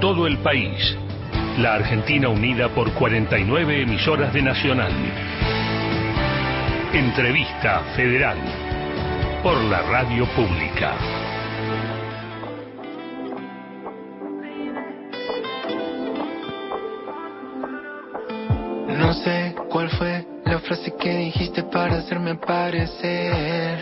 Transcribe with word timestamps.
todo 0.00 0.26
el 0.26 0.38
país. 0.38 0.96
La 1.58 1.74
Argentina 1.74 2.28
unida 2.28 2.68
por 2.68 2.92
49 2.92 3.82
emisoras 3.82 4.32
de 4.32 4.42
Nacional. 4.42 4.92
Entrevista 6.92 7.80
Federal 7.94 8.36
por 9.42 9.56
la 9.64 9.82
Radio 9.82 10.26
Pública. 10.34 10.94
No 18.98 19.12
sé 19.14 19.54
cuál 19.70 19.88
fue 19.90 20.26
la 20.44 20.58
frase 20.60 20.92
que 20.98 21.16
dijiste 21.16 21.62
para 21.64 21.98
hacerme 21.98 22.32
aparecer. 22.32 23.78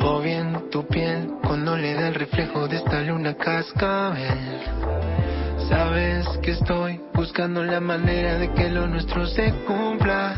O 0.00 0.20
bien 0.20 0.68
tu 0.70 0.84
piel 0.86 1.28
cuando 1.44 1.76
le 1.76 1.94
da 1.94 2.08
el 2.08 2.14
reflejo 2.14 2.66
de 2.66 2.76
esta 2.76 3.00
luna 3.02 3.34
cascabel. 3.34 5.01
Sabes 5.72 6.26
que 6.42 6.50
estoy 6.50 7.00
buscando 7.14 7.64
la 7.64 7.80
manera 7.80 8.36
de 8.36 8.52
que 8.52 8.68
lo 8.68 8.86
nuestro 8.86 9.26
se 9.26 9.54
cumpla. 9.66 10.36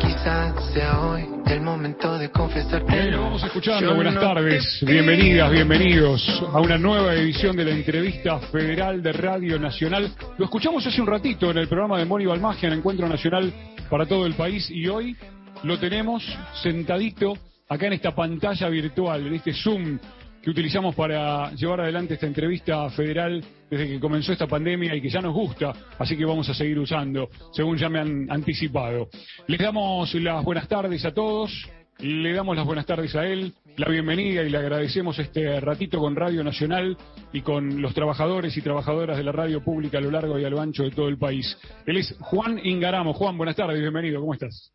Quizás 0.00 0.72
sea 0.72 1.00
hoy 1.00 1.26
el 1.48 1.60
momento 1.60 2.16
de 2.16 2.30
confesarte. 2.30 2.90
Bien, 2.90 3.20
vamos 3.20 3.44
escuchando. 3.44 3.94
Buenas 3.94 4.14
tardes. 4.14 4.82
Bienvenidas, 4.86 5.52
bienvenidos 5.52 6.42
a 6.50 6.58
una 6.62 6.78
nueva 6.78 7.12
edición 7.12 7.54
de 7.56 7.66
la 7.66 7.72
entrevista 7.72 8.38
federal 8.38 9.02
de 9.02 9.12
Radio 9.12 9.58
Nacional. 9.58 10.10
Lo 10.38 10.46
escuchamos 10.46 10.86
hace 10.86 11.02
un 11.02 11.08
ratito 11.08 11.50
en 11.50 11.58
el 11.58 11.68
programa 11.68 11.98
de 11.98 12.06
Mori 12.06 12.24
Balmagia, 12.24 12.68
en 12.68 12.78
Encuentro 12.78 13.06
Nacional 13.06 13.52
para 13.90 14.06
todo 14.06 14.24
el 14.24 14.32
país, 14.32 14.70
y 14.70 14.88
hoy 14.88 15.14
lo 15.62 15.78
tenemos 15.78 16.24
sentadito 16.62 17.34
acá 17.68 17.86
en 17.86 17.92
esta 17.92 18.14
pantalla 18.14 18.70
virtual, 18.70 19.26
en 19.26 19.34
este 19.34 19.52
Zoom 19.52 19.98
que 20.42 20.50
utilizamos 20.50 20.94
para 20.94 21.52
llevar 21.52 21.82
adelante 21.82 22.14
esta 22.14 22.26
entrevista 22.26 22.90
federal 22.90 23.42
desde 23.70 23.88
que 23.88 24.00
comenzó 24.00 24.32
esta 24.32 24.48
pandemia 24.48 24.94
y 24.94 25.00
que 25.00 25.08
ya 25.08 25.20
nos 25.20 25.32
gusta, 25.32 25.72
así 25.98 26.16
que 26.16 26.24
vamos 26.24 26.48
a 26.48 26.54
seguir 26.54 26.78
usando, 26.78 27.28
según 27.52 27.76
ya 27.76 27.88
me 27.88 28.00
han 28.00 28.30
anticipado. 28.30 29.08
Les 29.46 29.60
damos 29.60 30.12
las 30.14 30.44
buenas 30.44 30.66
tardes 30.66 31.04
a 31.04 31.14
todos, 31.14 31.70
le 32.00 32.32
damos 32.32 32.56
las 32.56 32.66
buenas 32.66 32.84
tardes 32.84 33.14
a 33.14 33.24
él, 33.24 33.54
la 33.76 33.88
bienvenida 33.88 34.42
y 34.42 34.50
le 34.50 34.58
agradecemos 34.58 35.18
este 35.20 35.60
ratito 35.60 35.98
con 35.98 36.16
Radio 36.16 36.42
Nacional 36.42 36.96
y 37.32 37.40
con 37.40 37.80
los 37.80 37.94
trabajadores 37.94 38.56
y 38.56 38.62
trabajadoras 38.62 39.16
de 39.16 39.24
la 39.24 39.32
radio 39.32 39.62
pública 39.62 39.98
a 39.98 40.00
lo 40.00 40.10
largo 40.10 40.38
y 40.38 40.44
a 40.44 40.50
lo 40.50 40.60
ancho 40.60 40.82
de 40.82 40.90
todo 40.90 41.08
el 41.08 41.18
país. 41.18 41.56
Él 41.86 41.98
es 41.98 42.16
Juan 42.20 42.60
Ingaramo. 42.62 43.14
Juan, 43.14 43.38
buenas 43.38 43.56
tardes, 43.56 43.80
bienvenido, 43.80 44.20
¿cómo 44.20 44.34
estás? 44.34 44.72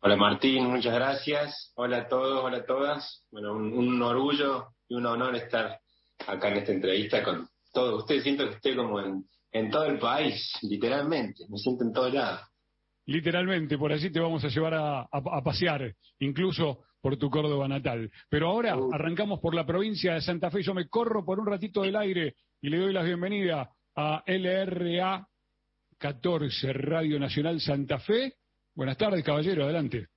Hola 0.00 0.16
Martín, 0.16 0.70
muchas 0.70 0.94
gracias. 0.94 1.72
Hola 1.74 1.98
a 1.98 2.08
todos, 2.08 2.44
hola 2.44 2.58
a 2.58 2.64
todas. 2.64 3.24
Bueno, 3.30 3.54
un, 3.54 3.72
un 3.72 4.02
orgullo 4.02 4.68
y 4.88 4.94
un 4.94 5.06
honor 5.06 5.34
estar 5.36 5.78
acá 6.26 6.48
en 6.48 6.56
esta 6.58 6.72
entrevista 6.72 7.22
con 7.22 7.48
todos 7.72 8.02
ustedes. 8.02 8.22
Siento 8.22 8.48
que 8.48 8.54
estoy 8.56 8.76
como 8.76 9.00
en, 9.00 9.24
en 9.52 9.70
todo 9.70 9.84
el 9.86 9.98
país, 9.98 10.52
literalmente. 10.62 11.44
Me 11.48 11.58
siento 11.58 11.84
en 11.84 11.92
todo 11.92 12.08
lado. 12.08 12.40
Literalmente, 13.06 13.78
por 13.78 13.92
allí 13.92 14.10
te 14.10 14.18
vamos 14.20 14.44
a 14.44 14.48
llevar 14.48 14.74
a, 14.74 15.00
a- 15.02 15.08
a 15.12 15.42
pasear, 15.42 15.94
incluso 16.18 16.84
por 17.00 17.16
tu 17.16 17.30
Córdoba 17.30 17.68
natal. 17.68 18.10
Pero 18.28 18.48
ahora 18.48 18.76
Uh. 18.76 18.92
arrancamos 18.92 19.38
por 19.40 19.54
la 19.54 19.64
provincia 19.64 20.14
de 20.14 20.20
Santa 20.22 20.50
Fe. 20.50 20.62
Yo 20.62 20.74
me 20.74 20.88
corro 20.88 21.24
por 21.24 21.38
un 21.38 21.46
ratito 21.46 21.82
del 21.82 21.94
aire 21.96 22.34
y 22.60 22.68
le 22.68 22.78
doy 22.78 22.92
la 22.92 23.02
bienvenida 23.02 23.70
a 23.94 24.22
LRA 24.26 25.26
14, 25.98 26.72
Radio 26.72 27.20
Nacional 27.20 27.60
Santa 27.60 27.98
Fe. 28.00 28.34
Buenas 28.74 28.96
tardes, 28.96 29.22
caballero, 29.24 29.64
adelante. 29.64 30.08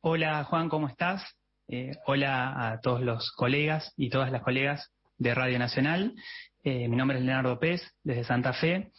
Hola 0.00 0.42
Juan, 0.44 0.68
¿cómo 0.68 0.88
estás? 0.88 1.22
Eh, 1.68 1.92
hola 2.06 2.72
a 2.72 2.80
todos 2.80 3.00
los 3.02 3.30
colegas 3.32 3.92
y 3.96 4.10
todas 4.10 4.30
las 4.32 4.42
colegas 4.42 4.90
de 5.16 5.34
Radio 5.34 5.58
Nacional. 5.58 6.14
Eh, 6.62 6.88
mi 6.88 6.96
nombre 6.96 7.18
es 7.18 7.24
Leonardo 7.24 7.58
Pez, 7.58 7.82
desde 8.02 8.24
Santa 8.24 8.52
Fe. 8.52 8.90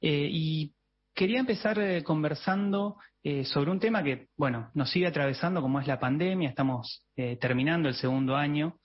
Eh, 0.00 0.28
y 0.30 0.72
quería 1.14 1.40
empezar 1.40 2.02
conversando 2.02 2.96
sobre 3.42 3.72
un 3.72 3.80
tema 3.80 4.04
que, 4.04 4.28
bueno, 4.36 4.70
nos 4.74 4.88
sigue 4.88 5.08
atravesando 5.08 5.60
como 5.60 5.80
es 5.80 5.88
la 5.88 5.98
pandemia. 5.98 6.48
Estamos 6.48 7.02
terminando 7.40 7.88
el 7.88 7.96
segundo 7.96 8.36
año 8.36 8.76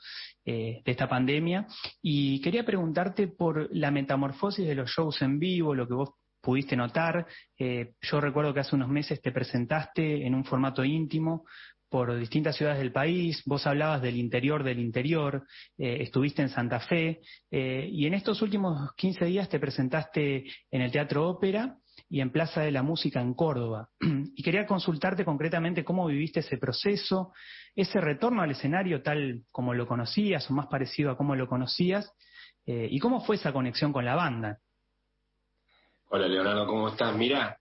de 0.44 0.82
esta 0.84 1.08
pandemia. 1.08 1.68
Y 2.02 2.42
quería 2.42 2.66
preguntarte 2.66 3.28
por 3.28 3.70
la 3.72 3.92
metamorfosis 3.92 4.66
de 4.66 4.74
los 4.74 4.90
shows 4.90 5.22
en 5.22 5.38
vivo, 5.38 5.76
lo 5.76 5.88
que 5.88 5.94
vos 5.94 6.10
pudiste 6.42 6.76
notar. 6.76 7.28
Yo 7.60 8.20
recuerdo 8.20 8.52
que 8.52 8.62
hace 8.62 8.76
unos 8.76 8.90
meses 8.90 9.22
te 9.22 9.32
presentaste 9.32 10.26
en 10.26 10.34
un 10.34 10.44
formato 10.44 10.84
íntimo 10.84 11.46
por 11.92 12.18
distintas 12.18 12.56
ciudades 12.56 12.80
del 12.80 12.94
país, 12.94 13.44
vos 13.46 13.68
hablabas 13.68 14.02
del 14.02 14.16
interior 14.16 14.64
del 14.64 14.80
interior, 14.80 15.46
eh, 15.78 15.98
estuviste 16.00 16.42
en 16.42 16.48
Santa 16.48 16.80
Fe, 16.80 17.20
eh, 17.52 17.90
y 17.92 18.06
en 18.06 18.14
estos 18.14 18.42
últimos 18.42 18.94
15 18.96 19.26
días 19.26 19.50
te 19.50 19.60
presentaste 19.60 20.46
en 20.72 20.82
el 20.82 20.90
Teatro 20.90 21.28
Ópera 21.28 21.76
y 22.10 22.22
en 22.22 22.32
Plaza 22.32 22.62
de 22.62 22.72
la 22.72 22.82
Música 22.82 23.20
en 23.20 23.34
Córdoba. 23.34 23.90
Y 24.36 24.42
quería 24.42 24.66
consultarte 24.66 25.26
concretamente 25.26 25.84
cómo 25.84 26.08
viviste 26.08 26.40
ese 26.40 26.58
proceso, 26.58 27.34
ese 27.76 28.00
retorno 28.00 28.42
al 28.42 28.52
escenario 28.52 29.04
tal 29.04 29.44
como 29.52 29.74
lo 29.74 29.86
conocías 29.86 30.50
o 30.50 30.54
más 30.54 30.68
parecido 30.68 31.12
a 31.12 31.18
cómo 31.18 31.36
lo 31.36 31.50
conocías, 31.50 32.10
eh, 32.66 32.88
y 32.90 33.00
cómo 33.00 33.20
fue 33.26 33.36
esa 33.36 33.52
conexión 33.52 33.92
con 33.92 34.06
la 34.06 34.16
banda. 34.16 34.60
Hola 36.10 36.28
Leonardo, 36.30 36.66
¿cómo 36.68 36.88
estás? 36.88 37.14
Mira, 37.18 37.58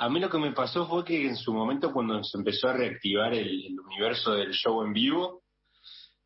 a 0.00 0.08
mí 0.08 0.18
lo 0.18 0.30
que 0.30 0.38
me 0.38 0.52
pasó 0.52 0.86
fue 0.88 1.04
que 1.04 1.26
en 1.26 1.36
su 1.36 1.52
momento 1.52 1.92
cuando 1.92 2.24
se 2.24 2.38
empezó 2.38 2.68
a 2.68 2.72
reactivar 2.72 3.34
el, 3.34 3.78
universo 3.78 4.32
del 4.32 4.52
show 4.52 4.82
en 4.82 4.94
vivo, 4.94 5.42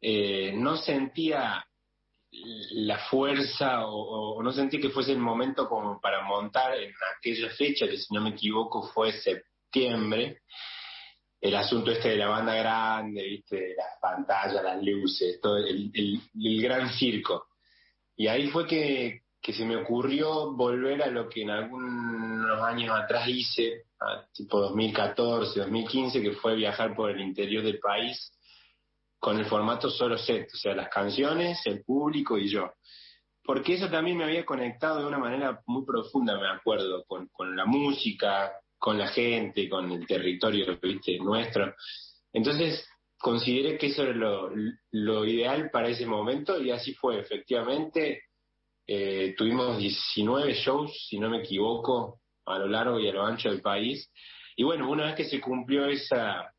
eh, 0.01 0.53
no 0.55 0.77
sentía 0.77 1.67
la 2.31 2.99
fuerza 3.11 3.87
o, 3.87 4.41
no 4.45 4.53
sentí 4.53 4.81
que 4.81 4.91
fuese 4.91 5.11
el 5.11 5.19
momento 5.19 5.69
como 5.69 6.01
para 6.01 6.23
montar 6.23 6.79
en 6.79 6.93
aquella 7.19 7.51
fecha, 7.51 7.89
que 7.89 7.99
si 7.99 8.15
no 8.15 8.21
me 8.21 8.31
equivoco 8.31 8.89
fue 8.95 9.11
septiembre, 9.11 10.43
el 11.41 11.57
asunto 11.57 11.91
este 11.91 12.11
de 12.11 12.17
la 12.17 12.29
banda 12.29 12.55
grande, 12.55 13.25
viste, 13.25 13.75
las 13.77 13.99
pantallas, 14.01 14.63
las 14.63 14.81
luces, 14.85 15.41
todo 15.41 15.57
el 15.57 16.63
gran 16.63 16.91
circo. 16.91 17.49
Y 18.15 18.29
ahí 18.29 18.47
fue 18.51 18.69
que, 18.69 19.24
que 19.45 19.53
se 19.53 19.67
me 19.67 19.77
ocurrió 19.77 20.53
volver 20.53 21.03
a 21.03 21.09
lo 21.09 21.29
que 21.29 21.43
en 21.43 21.51
algunos 21.51 22.63
años 22.63 22.99
atrás 22.99 23.29
hice, 23.29 23.83
tipo 24.33 24.59
2014, 24.59 25.61
2015, 25.61 26.23
que 26.23 26.33
fue 26.33 26.55
viajar 26.55 26.97
por 26.97 27.11
el 27.11 27.21
interior 27.21 27.63
del 27.63 27.79
país 27.79 28.33
con 29.19 29.39
el 29.39 29.45
formato 29.45 29.91
solo 29.91 30.17
set, 30.17 30.49
o 30.51 30.57
sea, 30.57 30.75
las 30.75 30.89
canciones, 30.89 31.61
el 31.67 31.85
público 31.85 32.39
y 32.39 32.49
yo. 32.49 32.73
Porque 33.43 33.75
eso 33.75 33.91
también 33.91 34.17
me 34.17 34.25
había 34.25 34.47
conectado 34.47 35.01
de 35.01 35.07
una 35.09 35.19
manera 35.19 35.61
muy 35.67 35.85
profunda, 35.85 36.41
me 36.41 36.49
acuerdo, 36.49 37.05
con, 37.05 37.29
la 37.55 37.67
música, 37.67 38.51
con 38.79 38.97
la 38.97 39.09
gente, 39.09 39.69
con 39.69 39.93
el 39.93 40.07
territorio 40.07 40.79
¿viste? 40.81 41.19
nuestro. 41.19 41.75
Entonces, 42.33 42.89
consideré 43.19 43.77
que 43.77 43.89
eso 43.89 44.05
era 44.05 44.15
lo 44.91 45.25
ideal 45.27 45.69
para 45.71 45.89
ese 45.89 46.07
momento 46.07 46.59
y 46.63 46.71
así 46.71 46.95
fue, 46.95 47.21
efectivamente. 47.21 48.23
Eh, 48.87 49.35
tuvimos 49.37 49.79
19 49.79 50.55
shows, 50.55 51.07
si 51.09 51.19
no 51.19 51.31
me 51.31 51.39
equivoco, 51.39 52.21
a 52.47 52.59
lo 52.59 52.67
largo 52.67 53.01
y 53.01 53.09
a 53.09 53.13
lo 53.13 53.25
ancho 53.25 53.51
del 53.51 53.63
país. 53.63 54.11
Y 54.57 54.65
bueno, 54.65 54.91
una 54.91 55.07
vez 55.07 55.15
que 55.15 55.25
se 55.25 55.41
cumplió 55.41 55.87
esa, 55.87 56.53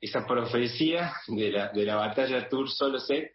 esa 0.00 0.26
profecía 0.26 1.12
de 1.28 1.52
la, 1.52 1.68
de 1.68 1.84
la 1.84 1.96
batalla 1.96 2.48
Tour 2.48 2.68
solo 2.70 2.98
set, 2.98 3.30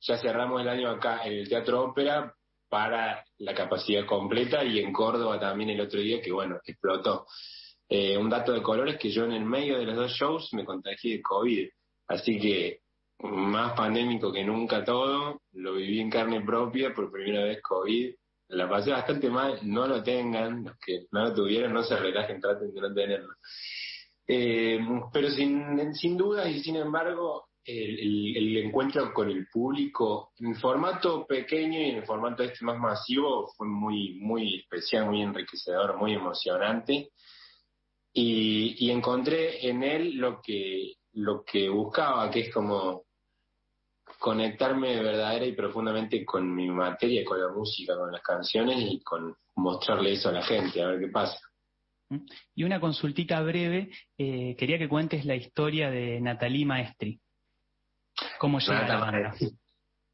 ya 0.00 0.18
cerramos 0.18 0.60
el 0.60 0.68
año 0.68 0.90
acá 0.90 1.22
en 1.24 1.32
el 1.32 1.48
Teatro 1.48 1.82
Ópera 1.82 2.34
para 2.68 3.24
la 3.38 3.54
capacidad 3.54 4.04
completa 4.04 4.62
y 4.64 4.80
en 4.80 4.92
Córdoba 4.92 5.38
también 5.40 5.70
el 5.70 5.80
otro 5.80 6.00
día 6.00 6.20
que 6.20 6.32
bueno, 6.32 6.58
explotó. 6.64 7.26
Eh, 7.88 8.18
un 8.18 8.28
dato 8.28 8.52
de 8.52 8.62
color 8.62 8.88
es 8.88 8.98
que 8.98 9.10
yo 9.10 9.24
en 9.24 9.32
el 9.32 9.44
medio 9.44 9.78
de 9.78 9.84
los 9.84 9.96
dos 9.96 10.12
shows 10.12 10.52
me 10.52 10.64
contagié 10.64 11.16
de 11.16 11.22
COVID, 11.22 11.68
así 12.08 12.38
que 12.38 12.80
más 13.20 13.72
pandémico 13.72 14.32
que 14.32 14.44
nunca 14.44 14.84
todo, 14.84 15.40
lo 15.52 15.74
viví 15.74 16.00
en 16.00 16.10
carne 16.10 16.40
propia 16.42 16.92
por 16.94 17.10
primera 17.10 17.44
vez 17.44 17.62
COVID, 17.62 18.14
la 18.48 18.68
pasé 18.68 18.90
bastante 18.90 19.28
mal, 19.30 19.58
no 19.62 19.86
lo 19.86 20.02
tengan, 20.02 20.64
los 20.64 20.78
que 20.78 21.06
no 21.10 21.24
lo 21.24 21.34
tuvieron 21.34 21.72
no 21.72 21.82
se 21.82 21.96
relajen, 21.96 22.40
traten 22.40 22.72
de 22.72 22.80
no 22.80 22.94
tenerlo. 22.94 23.34
Eh, 24.28 24.78
pero 25.12 25.30
sin, 25.30 25.94
sin 25.94 26.16
duda 26.16 26.48
y 26.48 26.60
sin 26.60 26.76
embargo, 26.76 27.48
el, 27.64 28.56
encuentro 28.58 29.12
con 29.12 29.28
el 29.28 29.48
público 29.48 30.32
en 30.38 30.54
formato 30.54 31.26
pequeño 31.26 31.80
y 31.80 31.90
en 31.90 32.04
formato 32.04 32.44
este 32.44 32.64
más 32.64 32.78
masivo 32.78 33.52
fue 33.56 33.66
muy, 33.66 34.18
muy 34.20 34.60
especial, 34.60 35.06
muy 35.06 35.22
enriquecedor, 35.22 35.96
muy 35.96 36.14
emocionante. 36.14 37.10
Y, 38.12 38.86
y 38.86 38.90
encontré 38.90 39.68
en 39.68 39.82
él 39.82 40.14
lo 40.14 40.40
que, 40.40 40.94
lo 41.12 41.44
que 41.44 41.68
buscaba, 41.68 42.30
que 42.30 42.40
es 42.40 42.54
como 42.54 43.05
conectarme 44.18 45.02
verdadera 45.02 45.46
y 45.46 45.52
profundamente 45.52 46.24
con 46.24 46.54
mi 46.54 46.68
materia, 46.68 47.24
con 47.24 47.40
la 47.40 47.48
música, 47.48 47.96
con 47.96 48.12
las 48.12 48.22
canciones 48.22 48.78
y 48.80 49.00
con 49.02 49.34
mostrarle 49.56 50.12
eso 50.12 50.28
a 50.28 50.32
la 50.32 50.42
gente, 50.42 50.82
a 50.82 50.88
ver 50.88 51.00
qué 51.00 51.08
pasa. 51.08 51.38
Y 52.54 52.64
una 52.64 52.80
consultita 52.80 53.40
breve, 53.42 53.90
eh, 54.16 54.54
quería 54.56 54.78
que 54.78 54.88
cuentes 54.88 55.24
la 55.24 55.34
historia 55.34 55.90
de 55.90 56.20
Natalie 56.20 56.64
Maestri. 56.64 57.20
¿Cómo 58.38 58.60
llega 58.60 58.84
a 58.84 58.88
la 58.88 58.98
banda? 58.98 59.34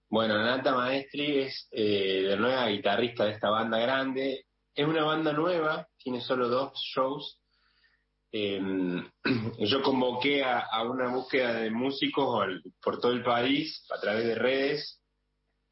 Bueno, 0.09 0.43
Nata 0.43 0.75
Maestri 0.75 1.39
es 1.41 1.69
eh, 1.71 2.25
de 2.29 2.37
nueva 2.37 2.69
guitarrista 2.69 3.25
de 3.25 3.33
esta 3.33 3.51
banda 3.51 3.79
grande. 3.79 4.45
Es 4.75 4.87
una 4.87 5.05
banda 5.05 5.33
nueva, 5.33 5.87
tiene 5.97 6.21
solo 6.21 6.49
dos 6.49 6.79
shows. 6.95 7.42
Em, 8.34 9.06
yo 9.58 9.82
convoqué 9.82 10.43
a, 10.43 10.82
una 10.84 11.08
búsqueda 11.08 11.52
de 11.55 11.70
músicos 11.70 12.49
por 12.82 12.99
todo 12.99 13.12
el 13.12 13.23
país 13.23 13.84
a 13.90 14.00
través 14.00 14.25
de 14.25 14.34
redes. 14.34 15.00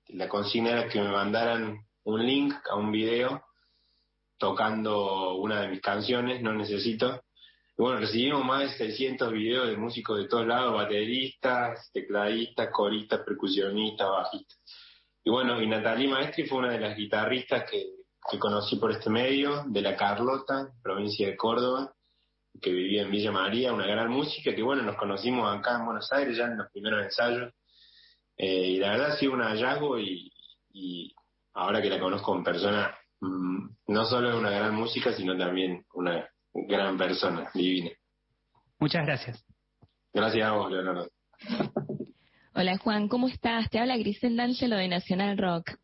La 0.08 0.28
consigna 0.28 0.72
era 0.72 0.88
que 0.88 1.00
me 1.00 1.10
mandaran 1.10 1.78
un 2.04 2.26
link 2.26 2.54
a 2.70 2.76
un 2.76 2.92
video 2.92 3.42
tocando 4.36 5.36
una 5.36 5.62
de 5.62 5.68
mis 5.68 5.80
canciones, 5.80 6.42
No 6.42 6.52
Necesito. 6.52 7.22
Y 7.78 7.82
bueno, 7.82 7.98
recibimos 8.00 8.44
más 8.44 8.72
de 8.72 8.88
600 8.88 9.32
videos 9.32 9.68
de 9.68 9.78
músicos 9.78 10.18
de 10.18 10.28
todos 10.28 10.46
lados, 10.46 10.74
bateristas, 10.74 11.90
tecladistas, 11.92 12.68
coristas, 12.70 13.20
percusionistas, 13.20 14.06
bajistas. 14.06 14.58
Y 15.24 15.30
bueno, 15.30 15.62
y 15.62 15.66
Natalie 15.66 16.08
Maestri 16.08 16.46
fue 16.46 16.58
una 16.58 16.72
de 16.72 16.80
las 16.80 16.96
guitarristas 16.96 17.70
que, 17.70 17.86
que 18.30 18.38
conocí 18.38 18.76
por 18.76 18.90
este 18.90 19.08
medio, 19.08 19.64
de 19.66 19.80
La 19.80 19.96
Carlota, 19.96 20.72
provincia 20.82 21.26
de 21.26 21.36
Córdoba, 21.36 21.94
que 22.60 22.70
vivía 22.72 23.02
en 23.02 23.10
Villa 23.10 23.32
María, 23.32 23.72
una 23.72 23.86
gran 23.86 24.10
música, 24.10 24.54
que 24.54 24.62
bueno, 24.62 24.82
nos 24.82 24.96
conocimos 24.96 25.54
acá 25.54 25.76
en 25.76 25.86
Buenos 25.86 26.10
Aires 26.12 26.36
ya 26.36 26.44
en 26.44 26.58
los 26.58 26.70
primeros 26.70 27.04
ensayos. 27.04 27.52
Eh, 28.36 28.68
y 28.70 28.76
la 28.78 28.92
verdad 28.92 29.12
ha 29.12 29.16
sido 29.16 29.32
un 29.32 29.42
hallazgo 29.42 29.98
y, 29.98 30.32
y 30.72 31.14
ahora 31.54 31.82
que 31.82 31.90
la 31.90 32.00
conozco 32.00 32.34
en 32.36 32.44
persona, 32.44 32.94
mm, 33.20 33.68
no 33.88 34.04
solo 34.06 34.30
es 34.30 34.34
una 34.36 34.50
gran 34.50 34.74
música, 34.74 35.12
sino 35.12 35.36
también 35.36 35.84
una 35.94 36.28
gran 36.52 36.96
persona, 36.96 37.50
divina. 37.54 37.90
Muchas 38.78 39.04
gracias. 39.06 39.44
Gracias 40.12 40.46
a 40.46 40.52
vos, 40.52 40.70
Leonardo. 40.70 41.08
Hola 42.54 42.78
Juan, 42.78 43.08
¿cómo 43.08 43.28
estás? 43.28 43.70
Te 43.70 43.78
habla 43.78 43.96
Grisel 43.96 44.36
D'Angelo 44.36 44.76
de 44.76 44.88
Nacional 44.88 45.38
Rock. 45.38 45.78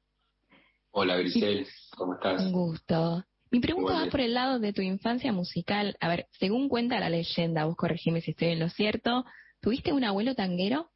Hola 0.90 1.16
Grisel, 1.16 1.66
¿cómo 1.96 2.14
estás? 2.14 2.42
Un 2.42 2.52
gusto. 2.52 3.24
Mi 3.56 3.60
pregunta 3.60 3.94
va 3.94 4.10
por 4.10 4.20
el 4.20 4.34
lado 4.34 4.58
de 4.58 4.74
tu 4.74 4.82
infancia 4.82 5.32
musical. 5.32 5.96
A 6.00 6.08
ver, 6.08 6.26
según 6.32 6.68
cuenta 6.68 7.00
la 7.00 7.08
leyenda, 7.08 7.64
vos 7.64 7.74
corregime 7.74 8.20
si 8.20 8.32
estoy 8.32 8.48
en 8.48 8.58
lo 8.58 8.68
cierto, 8.68 9.24
¿tuviste 9.62 9.94
un 9.94 10.04
abuelo 10.04 10.34
tanguero? 10.34 10.90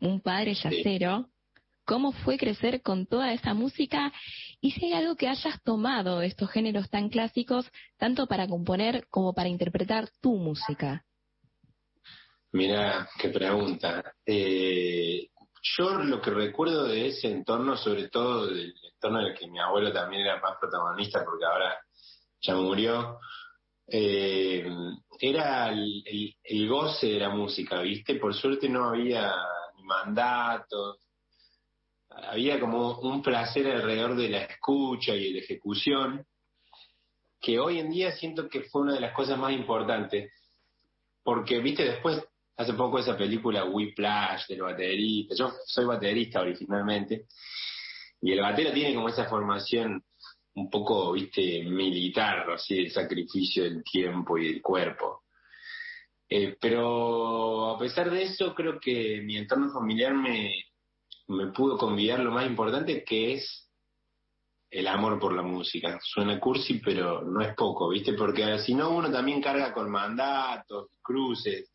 ¿Un 0.00 0.22
padre 0.22 0.54
yacero? 0.54 1.28
¿Cómo 1.84 2.12
fue 2.12 2.38
crecer 2.38 2.80
con 2.80 3.04
toda 3.04 3.34
esa 3.34 3.52
música? 3.52 4.10
Y 4.58 4.70
si 4.70 4.86
hay 4.86 4.94
algo 4.94 5.16
que 5.16 5.28
hayas 5.28 5.62
tomado 5.64 6.20
de 6.20 6.28
estos 6.28 6.50
géneros 6.50 6.88
tan 6.88 7.10
clásicos, 7.10 7.70
tanto 7.98 8.26
para 8.26 8.48
componer 8.48 9.06
como 9.10 9.34
para 9.34 9.50
interpretar 9.50 10.08
tu 10.22 10.34
música. 10.36 11.04
Mira, 12.52 13.06
qué 13.20 13.28
pregunta. 13.28 14.14
Eh, 14.24 15.28
yo 15.76 15.90
lo 15.98 16.22
que 16.22 16.30
recuerdo 16.30 16.84
de 16.84 17.08
ese 17.08 17.30
entorno, 17.30 17.76
sobre 17.76 18.08
todo 18.08 18.46
del 18.46 18.72
entorno 18.94 19.20
en 19.20 19.26
el 19.26 19.38
que 19.38 19.46
mi 19.46 19.58
abuelo 19.58 19.92
también 19.92 20.22
era 20.22 20.40
más 20.40 20.56
protagonista, 20.58 21.22
porque 21.22 21.44
ahora 21.44 21.78
ya 22.40 22.54
murió, 22.54 23.18
eh, 23.86 24.68
era 25.20 25.70
el, 25.70 26.68
goce 26.68 27.06
de 27.06 27.18
la 27.18 27.30
música, 27.30 27.80
¿viste? 27.80 28.16
Por 28.16 28.34
suerte 28.34 28.68
no 28.68 28.90
había 28.90 29.32
mandatos, 29.82 30.98
había 32.10 32.60
como 32.60 32.98
un 33.00 33.22
placer 33.22 33.66
alrededor 33.66 34.16
de 34.16 34.28
la 34.28 34.42
escucha 34.42 35.14
y 35.14 35.24
de 35.24 35.38
la 35.38 35.44
ejecución, 35.44 36.26
que 37.40 37.58
hoy 37.58 37.78
en 37.78 37.90
día 37.90 38.12
siento 38.12 38.48
que 38.48 38.62
fue 38.62 38.82
una 38.82 38.94
de 38.94 39.00
las 39.00 39.14
cosas 39.14 39.38
más 39.38 39.52
importantes, 39.52 40.32
porque, 41.22 41.58
¿viste? 41.60 41.84
Después, 41.84 42.22
hace 42.56 42.74
poco 42.74 42.98
esa 42.98 43.16
película 43.16 43.64
Whiplash 43.64 44.46
del 44.48 44.62
baterista, 44.62 45.34
yo 45.34 45.52
soy 45.64 45.84
baterista 45.84 46.40
originalmente, 46.40 47.26
y 48.20 48.32
el 48.32 48.40
batero 48.40 48.72
tiene 48.72 48.94
como 48.94 49.08
esa 49.08 49.28
formación 49.28 50.02
un 50.58 50.70
poco, 50.70 51.12
viste, 51.12 51.64
militar, 51.64 52.50
así, 52.50 52.78
el 52.78 52.90
sacrificio 52.90 53.64
del 53.64 53.82
tiempo 53.84 54.38
y 54.38 54.52
del 54.52 54.62
cuerpo. 54.62 55.22
Eh, 56.28 56.56
pero 56.60 57.70
a 57.70 57.78
pesar 57.78 58.10
de 58.10 58.24
eso, 58.24 58.54
creo 58.54 58.78
que 58.78 59.22
mi 59.22 59.36
entorno 59.36 59.72
familiar 59.72 60.14
me, 60.14 60.52
me 61.28 61.52
pudo 61.52 61.78
convidar 61.78 62.20
lo 62.20 62.32
más 62.32 62.46
importante, 62.46 63.04
que 63.04 63.34
es 63.34 63.70
el 64.70 64.86
amor 64.86 65.18
por 65.18 65.32
la 65.32 65.42
música. 65.42 65.98
Suena 66.02 66.38
cursi, 66.38 66.80
pero 66.80 67.22
no 67.22 67.40
es 67.40 67.54
poco, 67.54 67.88
¿viste? 67.88 68.12
Porque 68.12 68.58
si 68.58 68.74
no, 68.74 68.90
uno 68.90 69.10
también 69.10 69.40
carga 69.40 69.72
con 69.72 69.90
mandatos, 69.90 70.90
cruces, 71.00 71.72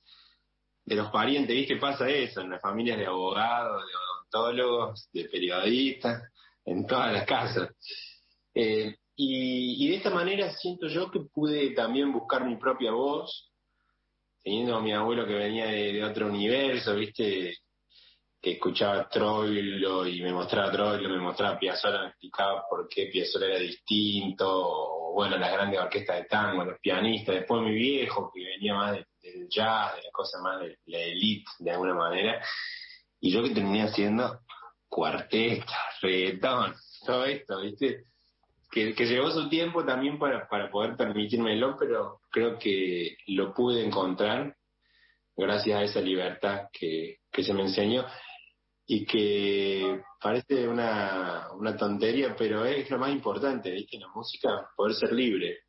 de 0.86 0.96
los 0.96 1.10
parientes, 1.12 1.56
¿viste? 1.56 1.78
Pasa 1.78 2.10
eso 2.10 2.42
en 2.42 2.52
las 2.52 2.62
familias 2.62 2.98
de 2.98 3.06
abogados, 3.06 3.84
de 3.88 3.94
odontólogos, 3.96 5.10
de 5.14 5.26
periodistas, 5.26 6.24
en 6.66 6.86
todas 6.86 7.14
las 7.14 7.26
casas. 7.26 7.70
Eh, 8.56 8.96
y, 9.16 9.88
de 9.90 9.96
esta 9.96 10.10
manera 10.10 10.52
siento 10.54 10.88
yo 10.88 11.12
que 11.12 11.22
pude 11.22 11.72
también 11.72 12.12
buscar 12.12 12.46
mi 12.46 12.58
propia 12.58 12.92
voz, 12.92 13.52
teniendo 14.44 14.76
a 14.76 14.82
mi 14.82 14.92
abuelo 14.94 15.26
que 15.26 15.34
venía 15.34 15.68
de, 15.68 16.04
otro 16.04 16.28
universo, 16.28 16.96
¿viste? 16.96 17.56
Que 18.42 18.52
escuchaba 18.54 19.08
Troilo 19.08 20.06
y 20.06 20.22
me 20.22 20.34
mostraba 20.34 20.72
Troilo, 20.72 21.10
me 21.10 21.20
mostraba 21.20 21.58
Piazzolla, 21.60 22.02
me 22.02 22.08
explicaba 22.10 22.66
por 22.70 22.88
qué 22.90 23.08
Piazzolla 23.08 23.48
era 23.48 23.60
distinto, 23.60 24.46
o 24.50 25.14
bueno, 25.14 25.38
las 25.38 25.54
grandes 25.54 25.80
orquestas 25.80 26.18
de 26.18 26.26
tango, 26.26 26.66
los 26.66 26.80
pianistas, 26.80 27.36
después 27.36 27.62
mi 27.62 27.74
viejo 27.74 28.32
que 28.34 28.44
venía 28.44 28.74
más 28.74 28.98
del 29.22 29.48
jazz, 29.48 29.96
de 29.96 30.04
la 30.04 30.12
cosa 30.12 30.42
más 30.42 30.60
de 30.60 30.78
la 30.88 31.00
elite 31.00 31.50
de 31.60 31.72
alguna 31.72 31.94
manera, 31.94 32.44
y 33.22 33.32
yo 33.32 33.42
que 33.44 33.52
terminé 33.52 33.84
haciendo 33.84 34.40
cuartetas, 34.90 36.02
reggaetón, 36.02 36.76
todo 37.06 37.26
esto, 37.26 37.62
¿viste? 37.62 38.06
Que, 38.74 39.06
llevó 39.06 39.30
su 39.30 39.48
tiempo 39.50 39.86
también 39.86 40.18
para, 40.18 40.48
para 40.48 40.70
poder 40.72 40.96
permitírmelo, 40.98 41.78
pero 41.78 42.22
creo 42.32 42.58
que 42.58 43.18
lo 43.28 43.54
pude 43.54 43.86
encontrar 43.86 44.56
gracias 45.38 45.80
a 45.80 45.84
esa 45.84 46.02
libertad 46.02 46.68
que, 46.72 47.20
se 47.32 47.54
me 47.54 47.62
enseñó 47.62 48.06
y 48.86 49.06
que 49.06 50.02
parece 50.20 50.68
una, 50.68 51.50
una 51.54 51.78
tontería, 51.78 52.36
pero 52.36 52.66
es 52.66 52.90
lo 52.90 52.98
más 52.98 53.12
importante, 53.12 53.72
¿viste? 53.72 54.00
La 54.00 54.08
música, 54.10 54.50
poder 54.76 54.96
ser 54.96 55.14
libre. 55.14 55.60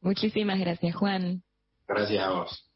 Muchísimas 0.00 0.58
gracias, 0.60 0.94
Juan. 0.94 1.42
Gracias 1.88 2.22
a 2.22 2.30
vos. 2.30 2.70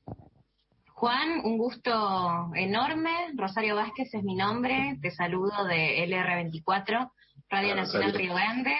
Juan, 0.94 1.40
un 1.44 1.58
gusto 1.58 2.50
enorme. 2.54 3.10
Rosario 3.34 3.76
Vázquez 3.76 4.12
es 4.12 4.22
mi 4.22 4.34
nombre. 4.34 4.98
Te 5.00 5.10
saludo 5.10 5.64
de 5.64 6.06
LR24. 6.06 7.10
Radio 7.50 7.74
Nacional 7.74 8.14
Río 8.14 8.34
Grande, 8.34 8.76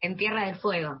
en 0.00 0.16
Tierra 0.16 0.44
del 0.44 0.56
Fuego. 0.56 1.00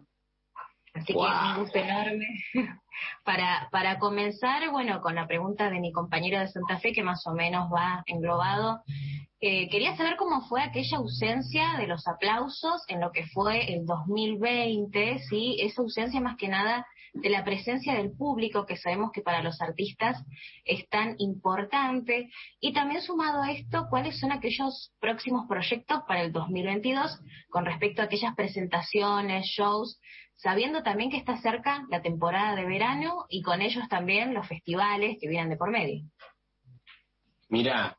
Así 0.94 1.12
que 1.12 1.18
un 1.18 1.56
gusto 1.58 1.78
enorme. 1.78 2.26
para, 3.24 3.68
para 3.70 3.98
comenzar, 3.98 4.70
bueno, 4.70 5.00
con 5.02 5.14
la 5.14 5.26
pregunta 5.26 5.68
de 5.70 5.80
mi 5.80 5.92
compañero 5.92 6.40
de 6.40 6.48
Santa 6.48 6.78
Fe, 6.78 6.92
que 6.92 7.02
más 7.02 7.26
o 7.26 7.34
menos 7.34 7.70
va 7.70 8.02
englobado, 8.06 8.80
eh, 9.40 9.68
quería 9.68 9.96
saber 9.96 10.16
cómo 10.16 10.42
fue 10.48 10.62
aquella 10.62 10.96
ausencia 10.96 11.76
de 11.78 11.86
los 11.86 12.08
aplausos 12.08 12.82
en 12.88 13.00
lo 13.00 13.12
que 13.12 13.26
fue 13.26 13.72
el 13.72 13.84
2020, 13.84 15.18
¿sí? 15.28 15.56
Esa 15.60 15.82
ausencia 15.82 16.20
más 16.20 16.36
que 16.36 16.48
nada 16.48 16.86
de 17.12 17.30
la 17.30 17.44
presencia 17.44 17.94
del 17.94 18.12
público, 18.12 18.66
que 18.66 18.76
sabemos 18.76 19.10
que 19.12 19.22
para 19.22 19.42
los 19.42 19.60
artistas 19.60 20.22
es 20.64 20.88
tan 20.88 21.14
importante, 21.18 22.30
y 22.60 22.72
también 22.72 23.02
sumado 23.02 23.42
a 23.42 23.52
esto, 23.52 23.86
cuáles 23.90 24.18
son 24.18 24.32
aquellos 24.32 24.92
próximos 25.00 25.46
proyectos 25.48 26.02
para 26.06 26.22
el 26.22 26.32
2022 26.32 27.18
con 27.50 27.64
respecto 27.64 28.02
a 28.02 28.06
aquellas 28.06 28.34
presentaciones, 28.34 29.46
shows, 29.46 30.00
sabiendo 30.36 30.82
también 30.82 31.10
que 31.10 31.18
está 31.18 31.36
cerca 31.38 31.84
la 31.90 32.00
temporada 32.00 32.54
de 32.56 32.64
verano 32.64 33.26
y 33.28 33.42
con 33.42 33.60
ellos 33.60 33.88
también 33.88 34.32
los 34.32 34.48
festivales 34.48 35.18
que 35.20 35.28
vienen 35.28 35.50
de 35.50 35.56
por 35.56 35.70
medio. 35.70 36.02
Mira, 37.48 37.98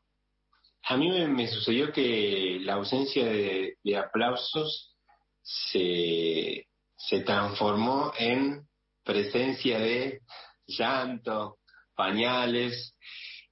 a 0.84 0.96
mí 0.96 1.10
me, 1.28 1.46
sucedió 1.46 1.92
que 1.92 2.58
la 2.62 2.74
ausencia 2.74 3.24
de, 3.26 3.76
aplausos 3.96 4.96
se, 5.42 6.66
se 6.96 7.20
transformó 7.20 8.12
en 8.18 8.66
presencia 9.04 9.78
de 9.78 10.20
llanto, 10.66 11.58
pañales 11.94 12.96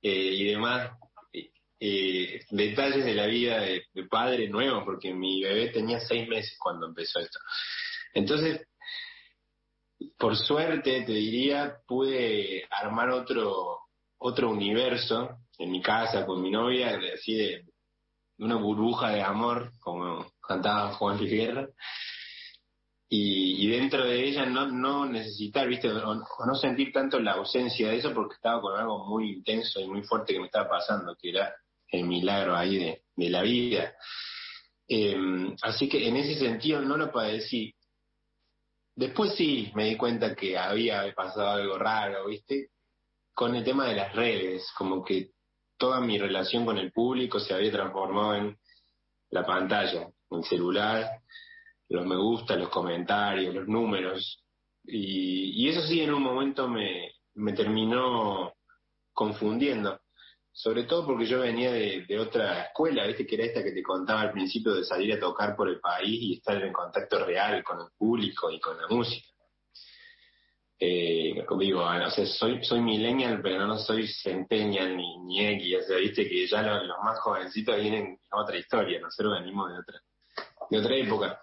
eh, 0.02 0.34
y 0.34 0.44
demás 0.44 0.90
eh, 1.82 2.44
detalles 2.50 3.04
de 3.06 3.14
la 3.14 3.26
vida 3.26 3.60
de, 3.60 3.82
padre 4.10 4.48
nuevo, 4.48 4.84
porque 4.84 5.14
mi 5.14 5.42
bebé 5.42 5.68
tenía 5.68 5.98
seis 6.00 6.28
meses 6.28 6.56
cuando 6.58 6.86
empezó 6.86 7.20
esto. 7.20 7.38
Entonces, 8.12 8.66
por 10.18 10.36
suerte, 10.36 11.02
te 11.02 11.12
diría, 11.12 11.76
pude 11.86 12.66
armar 12.70 13.10
otro, 13.10 13.78
otro 14.18 14.50
universo 14.50 15.38
en 15.58 15.70
mi 15.70 15.80
casa 15.80 16.26
con 16.26 16.42
mi 16.42 16.50
novia, 16.50 16.98
así 17.14 17.34
de 17.34 17.64
una 18.38 18.56
burbuja 18.56 19.10
de 19.10 19.22
amor, 19.22 19.72
como 19.80 20.32
cantaba 20.46 20.92
Juan 20.94 21.18
Luis 21.18 21.30
y, 23.12 23.68
dentro 23.68 24.04
de 24.04 24.24
ella 24.24 24.46
no, 24.46 25.04
necesitar, 25.04 25.66
¿viste? 25.66 25.90
O, 25.90 26.14
no 26.14 26.54
sentir 26.54 26.92
tanto 26.92 27.18
la 27.18 27.32
ausencia 27.32 27.88
de 27.88 27.96
eso 27.96 28.14
porque 28.14 28.36
estaba 28.36 28.60
con 28.60 28.78
algo 28.78 29.04
muy 29.04 29.32
intenso 29.32 29.80
y 29.80 29.88
muy 29.88 30.04
fuerte 30.04 30.32
que 30.32 30.38
me 30.38 30.46
estaba 30.46 30.68
pasando, 30.68 31.16
que 31.20 31.30
era 31.30 31.52
el 31.88 32.04
milagro 32.04 32.56
ahí 32.56 32.78
de, 32.78 33.28
la 33.28 33.42
vida. 33.42 33.92
Em, 34.86 35.56
así 35.60 35.88
que 35.88 36.06
en 36.06 36.16
ese 36.18 36.38
sentido 36.38 36.80
no 36.82 36.96
lo 36.96 37.10
padecí. 37.10 37.74
Después 38.94 39.34
sí 39.34 39.72
me 39.74 39.86
di 39.86 39.96
cuenta 39.96 40.36
que 40.36 40.56
había 40.56 41.12
pasado 41.12 41.50
algo 41.50 41.78
raro, 41.78 42.26
¿viste? 42.26 42.70
Con 43.34 43.56
el 43.56 43.64
tema 43.64 43.88
de 43.88 43.96
las 43.96 44.14
redes, 44.14 44.70
como 44.78 45.04
que 45.04 45.32
toda 45.76 46.00
mi 46.00 46.16
relación 46.16 46.64
con 46.64 46.78
el 46.78 46.92
público 46.92 47.40
se 47.40 47.54
había 47.54 47.72
transformado 47.72 48.36
en 48.36 48.56
la 49.30 49.44
pantalla, 49.44 50.08
el 50.30 50.44
celular, 50.44 51.22
los 51.90 52.06
me 52.06 52.16
gusta, 52.16 52.56
los 52.56 52.70
comentarios, 52.70 53.54
los 53.54 53.68
números. 53.68 54.42
Y, 54.84 55.62
y 55.62 55.68
eso 55.68 55.82
sí 55.82 56.00
en 56.00 56.14
un 56.14 56.22
momento 56.22 56.66
me, 56.68 57.12
me 57.34 57.52
terminó 57.52 58.54
confundiendo 59.12 60.00
sobre 60.52 60.84
todo 60.84 61.06
porque 61.06 61.26
yo 61.26 61.40
venía 61.40 61.72
de, 61.72 62.18
otra 62.18 62.64
escuela, 62.64 63.06
¿viste? 63.06 63.26
que 63.26 63.36
era 63.36 63.44
esta 63.44 63.62
que 63.62 63.72
te 63.72 63.82
contaba 63.82 64.22
al 64.22 64.32
principio 64.32 64.74
de 64.74 64.84
salir 64.84 65.14
a 65.14 65.20
tocar 65.20 65.56
por 65.56 65.68
el 65.68 65.80
país 65.80 66.20
y 66.20 66.34
estar 66.34 66.62
en 66.62 66.72
contacto 66.72 67.24
real 67.24 67.62
con 67.64 67.80
el 67.80 67.86
público 67.96 68.50
y 68.50 68.60
con 68.60 68.76
la 68.76 68.88
música. 68.88 69.26
Eh, 70.78 71.44
digo, 71.58 71.92
no 71.94 72.10
sé, 72.10 72.26
soy, 72.26 72.64
soy 72.64 72.80
millennial, 72.80 73.40
pero 73.42 73.66
no 73.66 73.78
soy 73.78 74.08
centennial 74.08 74.96
ni, 74.96 75.46
X, 75.46 75.76
o 75.78 75.86
sea, 75.86 75.96
viste 75.98 76.28
que 76.28 76.46
ya 76.46 76.62
los, 76.62 76.88
más 77.04 77.20
jovencitos 77.20 77.76
vienen 77.76 78.18
a 78.30 78.40
otra 78.40 78.56
historia, 78.56 78.98
nosotros 78.98 79.40
venimos 79.40 79.70
de 79.70 79.78
otra, 79.78 80.00
de 80.70 80.78
otra 80.78 80.96
época. 80.96 81.40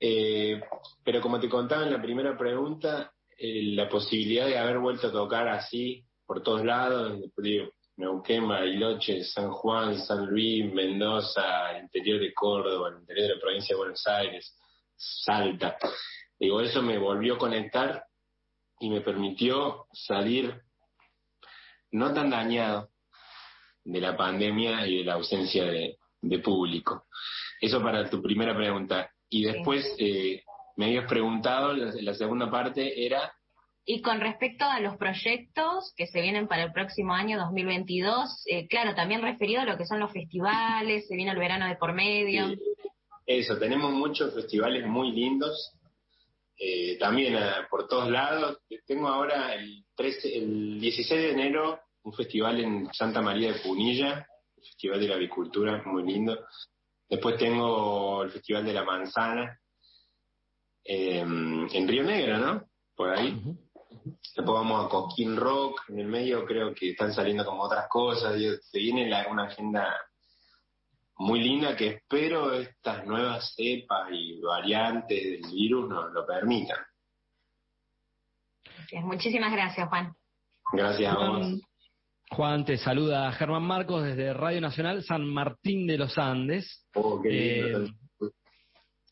Eh, 0.00 0.60
pero 1.04 1.20
como 1.20 1.38
te 1.38 1.48
contaba 1.48 1.84
en 1.84 1.92
la 1.92 2.00
primera 2.00 2.36
pregunta, 2.36 3.12
eh, 3.36 3.62
la 3.74 3.88
posibilidad 3.88 4.46
de 4.46 4.58
haber 4.58 4.78
vuelto 4.78 5.08
a 5.08 5.12
tocar 5.12 5.48
así 5.48 6.04
por 6.26 6.42
todos 6.42 6.64
lados, 6.64 7.20
digo, 7.36 7.72
Neuquén, 7.96 8.48
Bariloche, 8.48 9.24
San 9.24 9.50
Juan, 9.50 9.98
San 9.98 10.26
Luis, 10.26 10.72
Mendoza, 10.72 11.78
interior 11.78 12.20
de 12.20 12.32
Córdoba, 12.32 12.88
el 12.88 13.00
interior 13.00 13.28
de 13.28 13.34
la 13.34 13.40
provincia 13.40 13.74
de 13.74 13.78
Buenos 13.78 14.06
Aires, 14.06 14.56
Salta. 14.96 15.76
Digo, 16.38 16.60
eso 16.62 16.82
me 16.82 16.98
volvió 16.98 17.34
a 17.34 17.38
conectar 17.38 18.04
y 18.80 18.88
me 18.88 19.02
permitió 19.02 19.86
salir 19.92 20.62
no 21.92 22.14
tan 22.14 22.30
dañado 22.30 22.90
de 23.84 24.00
la 24.00 24.16
pandemia 24.16 24.86
y 24.86 24.98
de 24.98 25.04
la 25.04 25.14
ausencia 25.14 25.64
de, 25.64 25.98
público. 26.42 27.06
Eso 27.60 27.82
para 27.82 28.08
tu 28.08 28.22
primera 28.22 28.56
pregunta. 28.56 29.10
Y 29.30 29.44
después 29.44 29.94
eh, 29.98 30.42
me 30.76 30.86
habías 30.86 31.08
preguntado, 31.08 31.72
la 31.72 32.14
segunda 32.14 32.50
parte 32.50 33.06
era 33.06 33.32
y 33.92 34.02
con 34.02 34.20
respecto 34.20 34.64
a 34.64 34.78
los 34.78 34.96
proyectos 34.98 35.92
que 35.96 36.06
se 36.06 36.20
vienen 36.20 36.46
para 36.46 36.62
el 36.62 36.72
próximo 36.72 37.12
año 37.12 37.38
2022, 37.38 38.44
eh, 38.46 38.68
claro, 38.68 38.94
también 38.94 39.20
referido 39.20 39.62
a 39.62 39.64
lo 39.64 39.76
que 39.76 39.84
son 39.84 39.98
los 39.98 40.12
festivales, 40.12 41.08
se 41.08 41.16
viene 41.16 41.32
el 41.32 41.38
verano 41.38 41.66
de 41.66 41.74
por 41.74 41.92
medio. 41.92 42.54
Eso, 43.26 43.58
tenemos 43.58 43.92
muchos 43.92 44.32
festivales 44.32 44.86
muy 44.86 45.12
lindos, 45.12 45.72
eh, 46.56 46.98
también 46.98 47.34
eh, 47.34 47.40
por 47.68 47.88
todos 47.88 48.08
lados. 48.08 48.58
Tengo 48.86 49.08
ahora 49.08 49.54
el, 49.54 49.84
13, 49.96 50.36
el 50.38 50.80
16 50.80 51.20
de 51.22 51.32
enero 51.32 51.80
un 52.02 52.12
festival 52.12 52.60
en 52.60 52.92
Santa 52.92 53.20
María 53.20 53.52
de 53.52 53.58
Punilla, 53.58 54.26
el 54.56 54.62
Festival 54.62 55.00
de 55.00 55.08
la 55.08 55.16
Avicultura, 55.16 55.82
muy 55.84 56.04
lindo. 56.04 56.38
Después 57.10 57.36
tengo 57.36 58.22
el 58.22 58.30
Festival 58.30 58.64
de 58.64 58.72
la 58.72 58.84
Manzana, 58.84 59.58
en 60.84 61.88
Río 61.88 62.04
Negro, 62.04 62.38
¿no? 62.38 62.64
Por 62.94 63.10
ahí. 63.10 63.36
Después 64.04 64.46
vamos 64.46 64.86
a 64.86 64.88
Coquín 64.88 65.36
Rock, 65.36 65.82
en 65.88 65.98
el 65.98 66.06
medio 66.06 66.46
creo 66.46 66.72
que 66.72 66.90
están 66.90 67.12
saliendo 67.12 67.44
como 67.44 67.64
otras 67.64 67.88
cosas, 67.88 68.36
y 68.38 68.48
se 68.62 68.78
viene 68.78 69.10
una 69.28 69.44
agenda 69.44 69.92
muy 71.16 71.40
linda 71.40 71.76
que 71.76 71.88
espero 71.88 72.54
estas 72.54 73.04
nuevas 73.06 73.52
cepas 73.54 74.08
y 74.12 74.40
variantes 74.40 75.22
del 75.22 75.52
virus 75.52 75.88
nos 75.88 76.12
lo 76.12 76.24
permitan. 76.24 76.78
Muchísimas 79.02 79.52
gracias, 79.52 79.88
Juan. 79.88 80.14
Gracias 80.72 81.12
a 81.12 81.18
vos. 81.18 81.60
Juan, 82.30 82.64
te 82.64 82.76
saluda 82.78 83.32
Germán 83.32 83.64
Marcos 83.64 84.04
desde 84.04 84.32
Radio 84.32 84.60
Nacional 84.60 85.02
San 85.02 85.26
Martín 85.26 85.86
de 85.86 85.98
los 85.98 86.16
Andes. 86.16 86.86
Oh, 86.94 87.20
eh, 87.24 87.86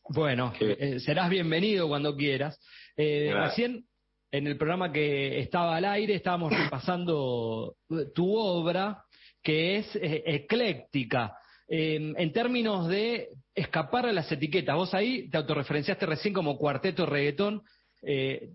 bueno, 0.09 0.53
eh, 0.59 0.99
serás 0.99 1.29
bienvenido 1.29 1.87
cuando 1.87 2.15
quieras. 2.15 2.59
Eh, 2.95 3.31
recién 3.33 3.85
en 4.31 4.47
el 4.47 4.57
programa 4.57 4.91
que 4.91 5.39
estaba 5.39 5.75
al 5.75 5.85
aire 5.85 6.15
estábamos 6.15 6.51
repasando 6.57 7.75
tu 8.15 8.35
obra, 8.35 9.03
que 9.43 9.77
es 9.77 9.99
ecléctica. 10.01 11.33
Em, 11.67 12.15
en 12.17 12.31
términos 12.31 12.87
de 12.87 13.29
escapar 13.53 14.07
a 14.07 14.13
las 14.13 14.31
etiquetas, 14.31 14.75
vos 14.75 14.93
ahí 14.93 15.29
te 15.29 15.37
autorreferenciaste 15.37 16.05
recién 16.05 16.33
como 16.33 16.57
cuarteto 16.57 17.05
reggaetón. 17.05 17.61
Eh, 18.01 18.49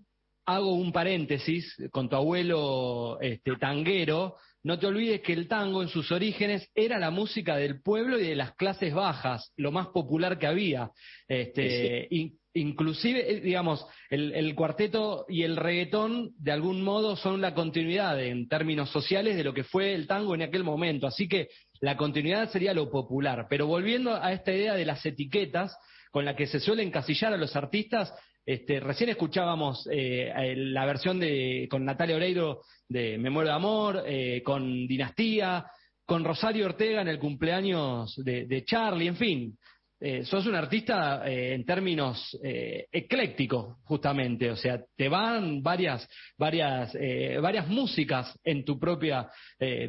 hago 0.45 0.73
un 0.73 0.91
paréntesis 0.91 1.75
con 1.91 2.09
tu 2.09 2.15
abuelo 2.15 3.17
este, 3.21 3.55
tanguero. 3.55 4.35
No 4.65 4.79
te 4.79 4.87
olvides 4.87 5.21
que 5.21 5.33
el 5.33 5.47
tango 5.47 5.83
en 5.83 5.89
sus 5.89 6.11
orígenes 6.11 6.71
era 6.73 6.97
la 6.97 7.11
música 7.11 7.55
del 7.55 7.83
pueblo 7.83 8.19
y 8.19 8.23
de 8.25 8.35
las 8.35 8.55
clases 8.55 8.95
bajas, 8.95 9.53
lo 9.57 9.71
más 9.71 9.89
popular 9.89 10.39
que 10.39 10.47
había. 10.47 10.89
Este, 11.27 12.07
inclusive, 12.55 13.31
eh, 13.31 13.41
digamos, 13.41 13.85
el, 14.09 14.55
cuarteto 14.55 15.27
y 15.29 15.43
el 15.43 15.55
reggaetón 15.55 16.31
de 16.39 16.51
algún 16.51 16.81
modo 16.81 17.15
son 17.15 17.41
la 17.41 17.53
continuidad 17.53 18.19
en 18.19 18.47
términos 18.47 18.89
sociales 18.89 19.37
de 19.37 19.43
lo 19.43 19.53
que 19.53 19.63
fue 19.63 19.93
el 19.93 20.07
tango 20.07 20.33
en 20.33 20.41
aquel 20.41 20.63
momento. 20.63 21.05
Así 21.05 21.27
que 21.27 21.49
la 21.79 21.95
continuidad 21.95 22.49
sería 22.49 22.73
lo 22.73 22.89
popular. 22.89 23.45
Pero 23.47 23.67
volviendo 23.67 24.15
a 24.15 24.33
esta 24.33 24.51
idea 24.51 24.73
de 24.73 24.85
las 24.85 25.05
etiquetas 25.05 25.77
con 26.09 26.25
la 26.25 26.35
que 26.35 26.47
se 26.47 26.59
suele 26.59 26.81
encasillar 26.81 27.31
a 27.33 27.37
los 27.37 27.55
artistas, 27.55 28.11
este, 28.45 28.79
recién 28.79 29.09
escuchábamos 29.09 29.87
eh, 29.91 30.53
la 30.55 30.85
versión 30.85 31.19
de 31.19 31.67
con 31.69 31.83
Natalia 31.83 32.15
Oreiro 32.15 32.61
de 32.87 33.17
Me 33.17 33.31
muero 33.31 33.49
de 33.49 33.55
amor, 33.55 34.03
eh, 34.05 34.43
con 34.43 34.85
Dinastía, 34.87 35.65
con 36.05 36.23
Rosario 36.23 36.67
Ortega 36.67 37.01
en 37.01 37.07
el 37.07 37.17
cumpleaños 37.17 38.15
de 38.17 38.63
Charlie, 38.63 39.07
en 39.07 39.15
fin 39.15 39.57
eh, 39.99 40.23
sos 40.25 40.45
un 40.45 40.53
artista 40.53 41.23
en 41.25 41.65
términos 41.65 42.37
eclécticos, 42.43 43.77
justamente, 43.85 44.51
o 44.51 44.55
sea, 44.55 44.79
te 44.95 45.09
van 45.09 45.63
varias, 45.63 46.07
varias, 46.37 46.93
varias 47.41 47.67
músicas 47.67 48.37
en 48.43 48.63
tu 48.63 48.77
propia 48.77 49.27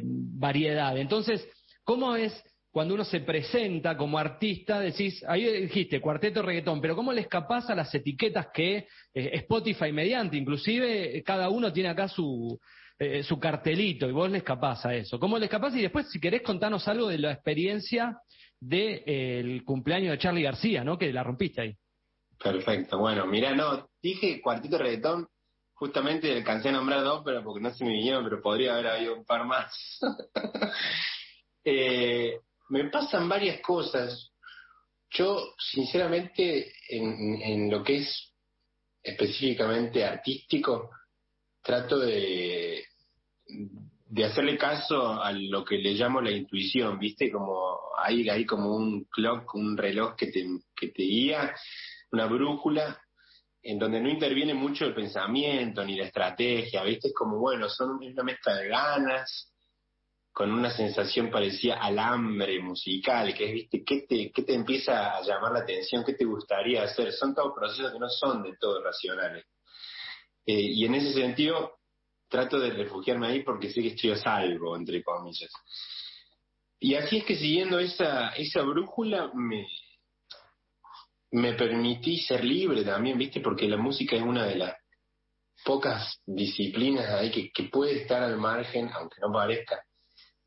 variedad. 0.01 0.97
Entonces, 0.97 1.47
¿cómo 1.83 2.15
es 2.15 2.33
cuando 2.77 2.93
uno 2.93 3.05
se 3.05 3.21
presenta 3.21 3.97
como 3.97 4.19
artista? 4.19 4.79
Decís, 4.79 5.25
ahí 5.27 5.63
dijiste, 5.63 5.99
cuarteto 5.99 6.43
reggaetón, 6.43 6.79
pero 6.79 6.95
¿cómo 6.95 7.11
le 7.11 7.21
escapás 7.21 7.71
a 7.71 7.75
las 7.75 7.91
etiquetas 7.95 8.49
que 8.53 8.87
Spotify 9.11 9.91
mediante? 9.91 10.37
Inclusive 10.37 11.23
cada 11.25 11.49
uno 11.49 11.73
tiene 11.73 11.89
acá 11.89 12.07
su, 12.07 12.59
su 13.23 13.39
cartelito 13.39 14.07
y 14.07 14.11
vos 14.11 14.29
le 14.29 14.37
escapás 14.37 14.85
a 14.85 14.93
eso. 14.93 15.19
¿Cómo 15.19 15.39
le 15.39 15.45
escapás? 15.45 15.73
Y 15.73 15.81
después, 15.81 16.07
si 16.11 16.19
querés 16.19 16.43
contarnos 16.43 16.87
algo 16.87 17.07
de 17.07 17.17
la 17.17 17.31
experiencia 17.31 18.19
del 18.59 19.57
de, 19.57 19.63
cumpleaños 19.65 20.11
de 20.11 20.19
Charlie 20.19 20.43
García, 20.43 20.83
¿no? 20.83 20.99
Que 20.99 21.11
la 21.11 21.23
rompiste 21.23 21.61
ahí. 21.61 21.75
Perfecto, 22.37 22.99
bueno, 22.99 23.25
mira, 23.25 23.55
no, 23.55 23.89
dije 24.03 24.39
cuartito 24.39 24.77
reggaetón, 24.77 25.27
justamente 25.73 26.31
alcancé 26.31 26.69
a 26.69 26.73
nombrar 26.73 27.03
dos, 27.03 27.23
pero 27.25 27.43
porque 27.43 27.59
no 27.59 27.73
se 27.73 27.83
me 27.83 27.93
vinieron, 27.93 28.23
pero 28.23 28.39
podría 28.39 28.75
haber 28.75 28.85
habido 28.85 29.15
un 29.15 29.25
par 29.25 29.47
más. 29.47 29.99
eh, 31.65 32.39
me 32.69 32.89
pasan 32.89 33.27
varias 33.29 33.61
cosas. 33.61 34.31
Yo, 35.09 35.53
sinceramente, 35.57 36.73
en, 36.89 37.41
en 37.41 37.71
lo 37.71 37.83
que 37.83 37.97
es 37.97 38.33
específicamente 39.01 40.03
artístico, 40.03 40.89
trato 41.61 41.99
de, 41.99 42.83
de 44.09 44.25
hacerle 44.25 44.57
caso 44.57 45.21
a 45.21 45.31
lo 45.31 45.63
que 45.63 45.77
le 45.77 45.93
llamo 45.93 46.21
la 46.21 46.31
intuición, 46.31 46.99
¿viste? 46.99 47.31
Como 47.31 47.77
hay, 47.97 48.45
como 48.45 48.75
un 48.75 49.05
clock, 49.05 49.53
un 49.55 49.77
reloj 49.77 50.15
que 50.15 50.27
te, 50.27 50.45
que 50.75 50.89
te 50.89 51.03
guía, 51.03 51.53
una 52.11 52.25
brújula, 52.25 53.01
en 53.61 53.79
donde 53.79 53.99
no 53.99 54.09
interviene 54.09 54.53
mucho 54.53 54.85
el 54.85 54.93
pensamiento 54.93 55.83
ni 55.83 55.97
la 55.97 56.05
estrategia, 56.05 56.83
¿viste? 56.83 57.09
Es 57.09 57.13
como, 57.13 57.37
bueno, 57.37 57.67
son 57.69 57.91
una 57.91 58.23
mezcla 58.23 58.55
de 58.55 58.67
ganas, 58.69 59.53
con 60.37 60.51
una 60.51 60.69
sensación 60.69 61.31
parecida 61.31 61.77
al 61.81 61.97
hambre 61.97 62.59
musical, 62.59 63.33
que 63.33 63.45
es, 63.45 63.53
¿viste? 63.53 63.83
¿Qué 63.83 64.05
te, 64.07 64.31
qué 64.31 64.43
te 64.43 64.53
empieza 64.53 65.17
a 65.17 65.23
llamar 65.23 65.51
la 65.51 65.59
atención? 65.61 66.05
¿Qué 66.05 66.13
te 66.13 66.25
gustaría 66.25 66.83
hacer? 66.83 67.11
Son 67.11 67.33
todos 67.33 67.55
procesos 67.55 67.91
que 67.91 67.97
no 67.97 68.07
son 68.07 68.43
de 68.43 68.55
todo 68.55 68.83
racionales. 68.83 69.45
Eh, 70.45 70.61
y 70.61 70.85
en 70.85 70.93
ese 70.93 71.13
sentido, 71.13 71.79
trato 72.29 72.59
de 72.59 72.69
refugiarme 72.69 73.25
ahí 73.25 73.41
porque 73.41 73.71
sé 73.71 73.81
que 73.81 73.87
estoy 73.87 74.11
a 74.11 74.17
salvo, 74.17 74.77
entre 74.77 75.01
comillas. 75.01 75.51
Y 76.79 76.93
así 76.93 77.17
es 77.17 77.25
que 77.25 77.35
siguiendo 77.35 77.79
esa, 77.79 78.29
esa 78.35 78.61
brújula 78.61 79.31
me, 79.33 79.67
me 81.31 81.53
permití 81.53 82.19
ser 82.19 82.45
libre 82.45 82.83
también, 82.83 83.17
¿viste? 83.17 83.39
Porque 83.41 83.67
la 83.67 83.77
música 83.77 84.15
es 84.15 84.21
una 84.21 84.45
de 84.45 84.57
las 84.57 84.75
pocas 85.65 86.21
disciplinas 86.27 87.09
ahí 87.09 87.31
que, 87.31 87.49
que 87.51 87.63
puede 87.69 88.03
estar 88.03 88.21
al 88.21 88.37
margen, 88.37 88.91
aunque 88.93 89.19
no 89.19 89.33
parezca, 89.33 89.81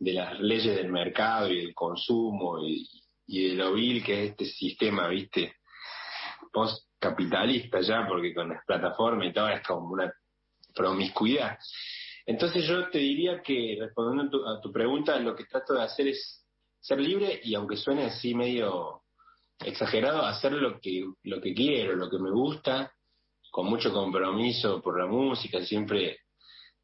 de 0.00 0.14
las 0.14 0.40
leyes 0.40 0.74
del 0.76 0.90
mercado 0.90 1.50
y 1.50 1.58
del 1.58 1.74
consumo 1.74 2.58
y, 2.66 2.88
de 3.26 3.54
lo 3.54 3.74
vil 3.74 4.02
que 4.02 4.24
es 4.24 4.30
este 4.30 4.46
sistema, 4.46 5.06
¿viste? 5.06 5.54
Post-capitalista 6.52 7.80
ya, 7.80 8.06
porque 8.08 8.34
con 8.34 8.48
las 8.48 8.64
plataformas 8.64 9.28
y 9.28 9.32
todo 9.32 9.48
es 9.50 9.64
como 9.64 9.90
una 9.90 10.12
promiscuidad. 10.74 11.58
Entonces 12.26 12.66
yo 12.66 12.88
te 12.88 12.98
diría 12.98 13.40
que, 13.42 13.76
respondiendo 13.78 14.48
a 14.48 14.60
tu, 14.60 14.72
pregunta, 14.72 15.18
lo 15.20 15.36
que 15.36 15.44
trato 15.44 15.74
de 15.74 15.82
hacer 15.82 16.08
es 16.08 16.44
ser 16.80 16.98
libre 16.98 17.40
y 17.44 17.54
aunque 17.54 17.76
suene 17.76 18.06
así 18.06 18.34
medio 18.34 19.02
exagerado, 19.62 20.22
hacer 20.22 20.52
lo 20.52 20.80
que, 20.80 21.04
lo 21.24 21.40
que 21.40 21.54
quiero, 21.54 21.94
lo 21.94 22.10
que 22.10 22.18
me 22.18 22.30
gusta, 22.30 22.92
con 23.50 23.66
mucho 23.66 23.92
compromiso 23.92 24.80
por 24.80 24.98
la 24.98 25.06
música, 25.06 25.62
siempre 25.62 26.20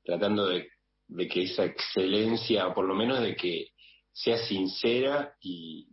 tratando 0.04 0.46
de 0.46 0.68
de 1.08 1.28
que 1.28 1.44
esa 1.44 1.64
excelencia, 1.64 2.68
o 2.68 2.74
por 2.74 2.84
lo 2.84 2.94
menos 2.94 3.20
de 3.20 3.36
que 3.36 3.68
sea 4.12 4.38
sincera 4.38 5.34
y 5.40 5.88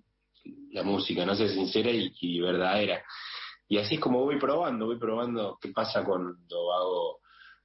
la 0.71 0.83
música 0.83 1.25
no 1.25 1.35
sea 1.35 1.47
sincera 1.47 1.91
y, 1.91 2.39
verdadera. 2.39 3.03
Y 3.67 3.77
así 3.77 3.95
es 3.95 4.01
como 4.01 4.23
voy 4.23 4.39
probando, 4.39 4.85
voy 4.85 4.97
probando 4.97 5.57
qué 5.61 5.69
pasa 5.69 6.03
cuando 6.03 6.73
hago 6.73 7.19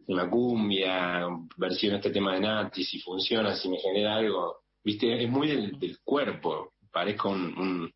una 0.07 0.29
cumbia, 0.29 1.27
versión 1.57 1.97
este 1.97 2.11
tema 2.11 2.35
de 2.35 2.41
Nati, 2.41 2.85
si 2.85 3.01
funciona, 3.01 3.55
si 3.55 3.69
me 3.69 3.79
genera 3.79 4.17
algo. 4.17 4.63
Viste, 4.83 5.23
es 5.23 5.31
muy 5.31 5.49
del, 5.49 5.99
cuerpo, 6.03 6.73
parezco 6.91 7.31
un, 7.31 7.93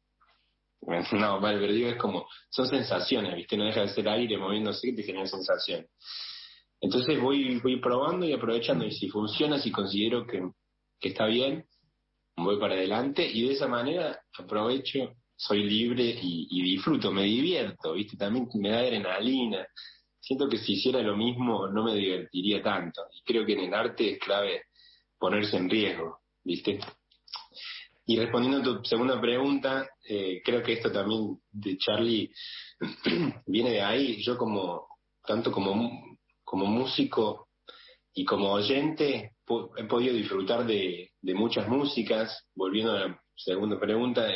no, 1.12 1.40
vale, 1.40 1.58
pero 1.60 1.72
digo, 1.72 1.88
es 1.88 1.96
como, 1.96 2.26
son 2.50 2.66
sensaciones, 2.66 3.34
¿viste? 3.34 3.56
No 3.56 3.64
deja 3.64 3.82
de 3.82 3.88
ser 3.88 4.08
aire 4.08 4.36
moviéndose 4.36 4.88
que 4.88 4.96
te 4.96 5.02
genera 5.04 5.26
sensación. 5.26 5.86
Entonces 6.82 7.20
voy, 7.20 7.60
voy 7.60 7.76
probando 7.80 8.26
y 8.26 8.32
aprovechando, 8.32 8.84
y 8.84 8.90
si 8.90 9.08
funciona, 9.08 9.60
si 9.60 9.70
considero 9.70 10.26
que, 10.26 10.42
está 11.00 11.26
bien, 11.26 11.64
voy 12.36 12.58
para 12.58 12.74
adelante, 12.74 13.24
y 13.24 13.46
de 13.46 13.52
esa 13.52 13.68
manera 13.68 14.20
aprovecho, 14.36 15.14
soy 15.36 15.62
libre 15.62 16.18
y, 16.20 16.62
disfruto, 16.62 17.12
me 17.12 17.22
divierto, 17.22 17.94
¿viste? 17.94 18.16
También 18.16 18.48
me 18.54 18.70
da 18.70 18.80
adrenalina. 18.80 19.64
Siento 20.20 20.48
que 20.48 20.58
si 20.58 20.74
hiciera 20.74 21.00
lo 21.02 21.16
mismo 21.16 21.68
no 21.68 21.84
me 21.84 21.94
divertiría 21.94 22.62
tanto. 22.62 23.02
Y 23.12 23.22
creo 23.22 23.46
que 23.46 23.54
en 23.54 23.60
el 23.60 23.74
arte 23.74 24.12
es 24.12 24.18
clave 24.18 24.62
ponerse 25.18 25.56
en 25.56 25.70
riesgo, 25.70 26.18
¿viste? 26.44 26.80
Y 28.06 28.18
respondiendo 28.18 28.58
a 28.58 28.62
tu 28.62 28.84
segunda 28.84 29.20
pregunta, 29.20 29.88
eh, 30.08 30.42
creo 30.44 30.62
que 30.62 30.74
esto 30.74 30.90
también 30.90 31.38
de 31.50 31.76
Charlie 31.78 32.30
viene 33.46 33.70
de 33.70 33.82
ahí. 33.82 34.22
Yo 34.22 34.36
como, 34.36 34.86
tanto 35.24 35.52
como 35.52 36.11
como 36.52 36.66
músico 36.66 37.48
y 38.12 38.26
como 38.26 38.52
oyente 38.52 39.36
he 39.78 39.84
podido 39.84 40.14
disfrutar 40.14 40.66
de, 40.66 41.10
muchas 41.22 41.66
músicas, 41.66 42.46
volviendo 42.54 42.92
a 42.92 43.08
la 43.08 43.22
segunda 43.34 43.80
pregunta, 43.80 44.28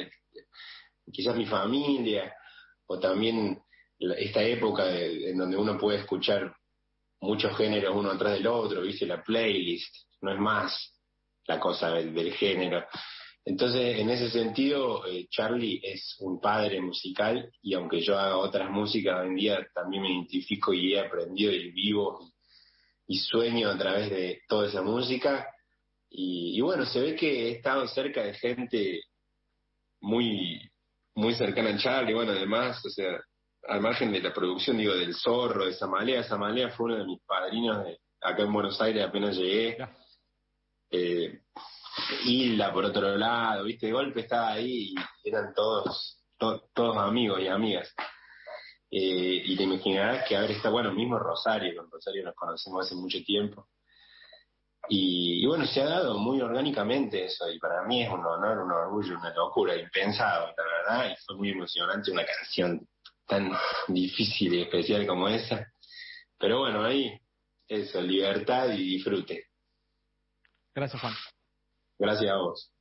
quizás 1.13 1.37
mi 1.37 1.45
familia 1.45 2.35
o 2.87 2.99
también 2.99 3.61
esta 3.99 4.43
época 4.43 4.91
en 4.99 5.37
donde 5.37 5.59
uno 5.59 5.77
puede 5.77 5.99
escuchar 5.99 6.57
muchos 7.21 7.55
géneros 7.55 7.95
uno 7.95 8.13
atrás 8.13 8.33
del 8.33 8.47
otro, 8.47 8.81
viste 8.81 9.05
la 9.05 9.23
playlist, 9.23 9.95
no 10.23 10.33
es 10.33 10.39
más 10.39 10.99
la 11.47 11.61
cosa 11.61 11.91
del, 11.91 12.33
género. 12.33 12.83
Entonces, 13.47 14.01
en 14.01 14.11
ese 14.11 14.29
sentido, 14.29 15.07
eh, 15.07 15.29
Charlie 15.31 15.81
es 15.81 16.17
un 16.19 16.41
padre 16.41 16.81
musical 16.81 17.49
y 17.63 17.75
aunque 17.75 18.01
yo 18.01 18.19
haga 18.19 18.39
otras 18.39 18.69
músicas 18.69 19.21
hoy 19.21 19.29
en 19.29 19.37
día, 19.37 19.67
también 19.73 20.03
me 20.03 20.13
identifico 20.13 20.75
y 20.75 20.95
he 20.95 21.01
aprendido 21.01 21.53
y 21.53 21.71
vivo 21.71 22.33
y 23.07 23.19
sueño 23.19 23.71
a 23.71 23.79
través 23.79 24.11
de 24.11 24.43
toda 24.49 24.67
esa 24.67 24.83
música. 24.83 25.47
Y, 26.11 26.61
bueno, 26.61 26.85
se 26.87 27.01
ve 27.01 27.15
que 27.15 27.49
he 27.49 27.51
estado 27.53 27.87
cerca 27.87 28.25
de 28.25 28.35
gente 28.35 29.01
muy, 30.01 30.61
muy 31.15 31.35
cercana 31.37 31.71
a 31.71 31.79
Charlie, 31.79 32.15
bueno, 32.15 32.33
además, 32.33 32.85
o 32.85 32.91
sea, 32.91 33.21
al 33.69 33.81
margen 33.81 34.11
de 34.11 34.23
la 34.23 34.35
producción, 34.35 34.77
digo, 34.77 34.95
del 34.95 35.15
Zorro, 35.15 35.67
de 35.67 35.75
Samalea, 35.75 36.25
Samalea 36.25 36.71
fue 36.71 36.87
uno 36.87 36.97
de 36.97 37.07
mis 37.07 37.23
padrinos 37.25 37.85
de, 37.85 37.99
acá 38.23 38.43
en 38.43 38.53
Buenos 38.53 38.81
Aires 38.81 39.05
apenas 39.05 39.37
llegué. 39.37 39.79
Eh, 40.91 41.43
Hilda, 42.25 42.73
por 42.73 42.85
otro 42.85 43.17
lado, 43.17 43.65
viste, 43.65 43.87
de 43.87 43.93
golpe 43.93 44.21
estaba 44.21 44.53
ahí 44.53 44.95
y 45.23 45.29
eran 45.29 45.55
todos, 45.55 46.23
todos 46.39 46.97
amigos 46.97 47.41
y 47.41 47.49
amigas. 47.49 47.95
Eh, 48.91 49.43
y 49.45 49.57
te 49.57 49.65
imaginarás 49.65 50.29
que, 50.29 50.37
a 50.37 50.41
ver, 50.41 50.53
está 50.53 50.71
bueno, 50.71 50.93
mismo 50.93 51.19
Rosario, 51.19 51.75
con 51.77 51.91
Rosario 51.91 52.25
nos 52.25 52.35
conocemos 52.35 52.87
hace 52.87 52.95
mucho 52.95 53.19
tiempo. 53.25 53.69
Y, 54.89 55.45
bueno, 55.47 55.67
se 55.67 55.83
ha 55.83 55.87
dado 55.87 56.19
muy 56.19 56.41
orgánicamente 56.41 57.25
eso, 57.25 57.51
y 57.51 57.59
para 57.59 57.83
mí 57.85 58.05
es 58.05 58.09
un 58.09 58.25
honor, 58.25 58.59
un 58.59 58.71
orgullo, 58.71 59.19
una 59.19 59.35
locura, 59.35 59.75
impensado, 59.77 60.47
la 60.57 60.65
verdad, 60.65 61.11
y 61.11 61.25
fue 61.25 61.37
muy 61.37 61.51
emocionante 61.51 62.13
una 62.13 62.25
canción 62.25 62.87
tan 63.27 63.51
difícil 63.89 64.55
y 64.55 64.63
especial 64.63 65.05
como 65.07 65.29
esa. 65.29 65.67
Pero 66.39 66.61
bueno, 66.61 66.85
ahí, 66.85 67.19
eso, 67.67 68.01
libertad 68.01 68.69
y 68.71 68.97
disfrute. 68.97 69.47
Gracias, 70.73 71.01
Juan. 71.01 71.15
Gracias 71.99 72.31
a 72.31 72.37
vos. 72.37 72.73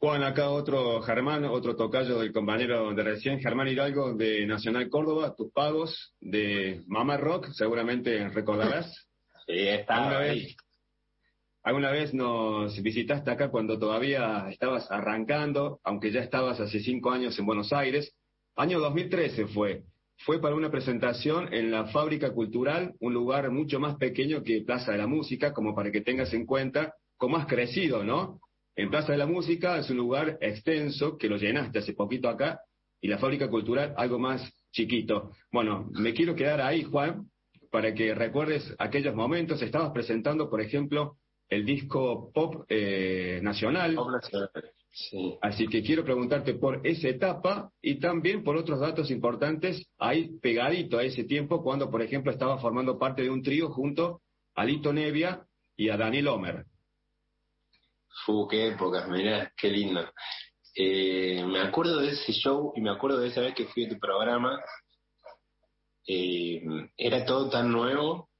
Juan, 0.00 0.22
acá 0.22 0.48
otro 0.48 1.02
Germán, 1.02 1.44
otro 1.44 1.76
tocayo 1.76 2.18
del 2.18 2.32
compañero 2.32 2.94
de 2.94 3.02
recién, 3.02 3.38
Germán 3.38 3.68
Hidalgo 3.68 4.14
de 4.14 4.46
Nacional 4.46 4.88
Córdoba, 4.88 5.34
tus 5.36 5.52
pagos 5.52 6.14
de 6.20 6.82
Mama 6.86 7.18
Rock, 7.18 7.48
seguramente 7.52 8.28
recordarás. 8.28 9.06
Sí, 9.46 9.66
está 9.66 9.96
¿Alguna 9.96 10.18
vez, 10.20 10.56
alguna 11.64 11.90
vez 11.90 12.14
nos 12.14 12.80
visitaste 12.82 13.32
acá 13.32 13.50
cuando 13.50 13.80
todavía 13.80 14.46
estabas 14.48 14.88
arrancando, 14.92 15.80
aunque 15.82 16.12
ya 16.12 16.20
estabas 16.20 16.60
hace 16.60 16.78
cinco 16.78 17.10
años 17.10 17.36
en 17.36 17.46
Buenos 17.46 17.72
Aires. 17.72 18.14
Año 18.54 18.78
2013 18.78 19.48
fue. 19.48 19.82
Fue 20.18 20.40
para 20.40 20.54
una 20.54 20.70
presentación 20.70 21.52
en 21.52 21.72
la 21.72 21.86
Fábrica 21.86 22.32
Cultural, 22.32 22.94
un 23.00 23.12
lugar 23.12 23.50
mucho 23.50 23.80
más 23.80 23.96
pequeño 23.96 24.44
que 24.44 24.62
Plaza 24.62 24.92
de 24.92 24.98
la 24.98 25.08
Música, 25.08 25.52
como 25.52 25.74
para 25.74 25.90
que 25.90 26.02
tengas 26.02 26.32
en 26.32 26.46
cuenta 26.46 26.94
cómo 27.20 27.36
has 27.36 27.46
crecido, 27.46 28.02
¿no? 28.02 28.40
En 28.74 28.88
Plaza 28.88 29.12
de 29.12 29.18
la 29.18 29.26
Música 29.26 29.76
es 29.76 29.90
un 29.90 29.98
lugar 29.98 30.38
extenso 30.40 31.18
que 31.18 31.28
lo 31.28 31.36
llenaste 31.36 31.78
hace 31.78 31.92
poquito 31.92 32.30
acá 32.30 32.60
y 32.98 33.08
la 33.08 33.18
Fábrica 33.18 33.50
Cultural 33.50 33.92
algo 33.98 34.18
más 34.18 34.50
chiquito. 34.72 35.30
Bueno, 35.52 35.90
me 35.92 36.14
quiero 36.14 36.34
quedar 36.34 36.62
ahí, 36.62 36.82
Juan, 36.82 37.26
para 37.70 37.92
que 37.92 38.14
recuerdes 38.14 38.74
aquellos 38.78 39.14
momentos. 39.14 39.60
Estabas 39.60 39.90
presentando, 39.92 40.48
por 40.48 40.62
ejemplo, 40.62 41.18
el 41.50 41.66
disco 41.66 42.32
Pop 42.32 42.64
eh, 42.70 43.40
Nacional. 43.42 43.98
Sí. 44.90 45.36
Así 45.42 45.68
que 45.68 45.82
quiero 45.82 46.02
preguntarte 46.02 46.54
por 46.54 46.80
esa 46.84 47.08
etapa 47.08 47.70
y 47.82 47.96
también 47.96 48.42
por 48.42 48.56
otros 48.56 48.80
datos 48.80 49.10
importantes 49.10 49.86
ahí 49.98 50.38
pegadito 50.40 50.96
a 50.96 51.04
ese 51.04 51.24
tiempo 51.24 51.62
cuando, 51.62 51.90
por 51.90 52.00
ejemplo, 52.00 52.32
estaba 52.32 52.58
formando 52.58 52.98
parte 52.98 53.22
de 53.22 53.30
un 53.30 53.42
trío 53.42 53.68
junto 53.68 54.22
a 54.54 54.64
Lito 54.64 54.90
Nevia 54.92 55.44
y 55.76 55.90
a 55.90 55.98
Daniel 55.98 56.28
Homer. 56.28 56.64
Fu, 58.24 58.46
qué 58.48 58.68
épocas, 58.68 59.08
mirá, 59.08 59.52
qué 59.56 59.68
lindo. 59.68 60.08
Eh, 60.74 61.44
me 61.46 61.60
acuerdo 61.60 61.98
de 61.98 62.10
ese 62.10 62.32
show 62.32 62.72
y 62.76 62.80
me 62.80 62.90
acuerdo 62.90 63.18
de 63.18 63.28
esa 63.28 63.40
vez 63.40 63.54
que 63.54 63.66
fui 63.66 63.86
a 63.86 63.88
tu 63.88 63.98
programa. 63.98 64.60
Eh, 66.06 66.62
era 66.96 67.24
todo 67.24 67.48
tan 67.48 67.70
nuevo 67.70 68.30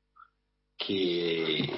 que, 0.76 1.70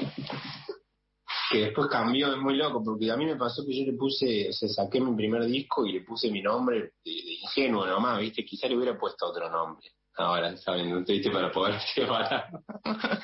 que 1.51 1.59
después 1.59 1.89
cambió, 1.89 2.33
es 2.33 2.39
muy 2.39 2.57
loco, 2.57 2.83
porque 2.83 3.11
a 3.11 3.17
mí 3.17 3.27
me 3.27 3.37
pasó 3.37 3.65
que 3.67 3.79
yo 3.79 3.91
le 3.91 3.97
puse, 3.97 4.49
o 4.49 4.53
sea, 4.53 4.69
saqué 4.69 5.01
mi 5.01 5.15
primer 5.15 5.45
disco 5.45 5.85
y 5.85 5.93
le 5.93 6.01
puse 6.03 6.31
mi 6.31 6.41
nombre 6.41 6.93
de, 7.05 7.11
ingenuo 7.11 7.87
nomás, 7.87 8.21
¿viste? 8.21 8.45
Quizá 8.45 8.69
le 8.69 8.77
hubiera 8.77 8.99
puesto 8.99 9.27
otro 9.27 9.51
nombre. 9.51 9.91
Ahora, 10.17 10.57
¿saben? 10.57 10.91
No 10.91 11.05
te 11.05 11.21
para 11.31 11.51
poder 11.51 11.81
separar 11.95 12.51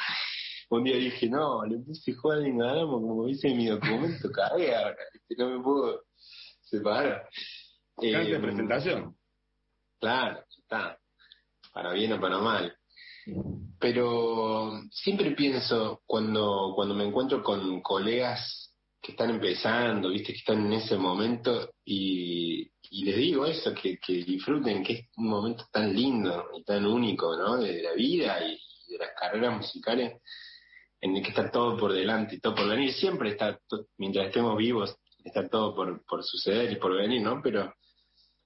un 0.70 0.84
día 0.84 0.96
dije, 0.96 1.28
no, 1.28 1.64
le 1.64 1.78
puse 1.78 2.12
Juan 2.12 2.46
Ingadamo 2.46 3.00
como 3.00 3.26
dice 3.26 3.54
mi 3.54 3.66
documento, 3.66 4.30
cagué 4.32 4.74
ahora, 4.74 4.96
no 5.36 5.50
me 5.50 5.62
puedo 5.62 6.02
separar. 6.62 7.28
Eh, 8.00 8.12
de 8.12 8.38
presentación. 8.38 9.16
Claro, 9.98 10.44
está, 10.56 10.98
para 11.72 11.92
bien 11.92 12.12
o 12.12 12.20
para 12.20 12.38
mal. 12.38 12.76
Pero 13.80 14.82
siempre 14.90 15.32
pienso 15.32 16.02
cuando, 16.06 16.72
cuando 16.74 16.94
me 16.94 17.04
encuentro 17.04 17.42
con 17.42 17.80
colegas 17.82 18.74
que 19.00 19.12
están 19.12 19.30
empezando, 19.30 20.10
viste, 20.10 20.32
que 20.32 20.38
están 20.38 20.66
en 20.66 20.74
ese 20.74 20.96
momento 20.96 21.70
y, 21.84 22.70
y 22.90 23.04
les 23.04 23.16
digo 23.16 23.46
eso, 23.46 23.74
que, 23.74 23.98
que 23.98 24.12
disfruten, 24.24 24.82
que 24.82 24.92
es 24.92 25.08
un 25.16 25.28
momento 25.28 25.64
tan 25.72 25.94
lindo 25.94 26.50
y 26.56 26.62
tan 26.64 26.86
único, 26.86 27.36
¿no? 27.36 27.56
De 27.56 27.82
la 27.82 27.92
vida 27.94 28.38
y 28.44 28.58
de 28.92 28.98
las 28.98 29.10
carreras 29.18 29.56
musicales 29.56 30.20
en 31.00 31.16
el 31.16 31.22
que 31.22 31.30
está 31.30 31.50
todo 31.50 31.76
por 31.76 31.92
delante 31.92 32.36
y 32.36 32.40
todo 32.40 32.54
por 32.54 32.68
venir. 32.68 32.92
Siempre 32.92 33.30
está, 33.30 33.58
mientras 33.96 34.26
estemos 34.26 34.56
vivos, 34.56 34.96
está 35.24 35.48
todo 35.48 35.74
por, 35.74 36.04
por 36.04 36.24
suceder 36.24 36.72
y 36.72 36.76
por 36.76 36.96
venir, 36.96 37.22
¿no? 37.22 37.40
Pero 37.42 37.72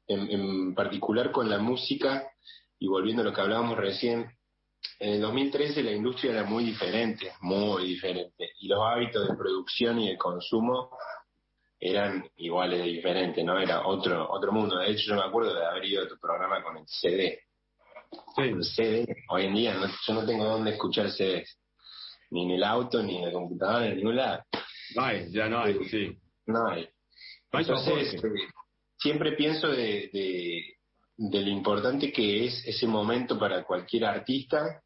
en, 0.07 0.75
particular 0.75 1.31
con 1.33 1.49
la 1.49 1.59
música, 1.59 2.31
y 2.79 2.87
volviendo 2.87 3.23
a 3.23 3.25
lo 3.25 3.33
que 3.33 3.41
hablábamos 3.41 3.77
recién, 3.77 4.31
en 4.99 5.11
el 5.11 5.21
2013 5.21 5.83
la 5.83 5.93
industria 5.93 6.33
era 6.33 6.45
muy 6.45 6.65
diferente, 6.65 7.33
muy 7.41 7.87
diferente, 7.87 8.51
y 8.61 8.69
los 8.69 8.81
hábitos 8.83 9.29
de 9.29 9.37
producción 9.37 10.01
y 10.01 10.11
de 10.11 10.19
consumo 10.19 10.91
eran 11.79 12.25
iguales 12.37 12.79
de 12.79 12.87
diferentes, 12.87 13.45
¿no? 13.45 13.59
Era 13.59 13.87
otro 13.87 14.31
otro 14.31 14.53
mundo. 14.53 14.79
De 14.79 14.91
hecho, 14.91 15.03
yo 15.09 15.15
me 15.17 15.23
acuerdo 15.23 15.55
de 15.55 15.67
haber 15.67 15.85
ido 15.85 16.05
a 16.05 16.09
tu 16.09 16.17
programa 16.19 16.62
con 16.62 16.77
el 16.77 16.85
CD. 16.87 17.41
Sí. 18.37 18.43
El 18.43 18.65
CD, 18.65 19.17
hoy 19.31 19.47
en 19.47 19.55
día 19.55 19.77
yo 20.07 20.15
no 20.15 20.25
tengo 20.25 20.45
dónde 20.45 20.73
escuchar 20.73 21.11
CDs, 21.11 21.59
ni 22.33 22.45
en 22.45 22.51
el 22.53 22.64
auto, 22.64 23.03
ni 23.03 23.18
en 23.18 23.27
la 23.27 23.33
computadora, 23.33 23.85
ni 23.85 23.90
en 23.92 23.97
ningún 23.99 24.16
lado. 24.16 24.42
No 24.97 25.03
hay, 25.03 25.31
ya 25.31 25.49
no 25.49 25.61
hay, 25.61 25.79
sí. 25.88 26.16
No 26.47 26.66
hay. 26.68 26.88
Entonces, 27.53 28.14
este, 28.14 28.29
siempre 28.99 29.33
pienso 29.33 29.68
de, 29.68 30.11
de, 31.18 31.40
lo 31.40 31.51
importante 31.51 32.11
que 32.11 32.47
es 32.47 32.66
ese 32.66 32.87
momento 32.87 33.38
para 33.38 33.64
cualquier 33.64 34.07
artista 34.07 34.83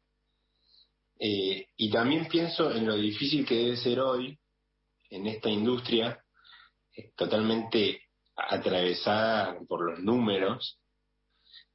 eh, 1.19 1.67
y 1.77 1.89
también 1.89 2.27
pienso 2.27 2.71
en 2.71 2.85
lo 2.85 2.95
difícil 2.95 3.45
que 3.45 3.55
debe 3.55 3.77
ser 3.77 4.01
hoy 4.01 4.37
en 5.09 5.25
esta 5.27 5.49
industria 5.49 6.21
totalmente 7.15 8.01
atravesada 8.35 9.57
por 9.67 9.89
los 9.89 9.99
números, 9.99 10.79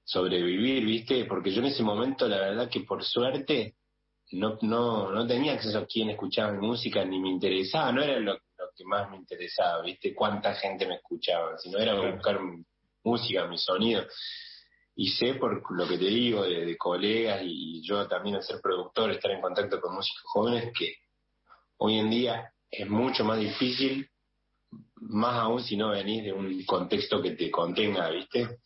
sobrevivir, 0.04 0.84
¿viste? 0.84 1.24
Porque 1.24 1.50
yo 1.50 1.60
en 1.60 1.68
ese 1.68 1.82
momento, 1.82 2.28
la 2.28 2.38
verdad 2.38 2.68
que 2.68 2.80
por 2.80 3.02
suerte, 3.02 3.76
no, 4.32 4.58
no, 4.62 5.10
no 5.10 5.26
tenía 5.26 5.54
acceso 5.54 5.78
a 5.78 5.86
quién 5.86 6.10
escuchaba 6.10 6.52
mi 6.52 6.66
música, 6.66 7.04
ni 7.04 7.20
me 7.20 7.28
interesaba, 7.28 7.92
no 7.92 8.02
era 8.02 8.18
lo, 8.18 8.38
que 8.74 8.84
más 8.84 9.10
me 9.10 9.16
interesaba, 9.16 9.82
¿viste? 9.82 10.14
Cuánta 10.14 10.54
gente 10.54 10.86
me 10.86 10.96
escuchaba, 10.96 11.58
sino 11.58 11.78
era 11.78 11.94
buscar 11.94 12.40
música, 13.04 13.46
mi 13.46 13.58
sonido. 13.58 14.04
Y 14.94 15.10
sé 15.10 15.34
por 15.34 15.62
lo 15.76 15.86
que 15.86 15.98
te 15.98 16.06
digo 16.06 16.42
de, 16.44 16.76
colegas 16.76 17.42
y 17.44 17.82
yo 17.82 18.06
también 18.08 18.36
al 18.36 18.42
ser 18.42 18.60
productor, 18.62 19.10
estar 19.10 19.30
en 19.30 19.40
contacto 19.40 19.80
con 19.80 19.94
músicos 19.94 20.22
jóvenes, 20.24 20.72
que 20.78 20.94
hoy 21.78 21.98
en 21.98 22.10
día 22.10 22.52
es 22.70 22.88
mucho 22.88 23.24
más 23.24 23.38
difícil 23.38 24.08
más 25.08 25.34
aún 25.34 25.62
si 25.62 25.76
no 25.76 25.90
venís 25.90 26.24
de 26.24 26.32
un 26.32 26.64
contexto 26.64 27.20
que 27.20 27.32
te 27.32 27.50
contenga, 27.50 28.08
¿viste? 28.10 28.58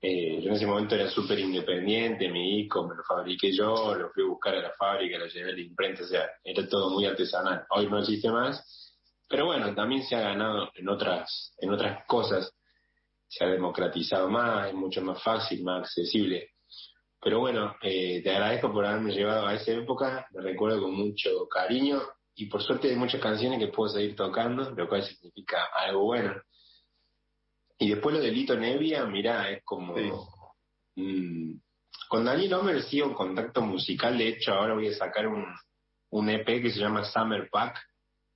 Eh, 0.00 0.40
yo 0.40 0.50
en 0.50 0.54
ese 0.54 0.66
momento 0.66 0.94
era 0.94 1.10
súper 1.10 1.40
independiente, 1.40 2.28
mi 2.28 2.62
disco 2.62 2.86
me 2.86 2.94
lo 2.94 3.02
fabriqué 3.02 3.52
yo, 3.52 3.94
lo 3.96 4.10
fui 4.10 4.22
a 4.22 4.26
buscar 4.28 4.54
a 4.54 4.62
la 4.62 4.72
fábrica, 4.72 5.18
lo 5.18 5.26
llevé 5.26 5.50
a 5.50 5.54
la 5.54 5.60
imprenta, 5.60 6.04
o 6.04 6.06
sea, 6.06 6.28
era 6.44 6.68
todo 6.68 6.90
muy 6.90 7.04
artesanal. 7.04 7.64
Hoy 7.70 7.88
no 7.88 7.98
existe 7.98 8.30
más, 8.30 8.94
pero 9.28 9.46
bueno, 9.46 9.74
también 9.74 10.04
se 10.04 10.14
ha 10.14 10.20
ganado 10.20 10.70
en 10.74 10.88
otras, 10.88 11.52
en 11.58 11.70
otras 11.70 12.06
cosas, 12.06 12.52
se 13.26 13.44
ha 13.44 13.48
democratizado 13.48 14.30
más, 14.30 14.68
es 14.68 14.74
mucho 14.74 15.02
más 15.02 15.20
fácil, 15.22 15.64
más 15.64 15.80
accesible. 15.80 16.50
Pero 17.20 17.40
bueno, 17.40 17.74
eh, 17.82 18.22
te 18.22 18.30
agradezco 18.30 18.72
por 18.72 18.86
haberme 18.86 19.12
llevado 19.12 19.46
a 19.48 19.54
esa 19.54 19.72
época, 19.72 20.28
me 20.30 20.42
recuerdo 20.42 20.80
con 20.80 20.94
mucho 20.94 21.48
cariño 21.48 22.00
y 22.36 22.46
por 22.46 22.62
suerte 22.62 22.88
hay 22.88 22.96
muchas 22.96 23.20
canciones 23.20 23.58
que 23.58 23.72
puedo 23.72 23.92
seguir 23.92 24.14
tocando, 24.14 24.70
lo 24.70 24.88
cual 24.88 25.02
significa 25.02 25.66
algo 25.74 26.04
bueno. 26.04 26.40
Y 27.78 27.90
después 27.90 28.14
lo 28.14 28.20
de 28.20 28.30
Lito 28.30 28.56
Nevia, 28.56 29.04
mirá, 29.06 29.50
es 29.50 29.62
como... 29.64 29.94
con 32.08 32.24
Daniel 32.24 32.54
Homer 32.54 32.82
sigo 32.82 33.06
en 33.06 33.14
contacto 33.14 33.62
musical, 33.62 34.18
de 34.18 34.28
hecho 34.28 34.52
ahora 34.52 34.74
voy 34.74 34.88
a 34.88 34.94
sacar 34.94 35.28
un, 35.28 35.44
un 36.10 36.30
EP 36.30 36.44
que 36.62 36.70
se 36.70 36.80
llama 36.80 37.04
Summer 37.04 37.48
Pack, 37.50 37.78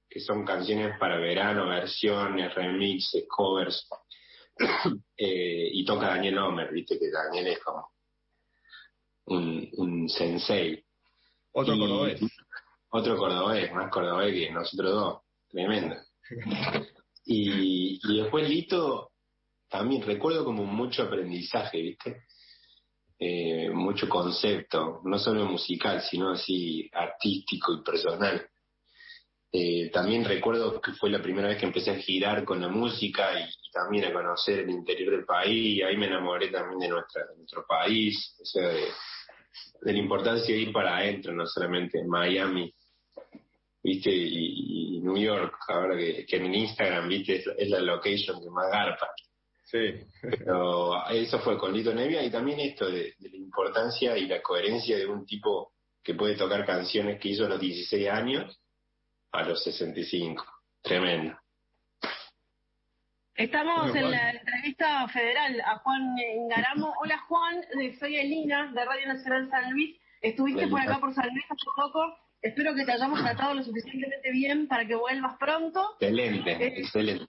que 0.08 0.20
son 0.20 0.44
canciones 0.44 0.98
para 0.98 1.18
verano, 1.18 1.68
versiones, 1.68 2.54
remixes, 2.54 3.24
covers. 3.28 3.88
Eh, 5.16 5.70
y 5.72 5.84
toca 5.84 6.08
Daniel 6.08 6.38
Homer, 6.38 6.72
viste 6.72 6.98
que 6.98 7.08
Daniel 7.08 7.46
es 7.46 7.60
como 7.60 7.88
un, 9.26 9.68
un 9.74 10.08
sensei. 10.08 10.84
Otro 11.52 11.78
cordobés 11.78 12.20
otro 12.92 13.16
cordobés, 13.16 13.72
más 13.72 13.90
cordobés 13.90 14.34
que 14.34 14.50
nosotros 14.50 14.92
dos, 14.92 15.20
tremendo. 15.48 15.96
Y, 17.24 18.00
y 18.02 18.20
después 18.20 18.48
Lito, 18.48 19.11
también 19.72 20.02
recuerdo 20.02 20.44
como 20.44 20.64
mucho 20.64 21.02
aprendizaje, 21.02 21.80
¿viste? 21.80 22.24
Eh, 23.18 23.70
mucho 23.70 24.06
concepto, 24.06 25.00
no 25.04 25.18
solo 25.18 25.46
musical, 25.46 26.02
sino 26.02 26.30
así 26.30 26.90
artístico 26.92 27.72
y 27.72 27.82
personal. 27.82 28.46
Eh, 29.50 29.90
también 29.90 30.24
recuerdo 30.24 30.80
que 30.80 30.92
fue 30.92 31.08
la 31.08 31.22
primera 31.22 31.48
vez 31.48 31.58
que 31.58 31.66
empecé 31.66 31.90
a 31.90 31.96
girar 31.96 32.44
con 32.44 32.60
la 32.60 32.68
música 32.68 33.40
y, 33.40 33.44
también 33.72 34.04
a 34.04 34.12
conocer 34.12 34.58
el 34.58 34.70
interior 34.70 35.12
del 35.12 35.24
país, 35.24 35.78
y 35.78 35.82
ahí 35.82 35.96
me 35.96 36.06
enamoré 36.06 36.48
también 36.48 36.78
de, 36.78 36.88
nuestra, 36.88 37.22
nuestro 37.38 37.64
país, 37.66 38.36
o 38.38 38.44
sea, 38.44 38.68
de, 38.68 38.84
de 39.80 39.92
la 39.94 39.98
importancia 39.98 40.54
de 40.54 40.60
ir 40.60 40.72
para 40.72 40.98
adentro, 40.98 41.32
no 41.32 41.46
solamente 41.46 41.98
en 41.98 42.06
Miami, 42.06 42.70
viste, 43.82 44.10
y, 44.12 45.00
New 45.00 45.16
York, 45.16 45.56
ahora 45.68 45.96
que, 45.96 46.26
que 46.26 46.36
en 46.36 46.54
Instagram, 46.54 47.08
viste, 47.08 47.42
es, 47.56 47.68
la 47.70 47.80
location 47.80 48.40
que 48.40 48.50
más 48.50 48.70
garpa. 48.70 49.08
Sí. 49.72 50.06
Pero 50.20 51.08
eso 51.08 51.38
fue 51.40 51.58
con 51.58 51.72
Lito 51.72 51.94
Nevia 51.94 52.22
y 52.22 52.30
también 52.30 52.60
esto 52.60 52.90
de, 52.90 53.14
la 53.18 53.36
importancia 53.36 54.18
y 54.18 54.26
la 54.26 54.42
coherencia 54.42 54.98
de 54.98 55.06
un 55.06 55.24
tipo 55.24 55.72
que 56.02 56.14
puede 56.14 56.36
tocar 56.36 56.66
canciones 56.66 57.18
que 57.18 57.30
hizo 57.30 57.46
a 57.46 57.48
los 57.48 57.58
16 57.58 58.08
años 58.10 58.60
a 59.32 59.42
los 59.44 59.64
65. 59.64 60.44
Tremendo. 60.82 61.38
Estamos 63.34 63.96
en 63.96 64.10
la 64.10 64.30
entrevista 64.32 65.08
federal 65.08 65.58
a 65.62 65.78
Juan 65.78 66.16
Ingaramo. 66.18 66.92
Hola 67.00 67.18
Juan, 67.28 67.64
soy 67.98 68.16
Elina 68.16 68.70
de 68.74 68.84
Radio 68.84 69.06
Nacional 69.08 69.48
San 69.48 69.72
Luis. 69.72 69.98
Estuviste 70.20 70.68
por 70.68 70.80
acá 70.80 71.00
por 71.00 71.14
San 71.14 71.30
Luis 71.30 71.44
hace 71.48 71.64
poco 71.74 72.14
Espero 72.42 72.74
que 72.74 72.84
te 72.84 72.92
hayamos 72.92 73.22
tratado 73.22 73.54
lo 73.54 73.62
suficientemente 73.62 74.32
bien 74.32 74.66
para 74.66 74.84
que 74.84 74.96
vuelvas 74.96 75.36
pronto. 75.38 75.96
Excelente, 76.00 76.50
eh, 76.50 76.80
excelente. 76.80 77.26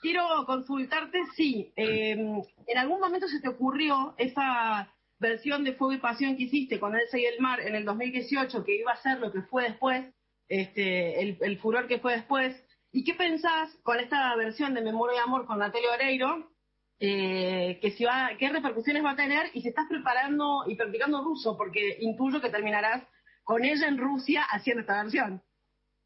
Quiero 0.00 0.44
consultarte 0.46 1.18
si 1.36 1.72
eh, 1.76 2.12
en 2.12 2.78
algún 2.78 3.00
momento 3.00 3.28
se 3.28 3.40
te 3.40 3.48
ocurrió 3.48 4.14
esa 4.16 4.90
versión 5.18 5.62
de 5.62 5.74
Fuego 5.74 5.92
y 5.92 5.98
Pasión 5.98 6.36
que 6.36 6.44
hiciste 6.44 6.80
con 6.80 6.96
Elsa 6.96 7.18
y 7.18 7.26
el 7.26 7.40
Mar 7.40 7.60
en 7.60 7.74
el 7.74 7.84
2018, 7.84 8.64
que 8.64 8.76
iba 8.76 8.92
a 8.92 9.02
ser 9.02 9.18
lo 9.18 9.30
que 9.30 9.42
fue 9.42 9.64
después, 9.64 10.06
este, 10.48 11.20
el, 11.20 11.58
furor 11.58 11.86
que 11.86 11.98
fue 11.98 12.14
después. 12.14 12.56
¿Y 12.90 13.04
qué 13.04 13.14
pensás 13.14 13.70
con 13.82 14.00
esta 14.00 14.34
versión 14.36 14.74
de 14.74 14.80
Memoria 14.80 15.18
y 15.18 15.22
Amor 15.22 15.46
con 15.46 15.58
Natalia 15.58 15.92
Oreiro? 15.92 16.50
Eh, 16.98 17.78
que 17.80 17.92
si 17.92 18.04
va, 18.04 18.30
¿Qué 18.38 18.48
repercusiones 18.48 19.04
va 19.04 19.12
a 19.12 19.16
tener? 19.16 19.50
Y 19.54 19.62
si 19.62 19.68
estás 19.68 19.86
preparando 19.88 20.64
y 20.66 20.74
practicando 20.74 21.22
ruso, 21.22 21.56
porque 21.56 21.98
intuyo 22.00 22.40
que 22.40 22.50
terminarás 22.50 23.06
con 23.44 23.64
ella 23.64 23.86
en 23.86 23.98
Rusia 23.98 24.42
haciendo 24.50 24.80
esta 24.80 25.02
versión. 25.02 25.42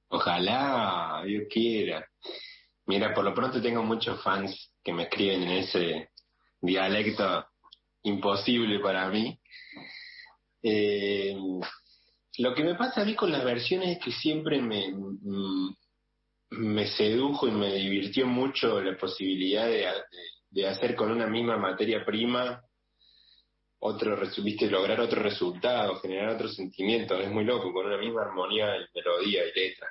Ojalá, 0.08 1.22
Dios 1.24 1.44
quiera. 1.50 2.06
Mira, 2.86 3.14
por 3.14 3.24
lo 3.24 3.34
pronto 3.34 3.60
tengo 3.62 3.82
muchos 3.82 4.22
fans 4.22 4.72
que 4.82 4.92
me 4.92 5.04
escriben 5.04 5.42
en 5.42 5.50
ese 5.50 6.10
dialecto 6.60 7.46
imposible 8.02 8.80
para 8.80 9.08
mí. 9.08 9.38
Eh, 10.62 11.36
lo 12.38 12.54
que 12.54 12.64
me 12.64 12.74
pasa 12.74 13.02
a 13.02 13.04
mí 13.04 13.14
con 13.14 13.30
las 13.32 13.44
versiones 13.44 13.96
es 13.96 14.04
que 14.04 14.12
siempre 14.12 14.60
me, 14.60 14.92
mm, 14.92 15.76
me 16.50 16.86
sedujo 16.88 17.48
y 17.48 17.52
me 17.52 17.72
divirtió 17.74 18.26
mucho 18.26 18.80
la 18.80 18.96
posibilidad 18.96 19.66
de 20.50 20.68
hacer 20.68 20.94
con 20.94 21.10
una 21.10 21.26
misma 21.26 21.56
materia 21.56 22.04
prima 22.04 22.62
otro, 23.86 24.18
viste, 24.42 24.70
lograr 24.70 24.98
otro 24.98 25.22
resultado, 25.22 25.96
generar 25.96 26.30
otro 26.30 26.48
sentimiento, 26.48 27.18
es 27.18 27.30
muy 27.30 27.44
loco, 27.44 27.70
con 27.70 27.84
una 27.84 27.98
misma 27.98 28.22
armonía 28.22 28.76
y 28.78 28.86
melodía 28.94 29.42
y 29.44 29.60
letra. 29.60 29.88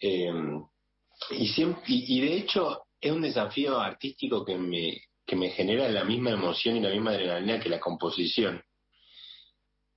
Em, 0.00 0.64
y, 1.30 1.48
siempre, 1.48 1.82
y, 1.86 2.20
de 2.20 2.36
hecho 2.36 2.82
es 3.00 3.10
un 3.12 3.22
desafío 3.22 3.78
artístico 3.78 4.44
que 4.44 4.56
me, 4.56 5.02
que 5.26 5.36
me 5.36 5.50
genera 5.50 5.88
la 5.88 6.04
misma 6.04 6.30
emoción 6.30 6.76
y 6.76 6.80
la 6.80 6.90
misma 6.90 7.10
adrenalina 7.10 7.60
que 7.60 7.68
la 7.68 7.80
composición. 7.80 8.62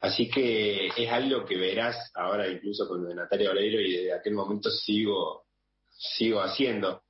Así 0.01 0.29
que 0.29 0.87
es 0.87 1.11
algo 1.11 1.45
que 1.45 1.57
verás 1.57 2.11
ahora 2.13 2.47
incluso 2.47 2.87
con 2.87 3.03
lo 3.03 3.09
de 3.09 3.15
Natalia 3.15 3.51
Oreiro 3.51 3.79
y 3.81 3.91
desde 3.91 4.13
aquel 4.13 4.33
momento 4.33 4.69
sigo, 4.69 5.45
sigo 5.89 6.41
haciendo. 6.41 7.03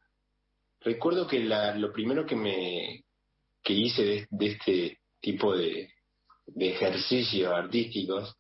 Recuerdo 0.82 1.28
que 1.28 1.40
la, 1.40 1.76
lo 1.76 1.92
primero 1.92 2.26
que 2.26 2.36
me 2.36 3.06
que 3.66 3.74
hice 3.74 4.28
de 4.30 4.46
este 4.46 5.00
tipo 5.20 5.58
de, 5.58 5.90
ejercicios 6.56 7.52
artísticos 7.52 8.38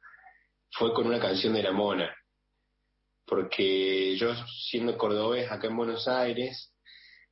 fue 0.71 0.93
con 0.93 1.07
una 1.07 1.19
canción 1.19 1.53
de 1.53 1.63
la 1.63 1.71
Mona. 1.71 2.15
Porque 3.25 4.15
yo, 4.17 4.33
siendo 4.69 4.97
cordobés 4.97 5.51
acá 5.51 5.67
en 5.67 5.77
Buenos 5.77 6.07
Aires, 6.07 6.71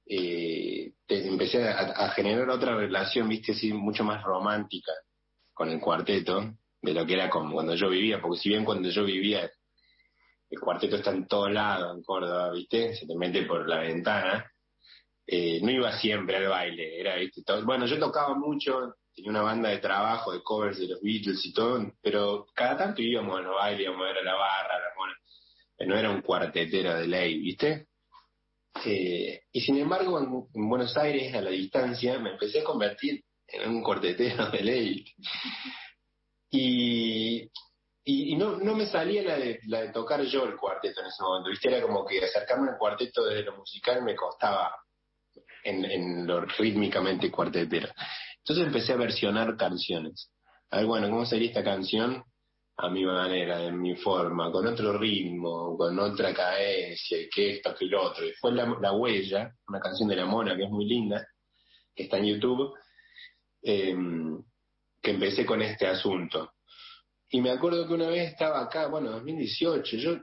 eh, 0.05 0.93
empecé 1.07 1.67
a, 1.67 2.09
generar 2.09 2.49
otra 2.49 2.75
relación, 2.75 3.29
viste, 3.29 3.53
así, 3.53 3.71
mucho 3.71 4.03
más 4.03 4.23
romántica 4.23 4.91
con 5.53 5.69
el 5.69 5.79
cuarteto 5.79 6.55
de 6.81 6.93
lo 6.93 7.05
que 7.05 7.13
era 7.13 7.29
como 7.29 7.53
cuando 7.53 7.75
yo 7.75 7.89
vivía, 7.89 8.21
porque 8.21 8.39
si 8.39 8.49
bien 8.49 8.65
cuando 8.65 8.89
yo 8.89 9.05
vivía 9.05 9.49
el 10.49 10.59
cuarteto 10.59 10.97
está 10.97 11.11
en 11.11 11.27
todos 11.27 11.51
lados 11.51 11.95
en 11.95 12.03
Córdoba, 12.03 12.51
viste, 12.51 12.95
se 12.95 13.07
te 13.07 13.15
mete 13.15 13.43
por 13.43 13.67
la 13.67 13.79
ventana, 13.79 14.51
eh, 15.25 15.59
no 15.61 15.71
iba 15.71 15.97
siempre 15.97 16.37
al 16.37 16.47
baile, 16.47 16.99
era, 16.99 17.15
¿viste? 17.15 17.41
bueno, 17.63 17.85
yo 17.85 17.97
tocaba 17.97 18.35
mucho, 18.35 18.95
tenía 19.15 19.31
una 19.31 19.41
banda 19.41 19.69
de 19.69 19.79
trabajo, 19.79 20.31
de 20.31 20.43
covers 20.43 20.79
de 20.79 20.89
los 20.89 21.01
Beatles 21.01 21.45
y 21.45 21.53
todo, 21.53 21.93
pero 22.01 22.45
cada 22.53 22.77
tanto 22.77 23.01
íbamos 23.01 23.39
a 23.39 23.41
los 23.41 23.55
bailes, 23.55 23.81
íbamos 23.81 24.01
a 24.01 24.07
ver 24.09 24.17
a 24.17 24.23
la 24.23 24.35
barra, 24.35 24.75
a 24.75 24.79
la 24.79 24.92
no 25.85 25.97
era 25.97 26.09
un 26.09 26.21
cuartetero 26.21 26.95
de 26.95 27.07
ley, 27.07 27.39
¿viste? 27.39 27.87
Eh, 28.85 29.41
y 29.51 29.61
sin 29.61 29.77
embargo, 29.77 30.19
en, 30.19 30.69
Buenos 30.69 30.95
Aires, 30.97 31.33
a 31.33 31.41
la 31.41 31.51
distancia, 31.51 32.19
me 32.19 32.31
empecé 32.31 32.61
a 32.61 32.63
convertir 32.63 33.23
en 33.47 33.69
un 33.69 33.83
cuartetero 33.83 34.49
de 34.49 34.61
ley. 34.63 35.05
Y, 36.49 37.49
y, 38.03 38.35
no, 38.35 38.57
no 38.57 38.75
me 38.75 38.85
salía 38.85 39.23
la 39.23 39.37
de, 39.37 39.59
la 39.67 39.81
de 39.81 39.91
tocar 39.91 40.21
yo 40.23 40.43
el 40.45 40.55
cuarteto 40.55 41.01
en 41.01 41.07
ese 41.07 41.23
momento, 41.23 41.49
¿viste? 41.49 41.69
Era 41.69 41.81
como 41.81 42.05
que 42.05 42.23
acercarme 42.23 42.71
al 42.71 42.77
cuarteto 42.77 43.23
desde 43.25 43.43
lo 43.43 43.57
musical 43.57 44.03
me 44.03 44.15
costaba 44.15 44.75
en, 45.63 45.85
en 45.85 46.27
lo 46.27 46.41
rítmicamente 46.41 47.31
cuartetero. 47.31 47.89
Entonces 48.39 48.67
empecé 48.67 48.93
a 48.93 48.97
versionar 48.97 49.55
canciones. 49.55 50.29
A 50.69 50.77
ver, 50.77 50.85
bueno, 50.85 51.09
¿cómo 51.09 51.25
sería 51.25 51.47
esta 51.47 51.63
canción? 51.63 52.23
A 52.75 52.89
mi 52.89 53.05
manera, 53.05 53.59
de 53.59 53.71
mi 53.71 53.95
forma, 53.95 54.51
con 54.51 54.65
otro 54.65 54.97
ritmo, 54.97 55.77
con 55.77 55.97
otra 55.99 56.33
cadencia, 56.33 57.17
que 57.33 57.57
esto, 57.57 57.75
que 57.75 57.85
lo 57.85 58.01
otro. 58.01 58.25
Y 58.25 58.33
fue 58.33 58.51
la, 58.51 58.91
Huella, 58.91 59.53
una 59.67 59.79
canción 59.79 60.09
de 60.09 60.15
La 60.15 60.25
Mona 60.25 60.55
que 60.55 60.63
es 60.63 60.69
muy 60.71 60.85
linda, 60.85 61.25
que 61.95 62.03
está 62.03 62.17
en 62.17 62.25
YouTube, 62.25 62.73
em, 63.61 64.43
que 65.01 65.11
empecé 65.11 65.45
con 65.45 65.61
este 65.61 65.85
asunto. 65.85 66.53
Y 67.29 67.41
me 67.41 67.51
acuerdo 67.51 67.87
que 67.87 67.93
una 67.93 68.07
vez 68.07 68.31
estaba 68.31 68.61
acá, 68.61 68.87
bueno, 68.87 69.11
2018, 69.11 69.97
yo 69.97 70.17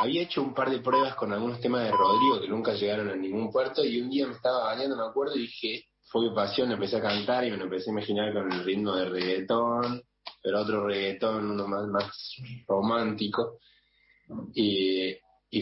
había 0.00 0.22
hecho 0.22 0.42
un 0.42 0.54
par 0.54 0.70
de 0.70 0.80
pruebas 0.80 1.14
con 1.14 1.32
algunos 1.32 1.60
temas 1.60 1.84
de 1.84 1.90
Rodrigo 1.90 2.40
que 2.40 2.48
nunca 2.48 2.72
llegaron 2.72 3.10
a 3.10 3.16
ningún 3.16 3.50
puerto 3.50 3.84
y 3.84 4.00
un 4.00 4.08
día 4.08 4.26
me 4.26 4.34
estaba 4.34 4.64
bañando, 4.64 4.96
me 4.96 5.04
acuerdo, 5.04 5.36
y 5.36 5.42
dije, 5.42 5.84
fue 6.10 6.28
mi 6.28 6.34
pasión, 6.34 6.72
empecé 6.72 6.96
a 6.96 7.02
cantar 7.02 7.44
y 7.44 7.50
me 7.50 7.56
lo 7.56 7.64
empecé 7.64 7.90
a 7.90 7.92
imaginar 7.92 8.32
con 8.32 8.50
el 8.50 8.64
ritmo 8.64 8.94
de 8.96 9.08
reggaetón, 9.08 10.02
pero 10.42 10.60
otro 10.60 10.86
reggaetón, 10.86 11.50
uno 11.50 11.66
más, 11.66 11.86
más 11.88 12.36
romántico. 12.66 13.58
Y, 14.54 15.18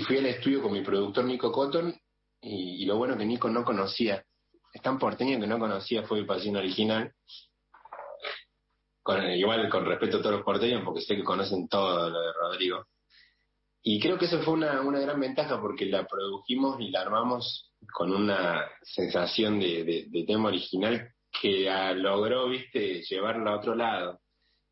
fui 0.06 0.18
al 0.18 0.26
estudio 0.26 0.62
con 0.62 0.72
mi 0.72 0.82
productor 0.82 1.24
Nico 1.24 1.50
Cotton 1.50 1.94
y, 2.40 2.84
lo 2.86 2.96
bueno 2.96 3.16
que 3.16 3.24
Nico 3.24 3.48
no 3.48 3.64
conocía, 3.64 4.24
es 4.72 4.82
tan 4.82 4.98
porteño 4.98 5.40
que 5.40 5.46
no 5.46 5.58
conocía 5.58 6.02
fue 6.02 6.20
mi 6.20 6.26
pasión 6.26 6.56
original. 6.56 7.12
Con, 9.02 9.24
igual 9.30 9.68
con 9.70 9.86
respeto 9.86 10.18
a 10.18 10.20
todos 10.20 10.36
los 10.36 10.44
porteños, 10.44 10.82
porque 10.84 11.00
sé 11.00 11.16
que 11.16 11.24
conocen 11.24 11.66
todo 11.68 12.10
lo 12.10 12.20
de 12.20 12.32
Rodrigo. 12.32 12.86
Y 13.82 13.98
creo 14.00 14.18
que 14.18 14.26
eso 14.26 14.40
fue 14.42 14.54
una, 14.54 14.82
una 14.82 15.00
gran 15.00 15.18
ventaja 15.18 15.60
porque 15.60 15.86
la 15.86 16.06
produjimos 16.06 16.78
y 16.80 16.90
la 16.90 17.00
armamos 17.00 17.68
con 17.92 18.12
una 18.12 18.66
sensación 18.82 19.60
de, 19.60 20.08
tema 20.26 20.48
original 20.48 21.12
que 21.40 21.70
logró, 21.96 22.48
viste, 22.48 23.02
llevarlo 23.02 23.50
a 23.50 23.56
otro 23.56 23.74
lado. 23.74 24.20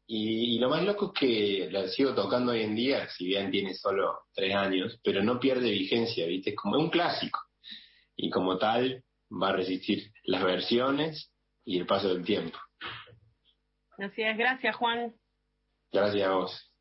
Y, 0.08 0.58
lo 0.58 0.68
más 0.68 0.84
loco 0.84 1.12
es 1.12 1.20
que 1.20 1.68
la 1.70 1.88
sigo 1.88 2.14
tocando 2.14 2.52
hoy 2.52 2.62
en 2.62 2.76
día, 2.76 3.08
si 3.08 3.26
bien 3.26 3.50
tiene 3.50 3.74
solo 3.74 4.20
tres 4.32 4.54
años, 4.54 5.00
pero 5.02 5.22
no 5.22 5.40
pierde 5.40 5.70
vigencia, 5.70 6.26
viste, 6.26 6.50
es 6.50 6.56
como 6.56 6.78
un 6.78 6.90
clásico. 6.90 7.40
Y 8.14 8.30
como 8.30 8.56
tal, 8.56 9.02
va 9.30 9.48
a 9.48 9.52
resistir 9.52 10.12
las 10.24 10.44
versiones 10.44 11.32
y 11.64 11.78
el 11.78 11.86
paso 11.86 12.08
del 12.08 12.24
tiempo. 12.24 12.56
Así 13.98 14.22
es, 14.22 14.36
gracias 14.36 14.76
Juan. 14.76 15.14
Gracias 15.92 16.28
a 16.28 16.32
vos. 16.32 16.72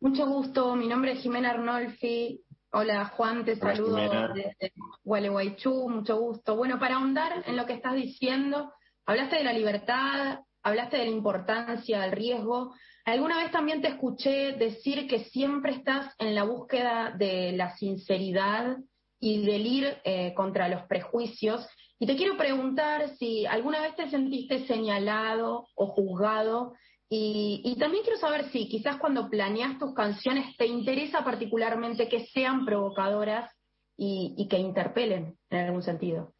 Mucho 0.00 0.26
gusto, 0.26 0.74
mi 0.74 0.88
nombre 0.88 1.12
es 1.12 1.20
Jimena 1.20 1.50
Arnolfi, 1.50 2.42
Hola 2.74 3.04
Juan, 3.04 3.44
te 3.44 3.56
saludo 3.56 3.96
desde 4.32 4.72
Gualeguaychú, 5.04 5.90
mucho 5.90 6.16
gusto. 6.16 6.56
Bueno, 6.56 6.78
para 6.78 6.96
ahondar 6.96 7.42
en 7.46 7.54
lo 7.54 7.66
que 7.66 7.74
estás 7.74 7.94
diciendo, 7.94 8.72
hablaste 9.04 9.36
de 9.36 9.44
la 9.44 9.52
libertad, 9.52 10.38
hablaste 10.62 10.98
de 10.98 11.04
la 11.04 11.10
importancia 11.10 12.00
del 12.00 12.12
riesgo. 12.12 12.74
Alguna 13.04 13.38
vez 13.38 13.50
también 13.50 13.82
te 13.82 13.88
escuché 13.88 14.52
decir 14.52 15.08
que 15.08 15.24
siempre 15.24 15.72
estás 15.72 16.14
en 16.18 16.34
la 16.34 16.44
búsqueda 16.44 17.10
de 17.10 17.52
la 17.52 17.76
sinceridad 17.76 18.76
y 19.20 19.44
del 19.44 19.66
ir 19.66 19.98
eh, 20.04 20.34
contra 20.34 20.68
los 20.68 20.82
prejuicios. 20.82 21.66
Y 21.98 22.06
te 22.06 22.16
quiero 22.16 22.36
preguntar 22.36 23.16
si 23.16 23.46
alguna 23.46 23.80
vez 23.80 23.94
te 23.96 24.10
sentiste 24.10 24.66
señalado 24.66 25.68
o 25.74 25.86
juzgado 25.86 26.74
y, 27.14 27.76
también 27.78 28.04
quiero 28.04 28.18
saber 28.18 28.50
si 28.52 28.70
quizás 28.70 28.96
cuando 28.96 29.28
planeas 29.28 29.78
tus 29.78 29.92
canciones 29.92 30.56
te 30.56 30.66
interesa 30.66 31.22
particularmente 31.22 32.08
que 32.08 32.24
sean 32.28 32.64
provocadoras 32.64 33.52
y, 33.98 34.48
que 34.48 34.56
interpelen 34.58 35.36
en 35.50 35.58
algún 35.58 35.82
sentido. 35.82 36.32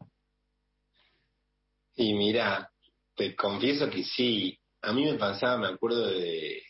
Y 1.95 2.15
mira, 2.15 2.72
te 3.15 3.35
confieso 3.35 3.89
que 3.89 4.03
sí. 4.03 4.57
A 4.81 4.93
mí 4.93 5.05
me 5.05 5.17
pasaba, 5.17 5.57
me 5.57 5.67
acuerdo 5.67 6.07
de. 6.07 6.61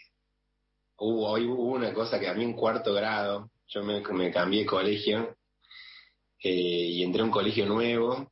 Hubo, 0.98 1.34
hubo 1.34 1.74
una 1.74 1.94
cosa 1.94 2.20
que 2.20 2.28
a 2.28 2.34
mí 2.34 2.44
en 2.44 2.54
cuarto 2.54 2.94
grado, 2.94 3.52
yo 3.68 3.84
me, 3.84 4.32
cambié 4.32 4.62
de 4.62 4.66
colegio 4.66 5.36
eh, 6.42 6.50
y 6.50 7.04
entré 7.04 7.22
a 7.22 7.26
un 7.26 7.32
colegio 7.32 7.66
nuevo 7.66 8.32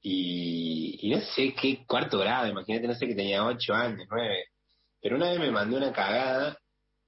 y, 0.00 0.98
y, 1.02 1.10
no 1.10 1.20
sé 1.20 1.54
qué 1.54 1.84
cuarto 1.86 2.18
grado, 2.18 2.46
imagínate, 2.48 2.86
no 2.86 2.94
sé 2.94 3.06
que 3.06 3.14
tenía 3.14 3.44
ocho 3.44 3.74
años, 3.74 4.06
nueve. 4.10 4.44
Pero 5.00 5.16
una 5.16 5.30
vez 5.30 5.40
me 5.40 5.50
mandó 5.50 5.76
una 5.76 5.92
cagada 5.92 6.56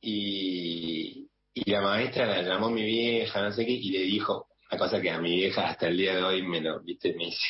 y, 0.00 1.30
y 1.54 1.70
la 1.70 1.80
maestra 1.80 2.26
la 2.26 2.42
llamó 2.42 2.70
mi 2.70 2.82
vieja, 2.82 3.42
no 3.42 3.52
sé 3.52 3.64
qué, 3.64 3.72
y 3.72 3.90
le 3.90 4.00
dijo 4.00 4.48
una 4.70 4.78
cosa 4.78 5.00
que 5.00 5.10
a 5.10 5.20
mi 5.20 5.36
vieja 5.36 5.68
hasta 5.68 5.88
el 5.88 5.96
día 5.96 6.16
de 6.16 6.22
hoy 6.22 6.42
me 6.42 6.60
lo, 6.60 6.82
viste, 6.82 7.14
me 7.14 7.26
dice, 7.26 7.46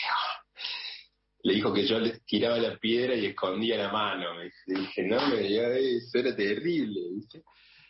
le 1.42 1.54
dijo 1.54 1.72
que 1.72 1.86
yo 1.86 1.98
le 1.98 2.20
tiraba 2.20 2.56
la 2.58 2.78
piedra 2.78 3.14
y 3.14 3.26
escondía 3.26 3.76
la 3.76 3.92
mano. 3.92 4.34
Me 4.34 4.50
dije, 4.66 5.02
no, 5.02 5.26
me 5.28 5.96
eso 5.96 6.18
era 6.18 6.34
terrible, 6.36 7.00
¿viste? 7.14 7.42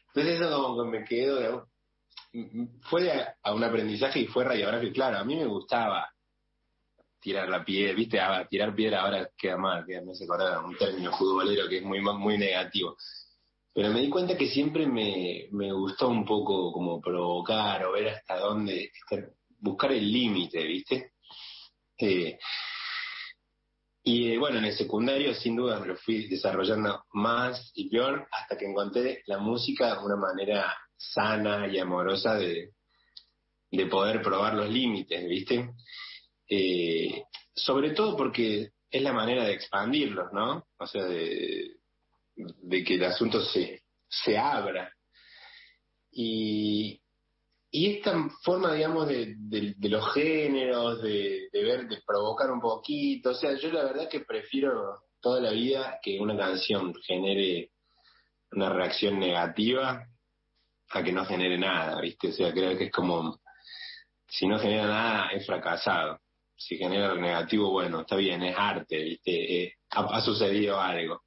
Entonces 0.09 0.41
eso 0.41 0.63
como 0.63 0.83
que 0.83 0.99
me 0.99 1.05
quedó, 1.05 1.69
fue 2.83 3.11
a, 3.43 3.55
un 3.55 3.65
aprendizaje 3.65 4.21
y 4.21 4.27
fue 4.27 4.45
radiográfico. 4.45 4.95
Claro, 4.95 5.19
a 5.19 5.25
mí 5.25 5.37
me 5.37 5.47
gustaba 5.47 6.09
tirar 7.21 7.49
la 7.49 7.65
piedra, 7.65 7.95
viste, 7.95 8.19
a 8.19 8.47
tirar 8.49 8.75
piedra 8.75 9.03
ahora 9.03 9.31
queda 9.37 9.57
mal, 9.57 9.85
queda, 9.87 10.03
me 10.03 10.13
hace 10.13 10.25
acordar 10.25 10.65
un 10.65 10.77
término 10.77 11.17
futbolero 11.17 11.69
que 11.69 11.79
es 11.79 11.85
muy, 11.85 12.01
muy 12.01 12.39
negativo. 12.39 12.97
Pero 13.75 13.91
me 13.91 14.01
di 14.01 14.11
cuenta 14.11 14.37
que 14.37 14.49
siempre 14.49 14.87
me, 14.87 15.47
me 15.53 15.73
gustó 15.73 16.09
un 16.09 16.25
poco 16.25 16.73
como 16.73 17.01
provocar 17.01 17.85
o 17.87 17.93
ver 17.93 18.09
hasta 18.09 18.39
dónde, 18.39 18.91
buscar 19.61 19.93
el 19.93 20.11
límite, 20.11 20.63
viste. 20.65 21.13
Eh, 21.99 22.39
y 24.05 24.37
bueno, 24.37 24.59
en 24.59 24.65
el 24.65 24.75
secundario 24.75 25.35
sin 25.35 25.57
duda 25.57 25.79
me 25.79 25.87
lo 25.87 25.97
fui 25.97 26.27
desarrollando 26.27 27.05
más 27.13 27.71
y 27.75 27.89
peor 27.89 28.27
hasta 28.31 28.59
que 28.59 28.67
encontré 28.67 29.23
la 29.27 29.39
música 29.39 29.95
de 29.95 30.05
una 30.05 30.17
manera 30.17 30.77
sana 30.97 31.69
y 31.69 31.79
amorosa 31.79 32.35
de, 32.35 32.73
de 33.71 33.87
poder 33.87 34.21
probar 34.21 34.55
los 34.55 34.69
límites, 34.69 35.29
¿viste? 35.29 35.71
Eh, 36.49 37.25
sobre 37.55 37.91
todo 37.91 38.17
porque 38.17 38.71
es 38.91 39.03
la 39.03 39.13
manera 39.13 39.45
de 39.45 39.55
expandirlos, 39.55 40.33
¿no? 40.33 40.67
O 40.79 40.87
sea, 40.87 41.05
de, 41.05 41.77
que 42.85 42.95
el 42.95 43.05
asunto 43.05 43.43
se, 43.43 43.83
se 44.09 44.37
abra. 44.37 44.93
Y, 46.11 47.01
y 47.75 47.97
esta 47.97 48.29
forma, 48.43 48.75
digamos, 48.75 49.09
de, 49.09 49.75
los 49.81 50.13
géneros, 50.13 51.03
de, 51.03 51.49
ver, 51.53 51.89
de 51.89 52.03
provocar 52.07 52.51
un 52.51 52.61
poquito, 52.61 53.31
o 53.31 53.35
sea, 53.35 53.55
yo 53.57 53.73
la 53.73 53.85
verdad 53.85 54.09
que 54.09 54.21
prefiero 54.21 55.01
toda 55.21 55.41
la 55.41 55.51
vida 55.51 55.99
que 56.03 56.21
una 56.21 56.37
canción 56.37 56.95
genere 57.03 57.71
una 58.53 58.69
reacción 58.69 59.19
negativa 59.19 60.07
a 60.91 61.03
que 61.03 61.13
no 61.13 61.25
genere 61.25 61.59
nada, 61.59 62.01
¿viste? 62.01 62.29
O 62.29 62.33
sea, 62.33 62.53
creo 62.53 62.77
que 62.77 62.85
es 62.85 62.93
como, 62.93 63.41
si 64.29 64.47
no 64.47 64.59
genera 64.59 64.87
nada, 64.87 65.29
es 65.33 65.47
fracasado 65.47 66.21
si 66.67 66.77
genera 66.77 67.11
algo 67.11 67.21
negativo, 67.21 67.71
bueno, 67.71 68.03
está 68.03 68.17
bien, 68.17 68.43
es 68.43 68.55
arte, 68.57 69.03
¿viste? 69.03 69.63
Eh, 69.63 69.75
ha, 69.91 70.21
sucedido 70.21 70.81
algo. 70.81 71.23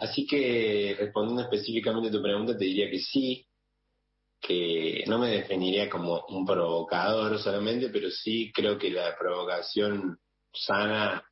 Así 0.00 0.26
que 0.26 0.96
respondiendo 0.98 1.42
específicamente 1.42 2.08
a 2.08 2.12
tu 2.12 2.22
pregunta, 2.22 2.56
te 2.56 2.64
diría 2.64 2.90
que 2.90 2.98
sí, 2.98 3.46
que 4.46 5.04
no 5.06 5.18
me 5.18 5.30
definiría 5.30 5.88
como 5.88 6.26
un 6.28 6.44
provocador 6.44 7.38
solamente, 7.38 7.88
pero 7.88 8.10
sí 8.10 8.52
creo 8.54 8.76
que 8.76 8.90
la 8.90 9.16
provocación 9.16 10.18
sana 10.52 11.24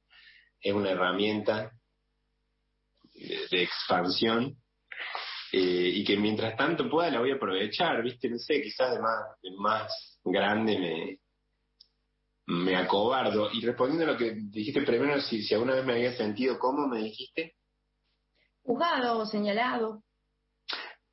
es 0.58 0.72
una 0.72 0.92
herramienta 0.92 1.72
de, 3.14 3.62
expansión 3.62 4.56
eh, 5.52 5.90
y 5.94 6.04
que 6.04 6.16
mientras 6.16 6.56
tanto 6.56 6.88
pueda 6.88 7.10
la 7.10 7.20
voy 7.20 7.32
a 7.32 7.34
aprovechar, 7.34 8.02
¿viste? 8.02 8.30
No 8.30 8.38
sé, 8.38 8.62
quizás 8.62 8.94
de 8.94 9.00
más, 9.00 9.40
de 9.42 9.50
más 9.58 10.18
grande 10.24 10.78
me, 10.78 11.18
me 12.46 12.76
acobardo. 12.76 13.50
Y 13.52 13.60
respondiendo 13.60 14.04
a 14.04 14.12
lo 14.12 14.18
que 14.18 14.36
dijiste 14.36 14.80
primero, 14.82 15.20
si, 15.20 15.42
si 15.42 15.52
alguna 15.52 15.74
vez 15.74 15.84
me 15.84 15.92
había 15.92 16.16
sentido, 16.16 16.58
¿cómo 16.58 16.88
me 16.88 17.00
dijiste? 17.00 17.56
Juzgado 18.62 19.18
o 19.18 19.26
señalado. 19.26 20.02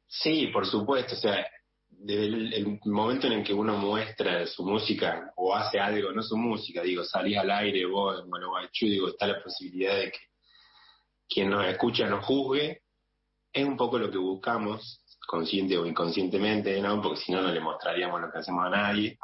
Sí, 0.08 0.48
por 0.48 0.66
supuesto. 0.66 1.16
O 1.16 1.18
sea, 1.18 1.46
desde 2.02 2.26
el, 2.26 2.80
momento 2.86 3.28
en 3.28 3.34
el 3.34 3.44
que 3.44 3.54
uno 3.54 3.78
muestra 3.78 4.48
su 4.48 4.64
música 4.64 5.34
o 5.36 5.54
hace 5.54 5.80
algo, 5.80 6.12
no 6.14 6.24
su 6.24 6.38
música, 6.38 6.82
digo, 6.82 7.04
salís 7.04 7.38
al 7.38 7.52
aire, 7.52 7.86
vos 7.86 8.22
en 8.22 8.30
Gualeguaychú, 8.30 8.86
digo, 8.86 9.10
está 9.10 9.28
la 9.28 9.44
posibilidad 9.44 9.96
de 9.96 10.12
que 10.12 10.20
quien 11.28 11.50
nos 11.50 11.66
escucha 11.66 12.08
nos 12.08 12.26
juzgue, 12.26 12.84
es 13.52 13.66
un 13.66 13.76
poco 13.76 14.00
lo 14.00 14.10
que 14.10 14.18
buscamos, 14.18 15.04
consciente 15.28 15.78
o 15.78 15.86
inconscientemente, 15.86 16.80
¿no? 16.82 17.02
Porque 17.02 17.20
si 17.20 17.32
no, 17.32 17.42
no 17.42 17.52
le 17.52 17.60
mostraríamos 17.60 18.22
lo 18.22 18.32
que 18.32 18.40
hacemos 18.40 18.66
a 18.66 18.70
nadie. 18.70 19.18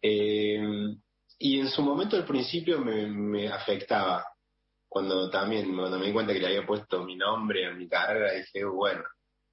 Eh, 0.00 0.94
y 1.40 1.60
en 1.60 1.68
su 1.68 1.82
momento 1.82 2.16
al 2.16 2.24
principio 2.24 2.78
me, 2.78 3.06
me, 3.06 3.48
afectaba, 3.48 4.24
cuando 4.88 5.28
también, 5.28 5.76
cuando 5.76 5.98
me 5.98 6.06
di 6.06 6.12
cuenta 6.12 6.32
que 6.32 6.38
le 6.38 6.46
había 6.46 6.66
puesto 6.66 7.04
mi 7.04 7.16
nombre 7.16 7.66
a 7.66 7.72
mi 7.72 7.88
carrera, 7.88 8.32
dije, 8.32 8.64
bueno, 8.64 9.02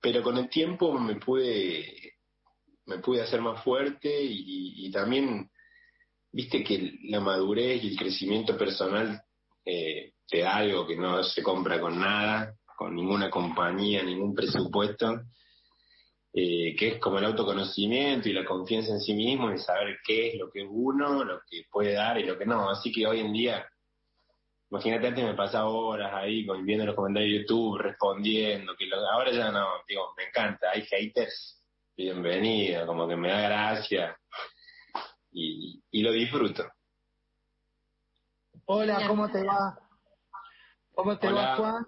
pero 0.06 0.22
con 0.22 0.38
el 0.38 0.50
tiempo 0.50 0.94
me 1.00 1.16
pude, 1.16 2.14
me 2.86 3.00
pude 3.00 3.24
hacer 3.24 3.42
más 3.42 3.64
fuerte 3.64 4.08
y, 4.22 4.92
también, 4.92 5.50
viste 6.32 6.64
que 6.64 7.00
la 7.06 7.20
madurez 7.20 7.84
y 7.84 7.88
el 7.88 7.98
crecimiento 7.98 8.56
personal 8.56 9.20
eh, 9.66 10.14
te 10.28 10.42
da 10.42 10.58
algo 10.58 10.86
que 10.86 10.96
no 10.96 11.24
se 11.24 11.42
compra 11.42 11.82
con 11.82 12.00
nada, 12.00 12.54
con 12.78 12.94
ninguna 12.94 13.32
compañía, 13.32 14.04
ningún 14.04 14.36
presupuesto, 14.36 15.22
eh, 16.32 16.76
que 16.78 16.88
es 16.90 17.00
como 17.00 17.18
el 17.18 17.26
autoconocimiento 17.26 18.30
y 18.30 18.34
la 18.34 18.46
confianza 18.46 18.92
en 18.92 19.02
sí 19.02 19.16
mismo 19.16 19.52
y 19.52 19.58
saber 19.58 19.98
qué 20.06 20.28
es 20.28 20.36
lo 20.36 20.52
que 20.52 20.62
es 20.62 20.68
uno, 20.70 21.24
lo 21.24 21.40
que 21.50 21.64
puede 21.72 21.94
dar 21.94 22.20
y 22.20 22.26
lo 22.26 22.38
que 22.38 22.46
no. 22.46 22.70
Así 22.70 22.92
que 22.92 23.08
hoy 23.08 23.22
en 23.22 23.34
día 23.34 23.68
Imagínate 24.70 25.08
antes 25.08 25.24
me 25.24 25.34
pasaba 25.36 25.70
horas 25.70 26.12
ahí 26.14 26.46
viendo 26.64 26.86
los 26.86 26.96
comentarios 26.96 27.32
de 27.32 27.40
YouTube, 27.42 27.78
respondiendo, 27.78 28.76
que 28.76 28.90
ahora 29.12 29.32
ya 29.32 29.52
no, 29.52 29.68
digo, 29.88 30.14
me 30.18 30.24
encanta, 30.24 30.72
hay 30.72 30.82
haters, 30.82 31.64
bienvenido, 31.96 32.86
como 32.88 33.08
que 33.08 33.16
me 33.16 33.30
da 33.30 33.42
gracia 33.42 34.18
y, 35.32 35.84
y 35.92 36.02
lo 36.02 36.12
disfruto. 36.12 36.66
Hola, 38.66 39.08
¿cómo 39.08 39.30
te 39.30 39.44
va? 39.44 39.78
¿Cómo 40.96 41.20
te 41.20 41.32
va, 41.32 41.58
Juan? 41.58 41.86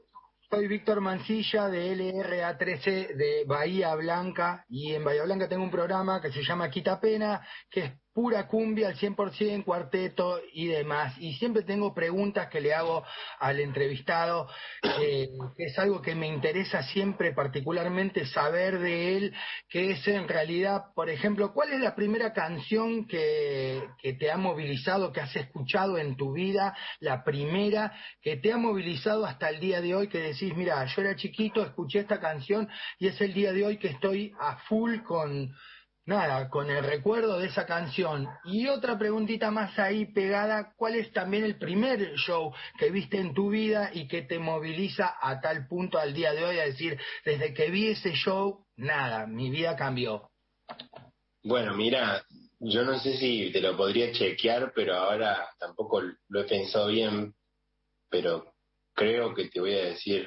Soy 0.49 0.67
Víctor 0.67 1.01
Mancilla 1.01 1.67
de 1.67 1.93
LRA13 1.93 3.15
de 3.15 3.43
Bahía 3.45 3.95
Blanca 3.95 4.63
y 4.69 4.93
en 4.93 5.03
Bahía 5.03 5.23
Blanca 5.23 5.49
tengo 5.49 5.63
un 5.63 5.71
programa 5.71 6.21
que 6.21 6.31
se 6.31 6.43
llama 6.43 6.69
Quita 6.69 7.01
Pena, 7.01 7.45
que 7.69 7.79
es 7.81 7.91
pura 8.17 8.47
cumbia 8.47 8.87
al 8.87 8.95
100%, 8.97 9.63
cuarteto 9.63 10.41
y 10.51 10.65
demás. 10.65 11.13
Y 11.19 11.35
siempre 11.35 11.61
tengo 11.61 11.93
preguntas 11.93 12.47
que 12.47 12.59
le 12.59 12.73
hago 12.73 13.03
al 13.37 13.59
entrevistado, 13.59 14.49
eh, 14.99 15.29
que 15.55 15.65
es 15.65 15.77
algo 15.77 16.01
que 16.01 16.15
me 16.15 16.25
interesa 16.25 16.81
siempre 16.81 17.31
particularmente 17.33 18.25
saber 18.25 18.79
de 18.79 19.17
él, 19.17 19.35
que 19.69 19.91
es 19.91 20.07
en 20.07 20.27
realidad, 20.27 20.85
por 20.95 21.11
ejemplo, 21.11 21.53
¿cuál 21.53 21.73
es 21.73 21.79
la 21.79 21.93
primera 21.93 22.33
canción 22.33 23.05
que, 23.05 23.83
que 24.01 24.13
te 24.13 24.31
ha 24.31 24.37
movilizado, 24.37 25.11
que 25.13 25.21
has 25.21 25.35
escuchado 25.35 25.99
en 25.99 26.17
tu 26.17 26.33
vida, 26.33 26.75
la 26.99 27.23
primera 27.23 27.93
que 28.23 28.37
te 28.37 28.51
ha 28.51 28.57
movilizado 28.57 29.27
hasta 29.27 29.47
el 29.49 29.59
día 29.59 29.79
de 29.79 29.93
hoy, 29.93 30.07
que 30.07 30.17
decís, 30.17 30.55
mira, 30.55 30.83
yo 30.85 31.03
era 31.03 31.15
chiquito, 31.15 31.61
escuché 31.61 31.99
esta 31.99 32.19
canción 32.19 32.67
y 32.97 33.09
es 33.09 33.21
el 33.21 33.35
día 33.35 33.53
de 33.53 33.63
hoy 33.63 33.77
que 33.77 33.89
estoy 33.89 34.33
a 34.39 34.57
full 34.67 35.03
con 35.03 35.53
nada, 36.07 36.49
con 36.49 36.69
el 36.69 36.83
recuerdo 36.83 37.37
de 37.37 37.47
esa 37.47 37.65
canción. 37.65 38.27
Y 38.45 38.67
otra 38.67 38.97
preguntita 38.97 39.51
más 39.51 39.77
ahí 39.77 40.05
pegada, 40.05 40.73
¿cuál 40.75 40.95
es 40.95 41.11
también 41.11 41.43
el 41.43 41.59
primer 41.59 42.15
show 42.15 42.53
que 42.79 42.89
viste 42.89 43.19
en 43.19 43.33
tu 43.33 43.49
vida 43.49 43.91
y 43.93 44.07
que 44.07 44.23
te 44.23 44.39
moviliza 44.39 45.17
a 45.21 45.39
tal 45.41 45.67
punto 45.67 45.99
al 45.99 46.13
día 46.13 46.31
de 46.31 46.45
hoy 46.45 46.57
a 46.57 46.65
decir, 46.65 46.97
desde 47.23 47.53
que 47.53 47.69
vi 47.69 47.89
ese 47.89 48.13
show, 48.13 48.65
nada, 48.77 49.27
mi 49.27 49.51
vida 49.51 49.75
cambió? 49.75 50.31
Bueno, 51.43 51.75
mira, 51.75 52.23
yo 52.59 52.83
no 52.83 52.97
sé 52.99 53.17
si 53.17 53.51
te 53.51 53.61
lo 53.61 53.75
podría 53.75 54.11
chequear, 54.11 54.71
pero 54.73 54.95
ahora 54.95 55.49
tampoco 55.59 56.01
lo 56.01 56.41
he 56.41 56.45
pensado 56.45 56.87
bien, 56.87 57.35
pero 58.09 58.53
creo 58.93 59.33
que 59.33 59.49
te 59.49 59.59
voy 59.59 59.73
a 59.73 59.85
decir 59.85 60.25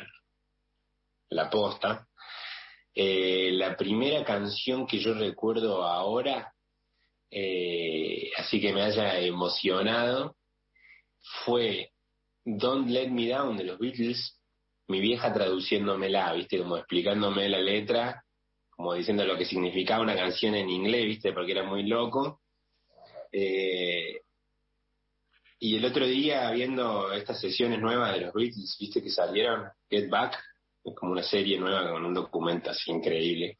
la 1.30 1.48
posta. 1.48 2.06
Eh, 3.02 3.52
la 3.52 3.78
primera 3.78 4.22
canción 4.24 4.86
que 4.86 4.98
yo 4.98 5.14
recuerdo 5.14 5.84
ahora, 5.84 6.52
eh, 7.30 8.30
así 8.36 8.60
que 8.60 8.74
me 8.74 8.82
haya 8.82 9.18
emocionado, 9.20 10.36
fue 11.42 11.92
Don't 12.44 12.90
Let 12.90 13.08
Me 13.08 13.26
Down 13.28 13.56
de 13.56 13.64
los 13.64 13.78
Beatles, 13.78 14.38
mi 14.88 15.00
vieja 15.00 15.32
traduciéndomela, 15.32 16.34
viste, 16.34 16.58
como 16.58 16.76
explicándome 16.76 17.48
la 17.48 17.60
letra, 17.60 18.22
como 18.68 18.92
diciendo 18.92 19.24
lo 19.24 19.38
que 19.38 19.46
significaba 19.46 20.02
una 20.02 20.14
canción 20.14 20.54
en 20.54 20.68
inglés, 20.68 21.06
viste, 21.06 21.32
porque 21.32 21.52
era 21.52 21.64
muy 21.64 21.84
loco. 21.84 22.42
Eh, 23.32 24.20
y 25.58 25.74
el 25.74 25.86
otro 25.86 26.06
día, 26.06 26.50
viendo 26.50 27.10
estas 27.14 27.40
sesiones 27.40 27.80
nuevas 27.80 28.12
de 28.12 28.26
los 28.26 28.34
Beatles, 28.34 28.76
viste 28.78 29.02
que 29.02 29.08
salieron, 29.08 29.70
Get 29.88 30.10
Back, 30.10 30.38
como 30.94 31.12
una 31.12 31.22
serie 31.22 31.58
nueva 31.58 31.90
con 31.90 32.04
un 32.04 32.14
documento 32.14 32.70
así 32.70 32.90
increíble. 32.90 33.58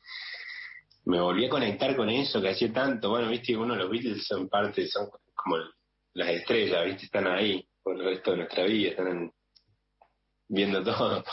Me 1.04 1.20
volví 1.20 1.46
a 1.46 1.50
conectar 1.50 1.96
con 1.96 2.10
eso 2.10 2.40
que 2.40 2.50
hacía 2.50 2.72
tanto. 2.72 3.10
Bueno, 3.10 3.28
viste, 3.28 3.56
uno 3.56 3.74
los 3.74 3.90
Beatles 3.90 4.26
son 4.26 4.48
parte, 4.48 4.86
son 4.88 5.08
como 5.34 5.56
las 6.14 6.28
estrellas, 6.28 6.84
viste, 6.84 7.04
están 7.06 7.26
ahí 7.26 7.66
por 7.82 7.96
el 7.96 8.04
resto 8.04 8.32
de 8.32 8.36
nuestra 8.38 8.64
vida, 8.64 8.90
están 8.90 9.32
viendo 10.48 10.82
todo. 10.82 11.24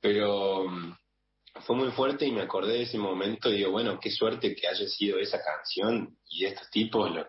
Pero 0.00 0.68
mm, 0.68 0.96
fue 1.66 1.76
muy 1.76 1.90
fuerte 1.92 2.26
y 2.26 2.32
me 2.32 2.42
acordé 2.42 2.74
de 2.74 2.82
ese 2.82 2.98
momento 2.98 3.50
y 3.50 3.58
digo, 3.58 3.72
bueno, 3.72 3.98
qué 4.00 4.10
suerte 4.10 4.54
que 4.54 4.66
haya 4.66 4.88
sido 4.88 5.18
esa 5.18 5.40
canción 5.42 6.16
y 6.28 6.46
estos 6.46 6.70
tipos 6.70 7.10
los 7.14 7.26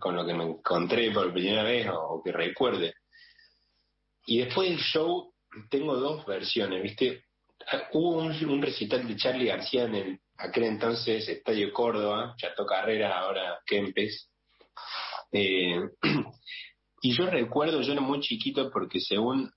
con 0.00 0.16
lo 0.16 0.26
que 0.26 0.34
me 0.34 0.44
encontré 0.44 1.12
por 1.12 1.32
primera 1.32 1.62
vez 1.62 1.86
o 1.90 2.20
que 2.24 2.32
recuerde. 2.32 2.94
Y 4.26 4.38
después 4.38 4.68
del 4.68 4.78
show 4.78 5.33
tengo 5.70 5.96
dos 5.96 6.24
versiones, 6.26 6.82
¿viste? 6.82 7.24
Hubo 7.92 8.18
un, 8.18 8.62
recital 8.62 9.06
de 9.06 9.16
Charlie 9.16 9.46
García 9.46 9.84
en 9.84 9.94
el 9.94 10.20
aquel 10.36 10.64
entonces 10.64 11.28
Estadio 11.28 11.72
Córdoba, 11.72 12.34
Chato 12.36 12.66
Carrera, 12.66 13.18
ahora 13.20 13.60
Kempes. 13.64 14.30
Eh, 15.32 15.80
y 17.02 17.16
yo 17.16 17.26
recuerdo, 17.30 17.80
yo 17.80 17.92
era 17.92 18.00
muy 18.00 18.20
chiquito 18.20 18.70
porque 18.70 19.00
según 19.00 19.50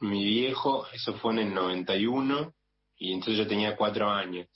mi 0.00 0.24
viejo, 0.24 0.86
eso 0.92 1.14
fue 1.14 1.32
en 1.34 1.38
el 1.40 1.54
91, 1.54 2.52
y 2.96 3.12
entonces 3.12 3.36
yo 3.38 3.46
tenía 3.46 3.76
cuatro 3.76 4.10
años. 4.10 4.48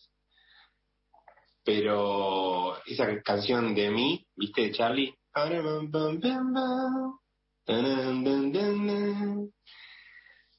Pero 1.64 2.82
esa 2.84 3.20
canción 3.22 3.74
de 3.74 3.90
mí, 3.90 4.26
¿viste? 4.36 4.62
De 4.62 4.72
Charlie. 4.72 5.14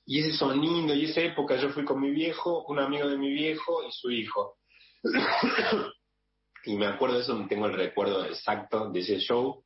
Y 0.09 0.21
ese 0.21 0.37
sonido 0.37 0.95
y 0.95 1.03
esa 1.03 1.19
época, 1.19 1.57
yo 1.57 1.69
fui 1.69 1.83
con 1.83 1.99
mi 1.99 2.11
viejo, 2.11 2.63
un 2.69 2.79
amigo 2.79 3.09
de 3.09 3.17
mi 3.17 3.29
viejo 3.29 3.83
y 3.83 3.91
su 3.91 4.09
hijo. 4.09 4.57
y 6.63 6.77
me 6.77 6.85
acuerdo 6.85 7.17
de 7.17 7.23
eso, 7.23 7.45
tengo 7.49 7.65
el 7.65 7.73
recuerdo 7.73 8.25
exacto 8.25 8.89
de 8.89 9.01
ese 9.01 9.19
show, 9.19 9.65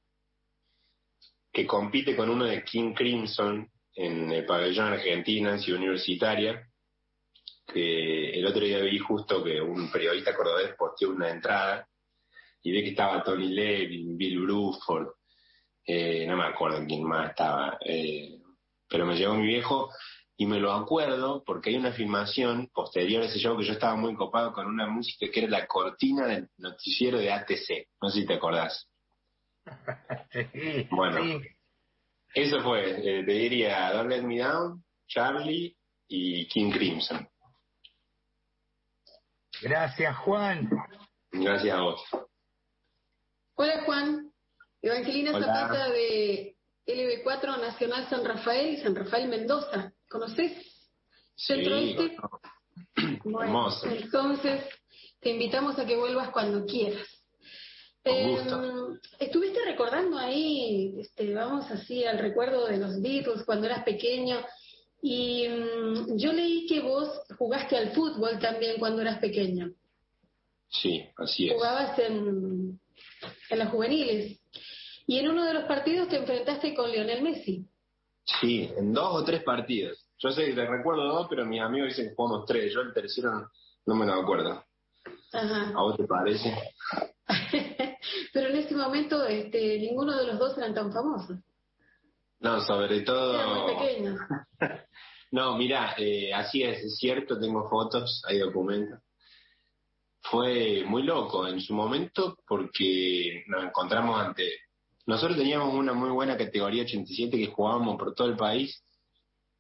que 1.54 1.68
compite 1.68 2.16
con 2.16 2.28
uno 2.28 2.46
de 2.46 2.64
King 2.64 2.94
Crimson 2.96 3.70
en 3.94 4.32
el 4.32 4.44
pabellón 4.44 4.94
Argentina, 4.94 5.52
en 5.52 5.60
Ciudad 5.60 5.80
Universitaria, 5.80 6.68
que 7.68 8.32
el 8.32 8.46
otro 8.48 8.66
día 8.66 8.80
vi 8.80 8.98
justo 8.98 9.44
que 9.44 9.62
un 9.62 9.92
periodista 9.92 10.36
cordobés 10.36 10.74
posteó 10.76 11.12
una 11.12 11.30
entrada 11.30 11.88
y 12.64 12.72
vi 12.72 12.82
que 12.82 12.90
estaba 12.90 13.24
Tony 13.24 13.50
Levin, 13.50 14.18
Bill 14.18 14.40
Bruford, 14.40 15.08
eh, 15.86 16.26
no 16.26 16.36
me 16.36 16.46
acuerdo 16.46 16.84
quién 16.88 17.04
más 17.04 17.30
estaba, 17.30 17.78
eh, 17.86 18.40
pero 18.90 19.06
me 19.06 19.16
llegó 19.16 19.36
mi 19.36 19.46
viejo 19.46 19.92
y 20.42 20.48
me 20.48 20.60
lo 20.60 20.74
acuerdo 20.74 21.44
porque 21.46 21.70
hay 21.70 21.76
una 21.76 21.92
filmación 21.92 22.68
posterior 22.74 23.22
a 23.22 23.28
ese 23.28 23.38
show 23.38 23.56
que 23.56 23.64
yo 23.64 23.74
estaba 23.74 23.96
muy 23.96 24.16
copado 24.16 24.52
con 24.52 24.66
una 24.66 24.88
música 24.88 25.28
que 25.32 25.42
era 25.42 25.50
la 25.50 25.68
cortina 25.68 26.26
del 26.26 26.50
noticiero 26.58 27.20
de 27.20 27.32
ATC. 27.32 27.90
No 28.02 28.10
sé 28.10 28.22
si 28.22 28.26
te 28.26 28.34
acordás. 28.34 28.90
bueno, 30.90 31.40
eso 32.34 32.60
fue, 32.64 32.90
eh, 32.90 33.24
te 33.24 33.32
diría 33.32 33.92
Don't 33.94 34.10
Let 34.10 34.24
Me 34.24 34.40
Down, 34.40 34.84
Charlie 35.08 35.78
y 36.08 36.48
King 36.48 36.72
Crimson. 36.72 37.30
Gracias, 39.62 40.18
Juan. 40.18 40.68
Gracias 41.34 41.78
a 41.78 41.82
vos. 41.82 42.04
Hola, 43.54 43.84
Juan. 43.86 44.34
Evangelina 44.82 45.34
Zapata 45.34 45.90
de 45.92 46.58
LB4 46.88 47.62
Nacional 47.62 48.10
San 48.10 48.26
Rafael 48.26 48.74
y 48.74 48.78
San 48.78 48.96
Rafael 48.96 49.30
Mendoza. 49.30 49.94
¿Conoces? 50.12 50.52
Centro 51.36 51.80
sí, 51.80 51.96
Bueno, 53.24 53.70
entonces 53.86 54.62
te 55.22 55.30
invitamos 55.30 55.80
a 55.80 55.86
que 55.86 55.96
vuelvas 55.96 56.30
cuando 56.32 56.66
quieras. 56.66 57.08
Eh, 58.04 58.38
estuviste 59.20 59.60
recordando 59.64 60.18
ahí, 60.18 60.96
este, 61.00 61.34
vamos 61.34 61.70
así 61.72 62.04
al 62.04 62.18
recuerdo 62.18 62.66
de 62.66 62.78
los 62.78 63.00
Beatles 63.02 63.44
cuando 63.46 63.68
eras 63.68 63.84
pequeño, 63.84 64.44
y 65.02 65.48
mm, 65.48 66.18
yo 66.18 66.34
leí 66.34 66.66
que 66.66 66.82
vos 66.82 67.08
jugaste 67.38 67.78
al 67.78 67.92
fútbol 67.92 68.40
también 68.40 68.80
cuando 68.80 69.02
eras 69.02 69.20
pequeño. 69.20 69.72
Sí, 70.68 71.06
así 71.16 71.48
es. 71.48 71.54
Jugabas 71.54 71.98
en, 72.00 72.80
en 73.50 73.60
las 73.60 73.70
juveniles. 73.70 74.42
Y 75.08 75.20
en 75.20 75.30
uno 75.30 75.46
de 75.46 75.54
los 75.54 75.64
partidos 75.66 76.10
te 76.10 76.18
enfrentaste 76.18 76.74
con 76.74 76.92
Lionel 76.92 77.22
Messi. 77.22 77.66
Sí, 78.40 78.70
en 78.78 78.94
dos 78.94 79.14
o 79.14 79.24
tres 79.24 79.44
partidos. 79.44 80.01
Yo 80.22 80.30
sé, 80.32 80.54
te 80.54 80.66
recuerdo 80.68 81.04
dos, 81.06 81.28
pero 81.28 81.46
mis 81.46 81.62
amigos 81.62 81.90
dicen 81.90 82.10
que 82.10 82.16
jugamos 82.16 82.46
tres. 82.46 82.72
Yo 82.72 82.82
el 82.82 82.94
tercero 82.94 83.50
no, 83.86 83.96
me 83.96 84.06
lo 84.06 84.14
acuerdo. 84.14 84.64
Ajá. 85.34 85.70
¿A 85.76 85.82
vos 85.82 85.98
te 85.98 86.04
parece? 86.04 86.56
pero 88.34 88.50
en 88.50 88.56
ese 88.58 88.76
momento 88.76 89.26
este, 89.26 89.80
ninguno 89.80 90.16
de 90.16 90.28
los 90.28 90.38
dos 90.38 90.56
eran 90.60 90.76
tan 90.76 90.94
famosos. 90.94 91.40
No, 92.40 92.62
sobre 92.62 93.02
todo... 93.02 93.66
Muy 93.66 94.16
no, 95.32 95.58
mira, 95.58 95.96
eh, 95.98 96.32
así 96.34 96.62
es, 96.62 96.84
es 96.84 96.98
cierto, 96.98 97.40
tengo 97.40 97.68
fotos, 97.68 98.22
hay 98.28 98.38
documentos. 98.38 99.00
Fue 100.22 100.84
muy 100.86 101.02
loco 101.02 101.48
en 101.48 101.60
su 101.62 101.74
momento 101.74 102.38
porque 102.48 103.44
nos 103.48 103.64
encontramos 103.64 104.20
ante 104.20 104.52
nosotros 105.08 105.36
teníamos 105.36 105.74
una 105.74 105.94
muy 105.94 106.12
buena 106.12 106.38
categoría 106.38 106.84
87 106.84 107.36
que 107.36 107.48
jugábamos 107.48 107.98
por 107.98 108.14
todo 108.14 108.28
el 108.28 108.38
país 108.38 108.84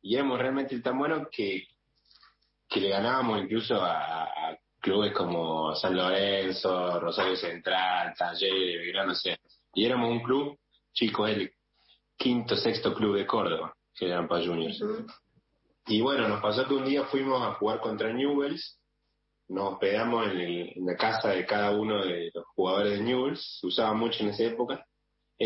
y 0.02 0.16
éramos 0.16 0.40
realmente 0.40 0.80
tan 0.80 0.98
buenos 0.98 1.28
que, 1.32 1.68
que 2.68 2.80
le 2.80 2.90
ganábamos 2.90 3.44
incluso 3.44 3.76
a, 3.82 4.58
clubes 4.80 5.14
como 5.14 5.76
San 5.76 5.96
Lorenzo, 5.96 7.00
Rosario 7.00 7.36
Central, 7.36 8.16
Talleres, 8.18 9.06
no 9.06 9.14
sé. 9.14 9.38
Y 9.76 9.86
éramos 9.86 10.10
un 10.10 10.22
club, 10.22 10.58
chicos, 10.92 11.30
el 11.30 11.54
quinto, 12.18 12.56
sexto 12.56 12.92
club 12.96 13.16
de 13.16 13.28
Córdoba, 13.28 13.76
que 13.94 14.08
eran 14.08 14.28
para 14.28 14.44
juniors. 14.44 14.84
Y 15.86 16.02
bueno, 16.02 16.28
nos 16.28 16.42
pasó 16.42 16.68
que 16.68 16.74
un 16.74 16.86
día 16.86 17.04
fuimos 17.06 17.44
a 17.44 17.54
jugar 17.54 17.80
contra 17.80 18.12
Newells, 18.12 18.80
nos 19.50 19.74
hospedamos 19.74 20.32
en, 20.32 20.40
en 20.40 20.86
la 20.86 20.96
casa 20.96 21.30
de 21.30 21.46
cada 21.46 21.72
uno 21.72 22.04
de 22.04 22.32
los 22.34 22.46
jugadores 22.56 22.98
de 22.98 23.04
Newells, 23.04 23.60
se 23.60 23.68
usaba 23.68 23.94
mucho 23.94 24.24
en 24.24 24.30
esa 24.30 24.46
época, 24.46 24.84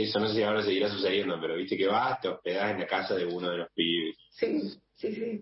eso 0.03 0.19
no 0.19 0.27
sé 0.27 0.35
si 0.35 0.43
ahora 0.43 0.61
seguirá 0.61 0.89
sucediendo, 0.89 1.39
pero 1.39 1.55
viste 1.55 1.77
que 1.77 1.87
vas, 1.87 2.19
te 2.19 2.27
hospedás 2.27 2.71
en 2.71 2.81
la 2.81 2.87
casa 2.87 3.15
de 3.15 3.25
uno 3.25 3.49
de 3.49 3.57
los 3.59 3.71
pibes. 3.71 4.17
Sí, 4.29 4.61
sí, 4.93 5.13
sí. 5.13 5.41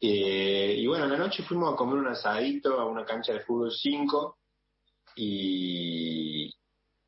Eh, 0.00 0.74
y 0.78 0.86
bueno, 0.88 1.04
en 1.04 1.12
la 1.12 1.18
noche 1.18 1.44
fuimos 1.44 1.72
a 1.72 1.76
comer 1.76 1.98
un 1.98 2.08
asadito 2.08 2.80
a 2.80 2.86
una 2.86 3.04
cancha 3.04 3.32
de 3.32 3.40
fútbol 3.40 3.70
5 3.70 4.38
y 5.14 6.52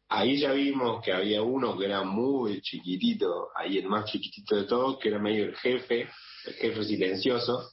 ahí 0.09 0.39
ya 0.39 0.53
vimos 0.53 1.03
que 1.03 1.13
había 1.13 1.43
uno 1.43 1.77
que 1.77 1.87
era 1.87 2.05
muy 2.05 2.61
chiquitito, 2.61 3.49
ahí 3.57 3.79
el 3.79 3.89
más 3.89 4.05
chiquitito 4.09 4.55
de 4.55 4.65
todos, 4.65 5.01
que 5.01 5.09
era 5.09 5.19
medio 5.19 5.47
el 5.47 5.57
jefe, 5.57 6.09
el 6.47 6.55
jefe 6.55 6.85
silencioso. 6.85 7.73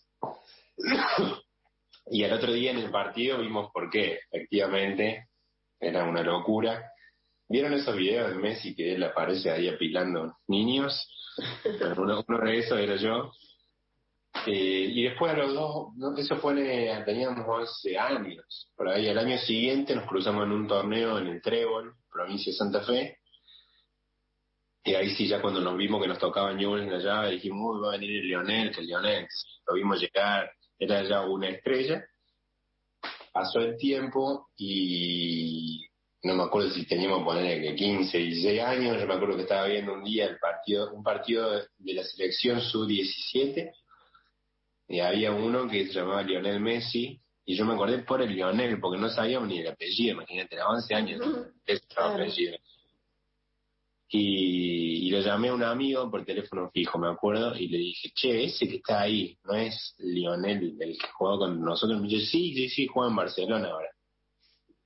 y 2.09 2.23
al 2.23 2.33
otro 2.33 2.53
día 2.53 2.71
en 2.71 2.79
el 2.79 2.89
partido 2.89 3.37
vimos 3.39 3.69
por 3.71 3.91
qué, 3.91 4.21
efectivamente, 4.31 5.27
era 5.79 6.05
una 6.05 6.23
locura. 6.23 6.91
¿Vieron 7.51 7.73
esos 7.73 7.97
videos 7.97 8.29
de 8.29 8.37
Messi 8.37 8.73
que 8.73 8.95
él 8.95 9.03
aparece 9.03 9.51
ahí 9.51 9.67
apilando 9.67 10.37
niños? 10.47 11.05
uno, 11.97 12.23
de 12.23 12.57
esos 12.57 12.79
era 12.79 12.95
yo. 12.95 13.33
Eh, 14.47 14.87
y 14.89 15.03
después 15.03 15.33
a 15.33 15.35
los 15.35 15.53
dos, 15.53 16.17
eso 16.17 16.37
fue, 16.37 16.53
teníamos 17.05 17.45
11 17.45 17.97
años. 17.97 18.71
Por 18.73 18.87
ahí 18.87 19.09
al 19.09 19.17
año 19.17 19.37
siguiente 19.37 19.93
nos 19.93 20.07
cruzamos 20.07 20.45
en 20.45 20.53
un 20.53 20.65
torneo 20.65 21.19
en 21.19 21.27
el 21.27 21.41
Trébol, 21.41 21.93
provincia 22.09 22.53
de 22.53 22.57
Santa 22.57 22.85
Fe. 22.85 23.17
Y 24.85 24.93
ahí 24.93 25.09
sí, 25.09 25.27
ya 25.27 25.41
cuando 25.41 25.59
nos 25.59 25.75
vimos 25.75 26.01
que 26.01 26.07
nos 26.07 26.19
tocaba 26.19 26.53
Newell's 26.53 27.03
llave, 27.03 27.31
dijimos, 27.31 27.75
uy, 27.75 27.81
va 27.81 27.89
a 27.89 27.97
venir 27.97 28.11
el 28.11 28.27
Lionel, 28.27 28.71
que 28.71 28.79
el 28.79 28.87
Lionel, 28.87 29.27
lo 29.67 29.73
vimos 29.73 29.99
llegar, 29.99 30.49
era 30.79 31.03
ya 31.03 31.21
una 31.23 31.49
estrella. 31.49 32.01
Pasó 33.33 33.59
el 33.59 33.75
tiempo 33.75 34.47
y 34.55 35.90
no 36.23 36.35
me 36.35 36.43
acuerdo 36.43 36.69
si 36.69 36.85
teníamos 36.85 37.23
poner 37.23 37.75
15, 37.75 38.17
16 38.17 38.61
años, 38.61 38.99
yo 38.99 39.07
me 39.07 39.13
acuerdo 39.15 39.35
que 39.35 39.43
estaba 39.43 39.65
viendo 39.65 39.93
un 39.93 40.03
día 40.03 40.25
el 40.25 40.37
partido, 40.37 40.93
un 40.93 41.03
partido 41.03 41.51
de 41.51 41.93
la 41.93 42.03
selección 42.03 42.61
sub-17 42.61 43.71
y 44.87 44.99
había 44.99 45.31
uno 45.31 45.67
que 45.67 45.87
se 45.87 45.93
llamaba 45.93 46.21
Lionel 46.21 46.59
Messi 46.59 47.19
y 47.45 47.55
yo 47.55 47.65
me 47.65 47.73
acordé 47.73 47.99
por 47.99 48.21
el 48.21 48.33
Lionel 48.33 48.79
porque 48.79 48.99
no 48.99 49.09
sabíamos 49.09 49.49
ni 49.49 49.59
el 49.59 49.67
apellido, 49.67 50.13
imagínate, 50.13 50.55
era 50.55 50.69
11 50.69 50.95
años, 50.95 51.21
ese 51.65 51.83
apellido. 51.97 52.57
Y, 54.13 55.07
y, 55.07 55.09
lo 55.09 55.21
llamé 55.21 55.47
a 55.47 55.53
un 55.53 55.63
amigo 55.63 56.11
por 56.11 56.25
teléfono 56.25 56.69
fijo, 56.69 56.99
me 56.99 57.07
acuerdo, 57.07 57.55
y 57.55 57.69
le 57.69 57.77
dije, 57.77 58.11
che, 58.13 58.43
ese 58.43 58.67
que 58.67 58.75
está 58.75 59.01
ahí, 59.01 59.37
¿no 59.45 59.53
es 59.53 59.95
Lionel 59.99 60.75
el 60.81 60.97
que 60.97 61.07
jugó 61.13 61.39
con 61.39 61.61
nosotros? 61.61 61.99
me 62.01 62.09
dice, 62.09 62.25
sí, 62.25 62.53
sí, 62.53 62.69
sí, 62.69 62.87
juega 62.87 63.09
en 63.09 63.15
Barcelona 63.15 63.69
ahora. 63.69 63.89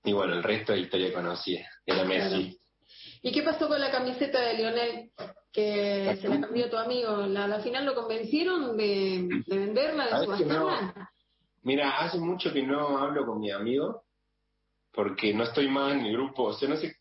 Y 0.06 0.14
bueno, 0.14 0.34
el 0.34 0.44
resto 0.44 0.72
de 0.72 0.80
la 0.80 0.84
historia 0.86 1.14
conocía, 1.14 1.68
era 1.86 2.06
Messi. 2.06 2.58
¿Y 3.22 3.32
qué 3.32 3.42
pasó 3.42 3.68
con 3.68 3.82
la 3.82 3.92
camiseta 3.92 4.40
de 4.40 4.54
Lionel 4.54 5.12
que 5.52 6.16
se 6.22 6.30
la 6.30 6.42
cambió 6.42 6.70
tu 6.70 6.78
amigo? 6.78 7.26
¿La, 7.26 7.48
¿La 7.48 7.60
final 7.60 7.86
lo 7.86 7.96
convencieron 7.96 8.78
de, 8.78 9.28
venderla, 9.48 10.20
de 10.20 10.26
subastarla? 10.26 11.10
Mira, 11.64 11.98
hace 11.98 12.20
mucho 12.20 12.54
que 12.54 12.62
no 12.62 13.00
hablo 13.00 13.26
con 13.26 13.40
mi 13.40 13.50
amigo 13.50 14.04
porque 14.92 15.34
no 15.34 15.44
estoy 15.44 15.68
más 15.68 15.94
en 15.94 16.06
el 16.06 16.14
grupo, 16.14 16.44
o 16.44 16.54
sea, 16.54 16.70
no 16.70 16.78
sé 16.78 16.96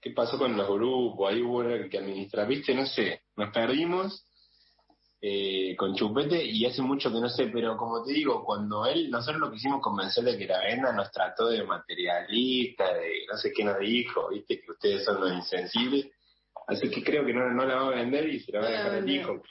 qué 0.00 0.10
pasó 0.10 0.38
con 0.38 0.56
los 0.56 0.68
grupos, 0.68 1.30
ahí 1.30 1.42
hubo 1.42 1.62
que 1.88 1.98
administrar, 1.98 2.48
viste, 2.48 2.74
no 2.74 2.86
sé, 2.86 3.22
nos 3.36 3.52
perdimos 3.52 4.25
eh, 5.20 5.74
con 5.76 5.94
Chupete 5.94 6.44
y 6.44 6.66
hace 6.66 6.82
mucho 6.82 7.10
que 7.10 7.20
no 7.20 7.28
sé, 7.28 7.46
pero 7.46 7.76
como 7.76 8.04
te 8.04 8.12
digo, 8.12 8.44
cuando 8.44 8.84
él, 8.86 9.10
nosotros 9.10 9.40
lo 9.40 9.50
quisimos 9.50 9.80
convencer 9.80 10.24
de 10.24 10.36
que 10.36 10.46
la 10.46 10.60
venda 10.60 10.92
nos 10.92 11.10
trató 11.10 11.48
de 11.48 11.64
materialista, 11.64 12.92
de 12.94 13.26
no 13.30 13.36
sé 13.36 13.50
qué 13.52 13.64
nos 13.64 13.78
dijo, 13.78 14.28
viste 14.28 14.60
que 14.60 14.70
ustedes 14.70 15.04
son 15.04 15.20
los 15.20 15.32
insensibles, 15.32 16.10
así 16.66 16.90
que 16.90 17.02
creo 17.02 17.24
que 17.24 17.32
no, 17.32 17.50
no 17.50 17.64
la 17.64 17.76
va 17.76 17.86
a 17.88 17.96
vender 17.96 18.28
y 18.28 18.40
se 18.40 18.52
la 18.52 18.60
va 18.60 18.66
a 18.66 18.70
dejar 18.70 18.94
al 18.94 19.10
hijo. 19.10 19.42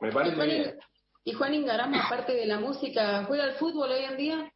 Me 0.00 0.10
parece 0.10 0.44
bien. 0.44 0.78
¿Y 1.22 1.32
Juan 1.34 1.54
Ingarama, 1.54 2.06
aparte 2.06 2.32
de 2.32 2.46
la 2.46 2.58
música, 2.58 3.24
juega 3.24 3.44
al 3.44 3.54
fútbol 3.54 3.90
hoy 3.90 4.04
en 4.04 4.16
día? 4.16 4.52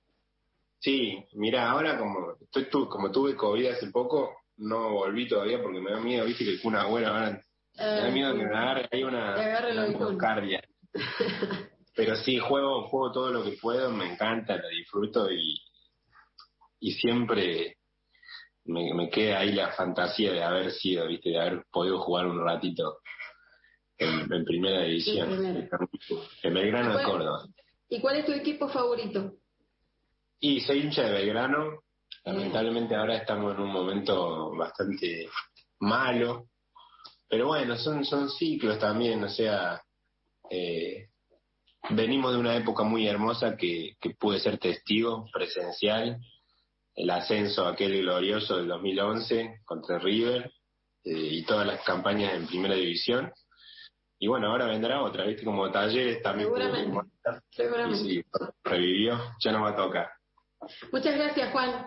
Sí, 0.78 1.24
mira, 1.34 1.70
ahora 1.70 1.98
como 1.98 2.36
estoy 2.40 2.68
como 2.88 3.10
tuve 3.10 3.36
COVID 3.36 3.66
hace 3.66 3.90
poco, 3.90 4.34
no 4.56 4.90
volví 4.92 5.28
todavía 5.28 5.62
porque 5.62 5.80
me 5.80 5.90
da 5.90 6.00
miedo, 6.00 6.24
viste 6.24 6.44
que 6.44 6.66
una 6.66 6.86
buena 6.86 7.08
ahora 7.08 7.44
da 7.76 8.10
miedo 8.10 8.34
que 8.34 8.44
me 8.44 8.56
agarre 8.56 8.88
ahí 8.90 9.02
una, 9.02 9.34
una 9.34 9.86
Pero 11.96 12.16
sí, 12.16 12.38
juego, 12.38 12.88
juego 12.88 13.12
todo 13.12 13.30
lo 13.30 13.44
que 13.44 13.52
puedo, 13.60 13.90
me 13.90 14.12
encanta, 14.12 14.56
lo 14.56 14.68
disfruto 14.68 15.30
y, 15.30 15.60
y 16.80 16.92
siempre 16.92 17.76
me, 18.64 18.92
me 18.94 19.08
queda 19.08 19.40
ahí 19.40 19.52
la 19.52 19.72
fantasía 19.72 20.32
de 20.32 20.42
haber 20.42 20.72
sido, 20.72 21.06
viste, 21.06 21.30
de 21.30 21.40
haber 21.40 21.64
podido 21.70 22.00
jugar 22.00 22.26
un 22.26 22.44
ratito 22.44 22.98
en, 23.98 24.44
primera 24.44 24.82
división, 24.82 25.68
en 26.42 26.54
Belgrano 26.54 26.98
de 26.98 27.04
Córdoba. 27.04 27.46
¿Y 27.88 28.00
cuál 28.00 28.16
es 28.16 28.26
tu 28.26 28.32
equipo 28.32 28.68
favorito? 28.68 29.34
Y 30.40 30.60
soy 30.60 30.80
hincha 30.80 31.04
de 31.04 31.12
Belgrano. 31.12 31.84
Lamentablemente 32.24 32.94
ahora 32.94 33.16
estamos 33.16 33.54
en 33.54 33.60
un 33.60 33.70
momento 33.70 34.50
bastante 34.56 35.28
malo, 35.80 36.48
pero 37.28 37.48
bueno, 37.48 37.76
son, 37.76 38.04
son 38.04 38.30
ciclos 38.30 38.78
también, 38.78 39.22
o 39.24 39.28
sea, 39.28 39.82
eh, 40.50 41.08
venimos 41.90 42.32
de 42.32 42.38
una 42.38 42.56
época 42.56 42.84
muy 42.84 43.06
hermosa 43.06 43.56
que, 43.56 43.96
que 44.00 44.10
pude 44.10 44.40
ser 44.40 44.58
testigo 44.58 45.26
presencial, 45.32 46.20
el 46.94 47.10
ascenso 47.10 47.66
aquel 47.66 48.02
glorioso 48.02 48.56
del 48.56 48.68
2011 48.68 49.62
contra 49.64 49.98
River 49.98 50.52
eh, 51.04 51.10
y 51.12 51.44
todas 51.44 51.66
las 51.66 51.82
campañas 51.82 52.34
en 52.34 52.46
primera 52.46 52.74
división. 52.74 53.32
Y 54.18 54.28
bueno, 54.28 54.48
ahora 54.48 54.66
vendrá 54.66 55.02
otra, 55.02 55.24
¿viste? 55.24 55.44
Como 55.44 55.70
talleres 55.70 56.22
también. 56.22 56.48
Seguramente. 56.48 57.10
Seguramente. 57.50 57.98
sí, 57.98 58.24
revivió, 58.62 59.20
ya 59.40 59.52
nos 59.52 59.62
va 59.62 59.70
a 59.70 59.76
tocar. 59.76 60.10
Muchas 60.92 61.14
gracias, 61.16 61.52
Juan. 61.52 61.86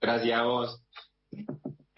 Gracias 0.00 0.38
a 0.38 0.42
vos. 0.42 0.82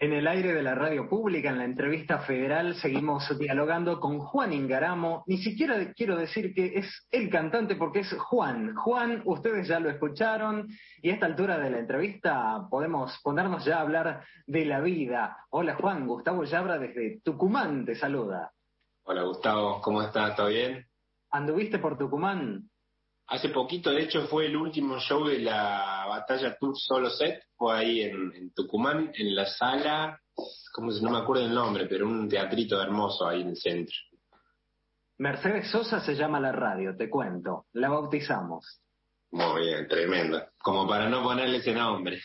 En 0.05 0.13
el 0.13 0.27
aire 0.27 0.53
de 0.53 0.61
la 0.61 0.75
radio 0.75 1.09
pública, 1.09 1.49
en 1.49 1.57
la 1.57 1.63
entrevista 1.65 2.19
federal, 2.19 2.75
seguimos 2.75 3.27
dialogando 3.39 3.99
con 3.99 4.19
Juan 4.19 4.53
Ingaramo. 4.53 5.23
Ni 5.25 5.39
siquiera 5.39 5.93
quiero 5.93 6.15
decir 6.15 6.53
que 6.53 6.77
es 6.77 7.07
el 7.09 7.27
cantante 7.27 7.75
porque 7.75 8.01
es 8.01 8.15
Juan. 8.19 8.75
Juan, 8.75 9.23
ustedes 9.25 9.67
ya 9.67 9.79
lo 9.79 9.89
escucharon 9.89 10.67
y 11.01 11.09
a 11.09 11.15
esta 11.15 11.25
altura 11.25 11.57
de 11.57 11.71
la 11.71 11.79
entrevista 11.79 12.67
podemos 12.69 13.19
ponernos 13.23 13.65
ya 13.65 13.77
a 13.77 13.81
hablar 13.81 14.23
de 14.45 14.65
la 14.65 14.79
vida. 14.79 15.37
Hola 15.49 15.73
Juan, 15.73 16.05
Gustavo 16.05 16.43
Yabra 16.43 16.77
desde 16.77 17.19
Tucumán 17.23 17.83
te 17.83 17.95
saluda. 17.95 18.51
Hola 19.05 19.23
Gustavo, 19.23 19.81
¿cómo 19.81 20.03
estás? 20.03 20.35
¿Todo 20.35 20.49
bien? 20.49 20.85
¿Anduviste 21.31 21.79
por 21.79 21.97
Tucumán? 21.97 22.69
Hace 23.27 23.49
poquito, 23.49 23.89
de 23.89 24.03
hecho, 24.03 24.27
fue 24.27 24.45
el 24.45 24.55
último 24.55 24.99
show 24.99 25.25
de 25.25 25.39
la 25.39 26.05
batalla 26.07 26.55
Tour 26.59 26.77
Solo 26.77 27.09
Set, 27.09 27.43
fue 27.55 27.75
ahí 27.75 28.01
en, 28.01 28.53
Tucumán, 28.53 29.11
en 29.15 29.35
la 29.35 29.47
sala, 29.47 30.19
como 30.71 30.91
no 30.91 31.09
me 31.09 31.17
acuerdo 31.17 31.43
el 31.43 31.53
nombre, 31.53 31.87
pero 31.87 32.05
un 32.05 32.29
teatrito 32.29 32.79
hermoso 32.79 33.27
ahí 33.27 33.41
en 33.41 33.49
el 33.49 33.57
centro. 33.57 33.95
Mercedes 35.17 35.71
Sosa 35.71 36.01
se 36.01 36.13
llama 36.13 36.39
la 36.39 36.51
radio, 36.51 36.95
te 36.95 37.09
cuento, 37.09 37.65
la 37.73 37.89
bautizamos. 37.89 38.81
Muy 39.31 39.61
bien, 39.61 39.87
tremendo. 39.87 40.43
Como 40.59 40.87
para 40.87 41.09
no 41.09 41.23
ponerle 41.23 41.57
ese 41.57 41.73
nombre. 41.73 42.21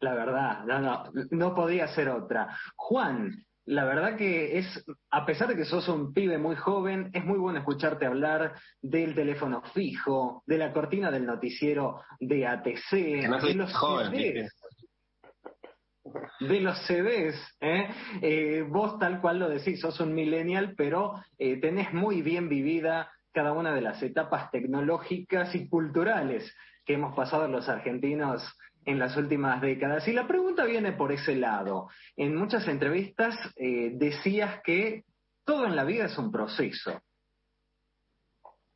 la 0.00 0.14
verdad, 0.14 0.64
no, 0.64 0.78
no, 0.80 1.04
no 1.30 1.54
podía 1.54 1.88
ser 1.88 2.08
otra. 2.10 2.56
Juan, 2.76 3.32
la 3.68 3.84
verdad 3.84 4.16
que 4.16 4.58
es, 4.58 4.84
a 5.10 5.26
pesar 5.26 5.48
de 5.48 5.56
que 5.56 5.66
sos 5.66 5.88
un 5.88 6.14
pibe 6.14 6.38
muy 6.38 6.56
joven, 6.56 7.10
es 7.12 7.22
muy 7.22 7.38
bueno 7.38 7.58
escucharte 7.58 8.06
hablar 8.06 8.54
del 8.80 9.14
teléfono 9.14 9.60
fijo, 9.74 10.42
de 10.46 10.56
la 10.56 10.72
cortina 10.72 11.10
del 11.10 11.26
noticiero 11.26 12.00
de 12.18 12.46
ATC, 12.46 12.90
de 12.92 13.28
los 13.28 13.70
CDs. 13.70 14.54
De 16.40 16.60
los 16.60 16.78
CDs, 16.86 17.56
¿eh? 17.60 17.90
¿eh? 18.22 18.66
vos 18.66 18.98
tal 18.98 19.20
cual 19.20 19.38
lo 19.38 19.50
decís, 19.50 19.82
sos 19.82 20.00
un 20.00 20.14
millennial, 20.14 20.74
pero 20.74 21.22
eh, 21.36 21.60
tenés 21.60 21.92
muy 21.92 22.22
bien 22.22 22.48
vivida 22.48 23.12
cada 23.32 23.52
una 23.52 23.74
de 23.74 23.82
las 23.82 24.02
etapas 24.02 24.50
tecnológicas 24.50 25.54
y 25.54 25.68
culturales 25.68 26.56
que 26.86 26.94
hemos 26.94 27.14
pasado 27.14 27.46
los 27.48 27.68
argentinos 27.68 28.50
en 28.88 28.98
las 28.98 29.14
últimas 29.18 29.60
décadas. 29.60 30.08
Y 30.08 30.12
la 30.14 30.26
pregunta 30.26 30.64
viene 30.64 30.92
por 30.92 31.12
ese 31.12 31.36
lado. 31.36 31.88
En 32.16 32.34
muchas 32.34 32.66
entrevistas 32.68 33.36
eh, 33.56 33.90
decías 33.94 34.62
que 34.64 35.04
todo 35.44 35.66
en 35.66 35.76
la 35.76 35.84
vida 35.84 36.06
es 36.06 36.16
un 36.16 36.32
proceso. 36.32 37.02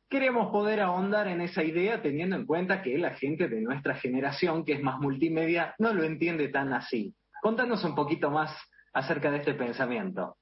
Queremos 0.07 0.51
poder 0.51 0.81
ahondar 0.81 1.27
en 1.27 1.41
esa 1.41 1.63
idea 1.63 1.99
teniendo 2.03 2.35
en 2.35 2.45
cuenta 2.45 2.83
que 2.83 2.95
la 2.99 3.15
gente 3.15 3.47
de 3.47 3.61
nuestra 3.61 3.95
generación, 3.95 4.63
que 4.63 4.73
es 4.73 4.83
más 4.83 4.99
multimedia, 4.99 5.73
no 5.79 5.91
lo 5.95 6.03
entiende 6.03 6.49
tan 6.49 6.73
así. 6.73 7.15
Contanos 7.41 7.83
un 7.83 7.95
poquito 7.95 8.29
más 8.29 8.55
acerca 8.93 9.31
de 9.31 9.37
este 9.37 9.55
pensamiento. 9.55 10.37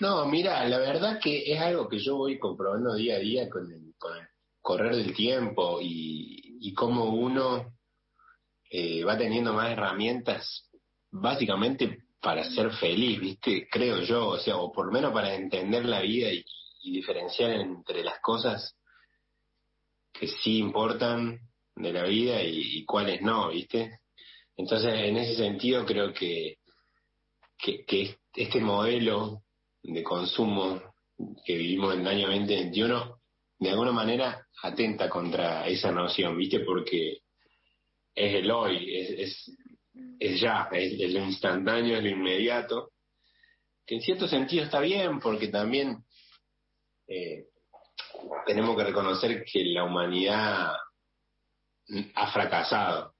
No, 0.00 0.26
mira, 0.26 0.64
la 0.64 0.78
verdad 0.78 1.20
que 1.22 1.52
es 1.52 1.60
algo 1.60 1.88
que 1.88 2.00
yo 2.00 2.16
voy 2.16 2.40
comprobando 2.40 2.94
día 2.94 3.14
a 3.14 3.20
día 3.20 3.48
con 3.48 3.70
el, 3.70 3.94
correr 4.60 4.96
del 4.96 5.14
tiempo 5.14 5.78
y, 5.80 6.58
y 6.60 6.74
cómo 6.74 7.14
uno 7.14 7.79
eh, 8.70 9.02
va 9.02 9.18
teniendo 9.18 9.52
más 9.52 9.72
herramientas 9.72 10.70
básicamente 11.10 12.04
para 12.20 12.44
ser 12.44 12.70
feliz, 12.72 13.18
¿viste? 13.18 13.68
Creo 13.68 14.00
yo, 14.02 14.28
o 14.28 14.38
sea, 14.38 14.56
o 14.58 14.70
por 14.72 14.86
lo 14.86 14.92
menos 14.92 15.12
para 15.12 15.34
entender 15.34 15.84
la 15.84 16.00
vida 16.00 16.32
y, 16.32 16.44
diferenciar 16.82 17.50
entre 17.50 18.02
las 18.02 18.20
cosas 18.20 18.74
que 20.14 20.26
sí 20.26 20.56
importan 20.58 21.38
de 21.76 21.92
la 21.92 22.04
vida 22.04 22.42
y, 22.42 22.84
cuáles 22.86 23.20
no, 23.20 23.50
¿viste? 23.50 24.00
Entonces, 24.56 24.94
en 24.94 25.16
ese 25.18 25.34
sentido, 25.34 25.84
creo 25.84 26.12
que, 26.14 26.56
que, 27.58 27.84
que, 27.84 28.16
este 28.34 28.60
modelo 28.60 29.42
de 29.82 30.02
consumo 30.02 30.80
que 31.44 31.56
vivimos 31.56 31.94
en 31.94 32.00
el 32.00 32.08
año 32.08 32.26
2021, 32.28 33.20
de 33.58 33.70
alguna 33.70 33.92
manera 33.92 34.46
atenta 34.62 35.10
contra 35.10 35.66
esa 35.66 35.90
noción, 35.90 36.38
¿viste? 36.38 36.60
Porque 36.60 37.18
es 38.14 38.34
el 38.34 38.50
hoy, 38.50 38.96
es, 38.96 39.50
es, 40.18 40.40
ya, 40.40 40.68
es, 40.72 41.12
lo 41.12 41.20
instantáneo, 41.20 41.96
es 41.96 42.02
lo 42.02 42.10
inmediato, 42.10 42.92
que 43.86 43.96
en 43.96 44.00
cierto 44.02 44.28
sentido 44.28 44.64
está 44.64 44.80
bien 44.80 45.20
porque 45.20 45.48
también 45.48 46.04
eh, 47.08 47.46
tenemos 48.46 48.76
que 48.76 48.84
reconocer 48.84 49.44
que 49.44 49.64
la 49.64 49.84
humanidad 49.84 50.72
ha 52.14 52.32
fracasado, 52.32 53.14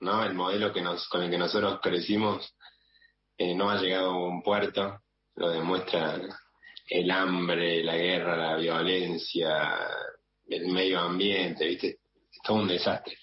¿no? 0.00 0.24
El 0.24 0.34
modelo 0.34 0.72
que 0.72 0.82
nos, 0.82 1.08
con 1.08 1.22
el 1.22 1.30
que 1.30 1.38
nosotros 1.38 1.80
crecimos 1.82 2.54
eh, 3.36 3.54
no 3.54 3.70
ha 3.70 3.80
llegado 3.80 4.10
a 4.10 4.28
un 4.28 4.42
puerto, 4.42 5.00
lo 5.36 5.50
demuestra 5.50 6.20
el 6.86 7.10
hambre, 7.10 7.82
la 7.82 7.96
guerra, 7.96 8.36
la 8.36 8.56
violencia, 8.56 9.78
el 10.46 10.68
medio 10.68 11.00
ambiente, 11.00 11.66
¿viste? 11.66 11.98
Es 12.30 12.38
todo 12.44 12.58
un 12.58 12.68
desastre. 12.68 13.16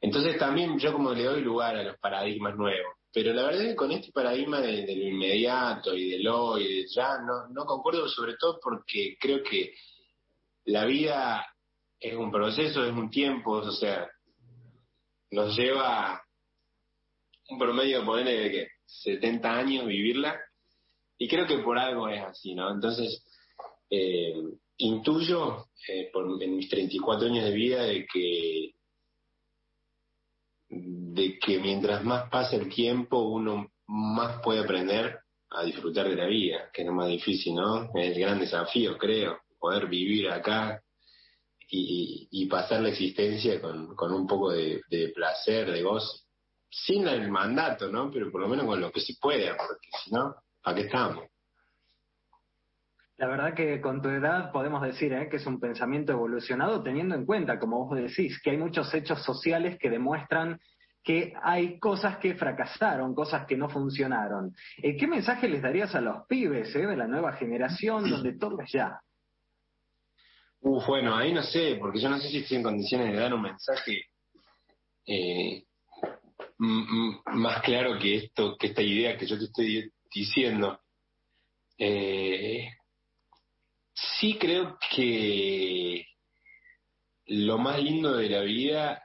Entonces 0.00 0.38
también 0.38 0.78
yo 0.78 0.92
como 0.92 1.12
le 1.12 1.24
doy 1.24 1.40
lugar 1.40 1.76
a 1.76 1.82
los 1.82 1.98
paradigmas 1.98 2.56
nuevos, 2.56 2.94
pero 3.12 3.32
la 3.32 3.42
verdad 3.44 3.62
es 3.62 3.68
que 3.70 3.76
con 3.76 3.90
este 3.90 4.12
paradigma 4.12 4.60
de, 4.60 4.82
lo 4.82 5.08
inmediato 5.08 5.94
y 5.94 6.10
del 6.10 6.28
hoy 6.28 6.64
y 6.64 6.82
de 6.82 6.88
ya 6.88 7.18
no, 7.18 7.48
no 7.48 7.64
concuerdo 7.64 8.08
sobre 8.08 8.36
todo 8.36 8.60
porque 8.62 9.16
creo 9.20 9.42
que 9.42 9.74
la 10.66 10.84
vida 10.84 11.46
es 11.98 12.14
un 12.14 12.30
proceso, 12.30 12.84
es 12.84 12.92
un 12.92 13.10
tiempo, 13.10 13.52
o 13.52 13.72
sea, 13.72 14.08
nos 15.30 15.56
lleva 15.56 16.22
un 17.48 17.58
promedio, 17.58 18.04
ponerle 18.04 18.38
de 18.38 18.50
que 18.50 18.68
70 18.84 19.50
años 19.50 19.86
vivirla, 19.86 20.38
y 21.18 21.26
creo 21.26 21.46
que 21.46 21.58
por 21.58 21.78
algo 21.78 22.08
es 22.08 22.22
así, 22.22 22.54
¿no? 22.54 22.70
Entonces, 22.70 23.24
eh, 23.90 24.34
intuyo 24.76 25.66
eh, 25.88 26.10
en 26.40 26.56
mis 26.56 26.68
34 26.68 27.26
años 27.26 27.44
de 27.44 27.52
vida 27.52 27.82
de 27.82 28.06
que 28.06 28.74
de 30.68 31.38
que 31.38 31.58
mientras 31.58 32.04
más 32.04 32.28
pasa 32.30 32.56
el 32.56 32.68
tiempo 32.68 33.18
uno 33.20 33.70
más 33.86 34.40
puede 34.42 34.60
aprender 34.60 35.18
a 35.50 35.64
disfrutar 35.64 36.08
de 36.08 36.16
la 36.16 36.26
vida, 36.26 36.70
que 36.72 36.82
es 36.82 36.86
lo 36.86 36.92
más 36.92 37.08
difícil, 37.08 37.54
¿no? 37.54 37.84
Es 37.94 38.14
el 38.14 38.20
gran 38.20 38.38
desafío, 38.38 38.98
creo, 38.98 39.38
poder 39.58 39.86
vivir 39.88 40.28
acá 40.30 40.82
y, 41.70 42.46
pasar 42.46 42.80
la 42.80 42.88
existencia 42.90 43.60
con, 43.60 43.94
con 43.94 44.12
un 44.12 44.26
poco 44.26 44.50
de, 44.52 44.82
placer, 45.14 45.70
de 45.70 45.82
gozo, 45.82 46.24
sin 46.70 47.06
el 47.06 47.30
mandato, 47.30 47.88
¿no? 47.88 48.10
Pero 48.10 48.30
por 48.30 48.40
lo 48.40 48.48
menos 48.48 48.66
con 48.66 48.80
lo 48.80 48.90
que 48.90 49.00
se 49.00 49.14
puede, 49.20 49.54
porque 49.54 49.88
si 50.02 50.10
no, 50.10 50.34
¿a 50.64 50.74
qué 50.74 50.82
estamos? 50.82 51.24
La 53.18 53.26
verdad 53.26 53.52
que 53.52 53.80
con 53.80 54.00
tu 54.00 54.08
edad 54.08 54.52
podemos 54.52 54.80
decir 54.80 55.12
¿eh? 55.12 55.28
que 55.28 55.38
es 55.38 55.46
un 55.46 55.58
pensamiento 55.58 56.12
evolucionado 56.12 56.82
teniendo 56.84 57.16
en 57.16 57.26
cuenta, 57.26 57.58
como 57.58 57.84
vos 57.84 57.98
decís, 57.98 58.40
que 58.40 58.50
hay 58.50 58.56
muchos 58.56 58.94
hechos 58.94 59.24
sociales 59.24 59.76
que 59.78 59.90
demuestran 59.90 60.58
que 61.02 61.32
hay 61.42 61.78
cosas 61.80 62.18
que 62.18 62.34
fracasaron, 62.34 63.14
cosas 63.14 63.46
que 63.46 63.56
no 63.56 63.68
funcionaron. 63.68 64.54
Eh, 64.76 64.96
¿Qué 64.96 65.06
mensaje 65.06 65.48
les 65.48 65.62
darías 65.62 65.94
a 65.94 66.00
los 66.00 66.26
pibes 66.28 66.74
eh, 66.76 66.86
de 66.86 66.96
la 66.96 67.08
nueva 67.08 67.32
generación 67.32 68.08
donde 68.10 68.38
todo 68.38 68.60
es 68.60 68.70
ya? 68.70 69.00
Uf, 70.60 70.86
bueno, 70.86 71.16
ahí 71.16 71.32
no 71.32 71.42
sé, 71.42 71.76
porque 71.80 72.00
yo 72.00 72.08
no 72.08 72.18
sé 72.18 72.28
si 72.28 72.38
estoy 72.38 72.58
en 72.58 72.62
condiciones 72.62 73.12
de 73.12 73.18
dar 73.18 73.34
un 73.34 73.42
mensaje 73.42 74.04
más 76.58 77.62
claro 77.62 77.98
que 77.98 78.16
esto, 78.16 78.56
que 78.58 78.68
esta 78.68 78.82
idea 78.82 79.16
que 79.16 79.26
yo 79.26 79.38
te 79.38 79.44
estoy 79.44 79.92
diciendo. 80.12 80.80
Eh, 81.78 82.68
Sí 84.18 84.38
creo 84.38 84.78
que 84.94 86.06
lo 87.26 87.58
más 87.58 87.82
lindo 87.82 88.16
de 88.16 88.28
la 88.28 88.40
vida 88.40 89.02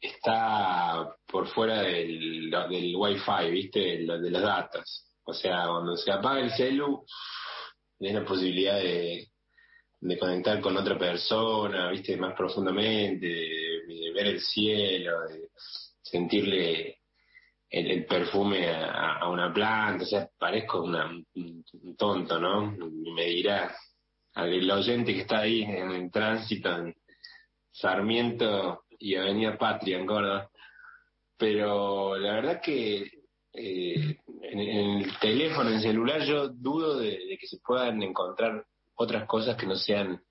está 0.00 1.14
por 1.26 1.48
fuera 1.48 1.82
del, 1.82 2.50
del 2.50 2.96
wifi, 2.96 3.50
¿viste? 3.50 3.80
De, 3.80 4.30
las 4.30 4.42
datas. 4.42 5.10
O 5.24 5.32
sea, 5.32 5.66
cuando 5.66 5.96
se 5.96 6.10
apaga 6.10 6.40
el 6.40 6.50
celu, 6.52 7.04
tienes 7.98 8.22
la 8.22 8.26
posibilidad 8.26 8.78
de, 8.78 9.30
conectar 10.18 10.60
con 10.60 10.76
otra 10.76 10.98
persona, 10.98 11.90
¿viste? 11.90 12.16
Más 12.16 12.34
profundamente, 12.34 13.26
de 13.26 14.12
ver 14.14 14.26
el 14.26 14.40
cielo, 14.40 15.20
de 15.28 15.48
sentirle 16.02 16.98
el, 17.74 18.06
perfume 18.06 18.68
a, 18.70 19.28
una 19.28 19.52
planta, 19.52 20.04
o 20.04 20.06
sea, 20.06 20.28
parezco 20.38 20.82
una, 20.82 21.10
un 21.34 21.96
tonto, 21.96 22.38
¿no? 22.38 22.72
me 23.14 23.26
dirá 23.26 23.74
al 24.34 24.70
oyente 24.70 25.12
que 25.12 25.22
está 25.22 25.40
ahí 25.40 25.62
en 25.62 25.90
el 25.90 26.10
tránsito 26.10 26.70
en 26.76 26.94
Sarmiento 27.72 28.84
y 28.98 29.16
Avenida 29.16 29.58
Patria 29.58 29.98
en 29.98 30.06
Córdoba, 30.06 30.50
pero 31.36 32.16
la 32.16 32.34
verdad 32.34 32.60
que 32.60 33.10
eh, 33.52 34.18
en, 34.42 34.58
el 34.58 35.18
teléfono, 35.18 35.70
en 35.70 35.76
el 35.76 35.82
celular, 35.82 36.22
yo 36.24 36.48
dudo 36.48 36.98
de, 36.98 37.36
que 37.40 37.46
se 37.46 37.58
puedan 37.58 38.02
encontrar 38.02 38.64
otras 38.94 39.26
cosas 39.26 39.56
que 39.56 39.66
no 39.66 39.74
sean 39.74 40.22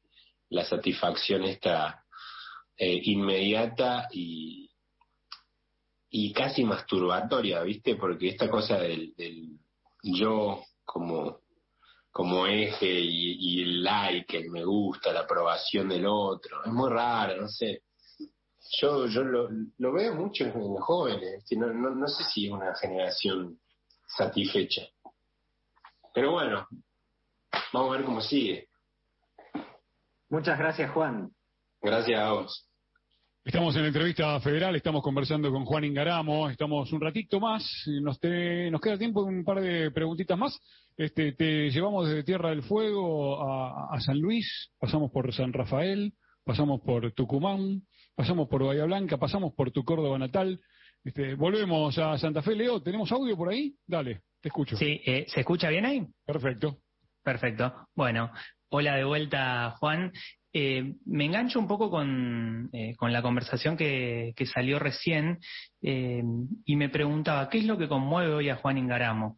la 0.50 0.64
satisfacción 0.64 1.44
esta 1.44 2.06
eh, 2.78 3.02
inmediata 3.04 4.08
y, 4.12 4.63
y 6.16 6.32
casi 6.32 6.64
masturbatoria, 6.64 7.64
¿viste? 7.64 7.96
Porque 7.96 8.30
esta 8.30 8.48
cosa 8.48 8.78
del, 8.78 9.16
yo 10.04 10.62
como, 10.86 11.40
como 12.12 12.46
eje 12.46 12.88
y, 12.88 13.64
el 13.64 13.84
like, 13.84 14.38
el 14.38 14.52
me 14.52 14.64
gusta, 14.64 15.12
la 15.12 15.22
aprobación 15.22 15.90
del 15.90 16.06
otro, 16.06 16.64
es 16.64 16.72
muy 16.72 16.92
raro, 16.92 17.42
no 17.42 17.48
sé. 17.48 17.82
Yo, 18.80 19.08
yo 19.08 19.24
lo, 19.24 19.50
lo 19.80 19.92
veo 19.92 20.14
mucho 20.14 20.44
en 20.44 20.54
los 20.54 20.84
jóvenes, 20.84 21.46
no, 21.58 21.74
no, 21.74 21.90
no 21.90 22.08
sé 22.08 22.24
si 22.26 22.46
es 22.46 22.52
una 22.52 22.76
generación 22.76 23.60
satisfecha. 24.06 24.84
Pero 26.14 26.34
bueno, 26.34 26.68
vamos 27.74 27.90
a 27.92 27.98
ver 27.98 28.06
cómo 28.06 28.22
sigue. 28.22 28.68
Muchas 30.30 30.60
gracias, 30.60 30.92
Juan. 30.92 31.32
Gracias 31.82 32.20
a 32.20 32.34
vos. 32.34 32.73
Estamos 33.46 33.76
en 33.76 33.82
la 33.82 33.90
entrevista 33.90 34.40
federal, 34.40 34.74
estamos 34.78 35.04
conversando 35.04 35.52
con 35.52 35.66
Juan 35.66 35.84
Ingaramo, 35.84 36.50
estamos 36.50 36.94
un 36.94 37.02
ratito 37.02 37.42
más, 37.42 37.62
nos, 38.02 38.18
nos 38.72 38.82
queda 38.82 38.98
tiempo 38.98 39.22
un 39.24 39.44
par 39.44 39.60
de 39.60 39.92
preguntitas 39.92 40.38
más. 40.38 40.58
Este, 40.96 41.34
te 41.34 41.70
llevamos 41.70 42.08
desde 42.08 42.24
Tierra 42.24 42.52
del 42.52 42.64
Fuego 42.64 43.44
a, 43.44 44.00
San 44.00 44.18
Luis, 44.18 44.72
pasamos 44.80 45.12
por 45.12 45.34
San 45.34 45.52
Rafael, 45.52 46.14
pasamos 46.46 46.80
por 46.86 47.12
Tucumán, 47.12 47.82
pasamos 48.16 48.48
por 48.48 48.64
Bahía 48.64 48.86
Blanca, 48.86 49.18
pasamos 49.18 49.54
por 49.54 49.72
tu 49.72 49.84
Córdoba 49.84 50.18
natal. 50.18 50.62
Este, 51.04 51.36
volvemos 51.36 51.98
a 51.98 52.18
Santa 52.18 52.42
Fe. 52.42 52.56
Leo, 52.56 52.82
¿tenemos 52.82 53.12
audio 53.12 53.36
por 53.36 53.50
ahí? 53.50 53.76
Dale, 53.86 54.22
te 54.40 54.48
escucho. 54.48 54.78
Sí, 54.78 55.02
eh, 55.06 55.26
¿se 55.28 55.42
escucha 55.42 55.68
bien 55.68 55.86
ahí? 55.86 56.08
Perfecto. 56.26 56.78
Perfecto. 57.22 57.90
Bueno, 57.94 58.32
hola 58.70 58.96
de 58.96 59.04
vuelta, 59.04 59.76
Juan. 59.80 60.14
Eh, 60.54 60.96
me 61.06 61.26
engancho 61.26 61.60
un 61.60 61.68
poco 61.68 61.90
con, 61.90 62.70
eh, 62.72 62.96
la 63.02 63.22
conversación 63.22 63.76
que, 63.76 64.34
salió 64.54 64.78
recién 64.78 65.40
y 65.82 66.76
me 66.76 66.90
preguntaba, 66.90 67.50
¿qué 67.50 67.58
es 67.58 67.66
lo 67.66 67.78
que 67.78 67.88
conmueve 67.88 68.34
hoy 68.34 68.50
a 68.50 68.58
Juan 68.58 68.78
Ingaramo? 68.78 69.38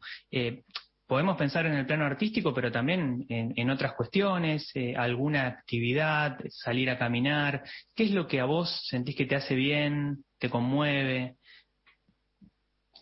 podemos 1.08 1.38
pensar 1.38 1.66
en 1.66 1.74
el 1.74 1.86
plano 1.86 2.06
artístico, 2.06 2.54
pero 2.54 2.72
también 2.72 3.26
en, 3.30 3.70
otras 3.70 3.94
cuestiones, 3.94 4.70
eh, 4.76 4.96
alguna 4.96 5.48
actividad, 5.48 6.38
salir 6.50 6.90
a 6.90 6.98
caminar. 6.98 7.64
¿Qué 7.96 8.06
es 8.06 8.12
lo 8.12 8.28
que 8.28 8.40
a 8.40 8.46
vos 8.46 8.86
sentís 8.88 9.16
que 9.16 9.26
te 9.26 9.36
hace 9.36 9.56
bien, 9.56 10.26
te 10.40 10.50
conmueve? 10.50 11.36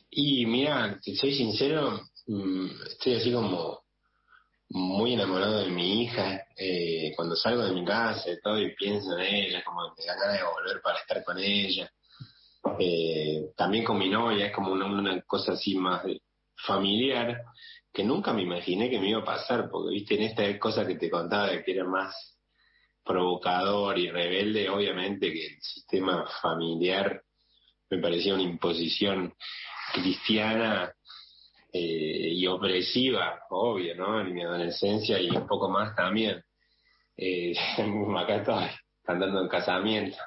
Y 0.09 0.45
mira, 0.45 0.99
te 1.03 1.15
soy 1.15 1.33
sincero, 1.33 2.01
mm, 2.27 2.67
estoy 2.87 3.15
así 3.15 3.31
como 3.31 3.82
muy 4.73 5.13
enamorado 5.13 5.59
de 5.59 5.69
mi 5.69 6.03
hija. 6.03 6.45
Eh, 6.57 7.13
cuando 7.15 7.35
salgo 7.35 7.63
de 7.63 7.73
mi 7.73 7.85
casa 7.85 8.31
y 8.31 8.41
todo 8.41 8.59
y 8.59 8.75
pienso 8.75 9.17
en 9.17 9.21
ella, 9.21 9.63
como 9.63 9.81
me 9.95 10.05
da 10.05 10.15
ganas 10.15 10.39
de 10.39 10.45
volver 10.45 10.81
para 10.81 10.99
estar 10.99 11.23
con 11.23 11.37
ella. 11.37 11.89
Eh, 12.79 13.51
también 13.55 13.83
con 13.83 13.99
mi 13.99 14.09
novia, 14.09 14.47
es 14.47 14.53
como 14.53 14.71
una, 14.71 14.85
una 14.85 15.21
cosa 15.21 15.53
así 15.53 15.75
más 15.75 16.03
familiar 16.65 17.43
que 17.93 18.03
nunca 18.03 18.33
me 18.33 18.41
imaginé 18.41 18.89
que 18.89 18.99
me 18.99 19.09
iba 19.09 19.21
a 19.21 19.25
pasar, 19.25 19.69
porque 19.69 19.93
viste, 19.93 20.15
en 20.15 20.23
esta 20.23 20.59
cosa 20.59 20.87
que 20.87 20.95
te 20.95 21.11
contaba 21.11 21.49
de 21.49 21.63
que 21.63 21.73
era 21.73 21.85
más 21.85 22.39
provocador 23.03 23.99
y 23.99 24.09
rebelde, 24.09 24.69
obviamente 24.69 25.31
que 25.31 25.45
el 25.45 25.61
sistema 25.61 26.25
familiar 26.41 27.21
me 27.91 27.99
parecía 27.99 28.33
una 28.33 28.43
imposición 28.43 29.35
cristiana 29.93 30.91
eh, 31.73 32.29
y 32.31 32.47
opresiva, 32.47 33.41
obvio, 33.49 33.95
¿no? 33.95 34.21
En 34.21 34.33
mi 34.33 34.43
adolescencia 34.43 35.19
y 35.19 35.29
un 35.29 35.47
poco 35.47 35.69
más 35.69 35.95
también. 35.95 36.43
Eh, 37.17 37.53
acá 38.17 38.35
estoy 38.35 38.65
cantando 39.03 39.41
en 39.41 39.49
casamiento. 39.49 40.17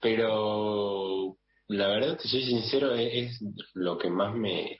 Pero 0.00 1.36
la 1.68 1.88
verdad, 1.88 2.18
que 2.18 2.28
soy 2.28 2.44
sincero, 2.44 2.94
es 2.94 3.42
lo 3.74 3.98
que 3.98 4.08
más 4.08 4.34
me, 4.34 4.78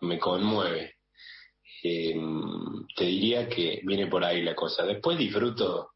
me 0.00 0.18
conmueve. 0.18 0.94
Eh, 1.82 2.16
te 2.96 3.04
diría 3.04 3.48
que 3.48 3.80
viene 3.84 4.08
por 4.08 4.24
ahí 4.24 4.42
la 4.42 4.54
cosa. 4.54 4.84
Después 4.84 5.16
disfruto 5.16 5.92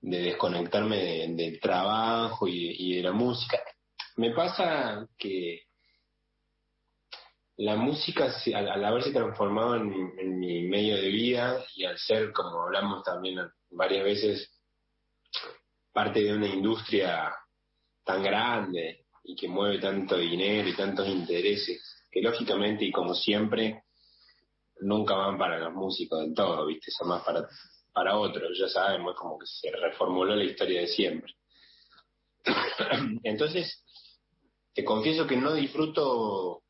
de 0.00 0.22
desconectarme 0.22 1.28
del 1.28 1.60
trabajo 1.60 2.46
y, 2.48 2.96
de 2.96 3.02
la 3.02 3.12
música. 3.12 3.58
Me 4.16 4.32
pasa 4.32 5.06
que 5.16 5.67
la 7.58 7.74
música, 7.74 8.32
al, 8.54 8.84
haberse 8.84 9.10
transformado 9.10 9.76
en, 9.76 10.38
mi 10.38 10.62
medio 10.62 10.96
de 10.96 11.08
vida 11.08 11.64
y 11.74 11.84
al 11.84 11.98
ser, 11.98 12.32
como 12.32 12.62
hablamos 12.62 13.02
también 13.02 13.40
varias 13.70 14.04
veces, 14.04 14.60
parte 15.92 16.22
de 16.22 16.34
una 16.34 16.46
industria 16.46 17.34
tan 18.04 18.22
grande 18.22 19.06
y 19.24 19.34
que 19.34 19.48
mueve 19.48 19.80
tanto 19.80 20.16
dinero 20.16 20.68
y 20.68 20.76
tantos 20.76 21.08
intereses, 21.08 22.06
que 22.10 22.22
lógicamente 22.22 22.84
y 22.84 22.92
como 22.92 23.12
siempre 23.12 23.82
nunca 24.80 25.14
van 25.14 25.36
para 25.36 25.58
los 25.58 25.74
músicos 25.74 26.20
del 26.20 26.34
todo, 26.34 26.64
¿viste? 26.66 26.92
Son 26.92 27.08
más 27.08 27.24
para, 27.24 27.48
para 27.92 28.16
otros, 28.16 28.56
ya 28.56 28.68
sabemos, 28.68 29.16
como 29.16 29.36
que 29.36 29.46
se 29.46 29.72
reformuló 29.72 30.36
la 30.36 30.44
historia 30.44 30.82
de 30.82 30.86
siempre. 30.86 31.34
Entonces, 33.24 33.84
te 34.72 34.84
confieso 34.84 35.26
que 35.26 35.36
no 35.36 35.54
disfruto 35.54 36.62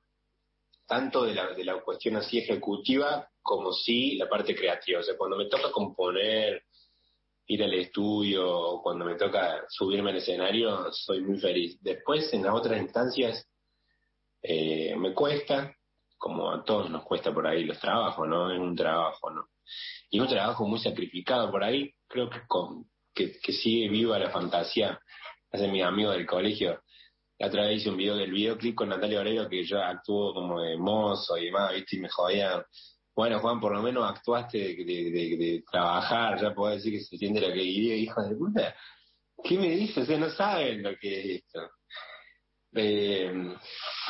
tanto 0.88 1.24
de 1.24 1.34
la, 1.34 1.52
de 1.52 1.64
la 1.64 1.80
cuestión 1.82 2.16
así 2.16 2.38
ejecutiva 2.38 3.28
como 3.42 3.72
sí 3.72 4.16
la 4.16 4.28
parte 4.28 4.54
creativa. 4.54 5.00
O 5.00 5.02
sea, 5.02 5.16
cuando 5.16 5.36
me 5.36 5.46
toca 5.46 5.70
componer, 5.70 6.64
ir 7.48 7.62
al 7.62 7.74
estudio, 7.74 8.80
cuando 8.82 9.04
me 9.04 9.14
toca 9.14 9.64
subirme 9.68 10.10
al 10.10 10.16
escenario, 10.16 10.92
soy 10.92 11.20
muy 11.22 11.38
feliz. 11.38 11.78
Después, 11.80 12.32
en 12.34 12.44
las 12.44 12.54
otras 12.54 12.80
instancias, 12.80 13.46
eh, 14.42 14.94
me 14.96 15.14
cuesta, 15.14 15.74
como 16.16 16.50
a 16.50 16.62
todos 16.62 16.90
nos 16.90 17.04
cuesta 17.04 17.32
por 17.32 17.46
ahí 17.46 17.64
los 17.64 17.78
trabajos, 17.80 18.28
¿no? 18.28 18.52
Es 18.52 18.58
un 18.58 18.76
trabajo, 18.76 19.30
¿no? 19.30 19.48
Y 20.10 20.20
un 20.20 20.28
trabajo 20.28 20.66
muy 20.66 20.78
sacrificado 20.78 21.50
por 21.50 21.64
ahí, 21.64 21.94
creo 22.06 22.28
que, 22.28 22.40
con, 22.46 22.84
que, 23.14 23.52
sigue 23.52 23.88
viva 23.88 24.18
la 24.18 24.30
fantasía. 24.30 25.00
Hace 25.50 25.68
mi 25.68 25.80
amigo 25.80 26.10
del 26.10 26.26
colegio, 26.26 26.82
la 27.38 27.46
otra 27.46 27.66
vez 27.66 27.80
hice 27.80 27.90
un 27.90 27.96
video 27.96 28.16
del 28.16 28.32
videoclip 28.32 28.74
con 28.74 28.88
Natalia 28.88 29.20
Oreiro 29.20 29.48
que 29.48 29.64
yo 29.64 29.80
actúo 29.80 30.34
como 30.34 30.60
de 30.60 30.76
mozo 30.76 31.38
y 31.38 31.46
demás, 31.46 31.72
¿viste? 31.72 31.96
Y 31.96 32.00
me 32.00 32.08
jodían. 32.08 32.62
Bueno, 33.14 33.38
Juan, 33.40 33.60
por 33.60 33.72
lo 33.72 33.82
menos 33.82 34.08
actuaste 34.08 34.58
de, 34.58 34.84
de, 34.84 35.64
trabajar, 35.70 36.40
ya 36.40 36.54
puedo 36.54 36.74
decir 36.74 36.92
que 36.92 37.04
se 37.04 37.16
siente 37.16 37.40
lo 37.40 37.48
que 37.48 37.60
diría, 37.60 37.96
hijo 37.96 38.22
de 38.22 38.36
puta. 38.36 38.74
¿Qué 39.42 39.56
me 39.56 39.70
dices? 39.70 40.08
O 40.08 40.18
no 40.18 40.30
saben 40.30 40.82
lo 40.82 40.96
que 40.96 41.20
es 41.20 41.42
esto. 41.42 41.70
Eh, 42.74 43.32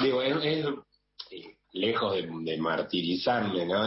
digo, 0.02 0.22
es, 0.22 0.64
lejos 1.72 2.16
de, 2.16 2.58
martirizarme, 2.58 3.66
¿no? 3.66 3.84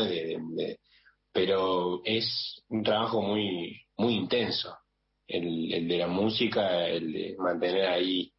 pero 1.32 2.02
es 2.04 2.64
un 2.70 2.84
trabajo 2.84 3.22
muy, 3.22 3.80
muy 3.98 4.16
intenso, 4.16 4.76
el, 5.28 5.74
el 5.74 5.88
de 5.88 5.98
la 5.98 6.08
música, 6.08 6.88
el 6.88 7.12
de 7.12 7.36
mantener 7.38 7.86
ahí 7.88 8.31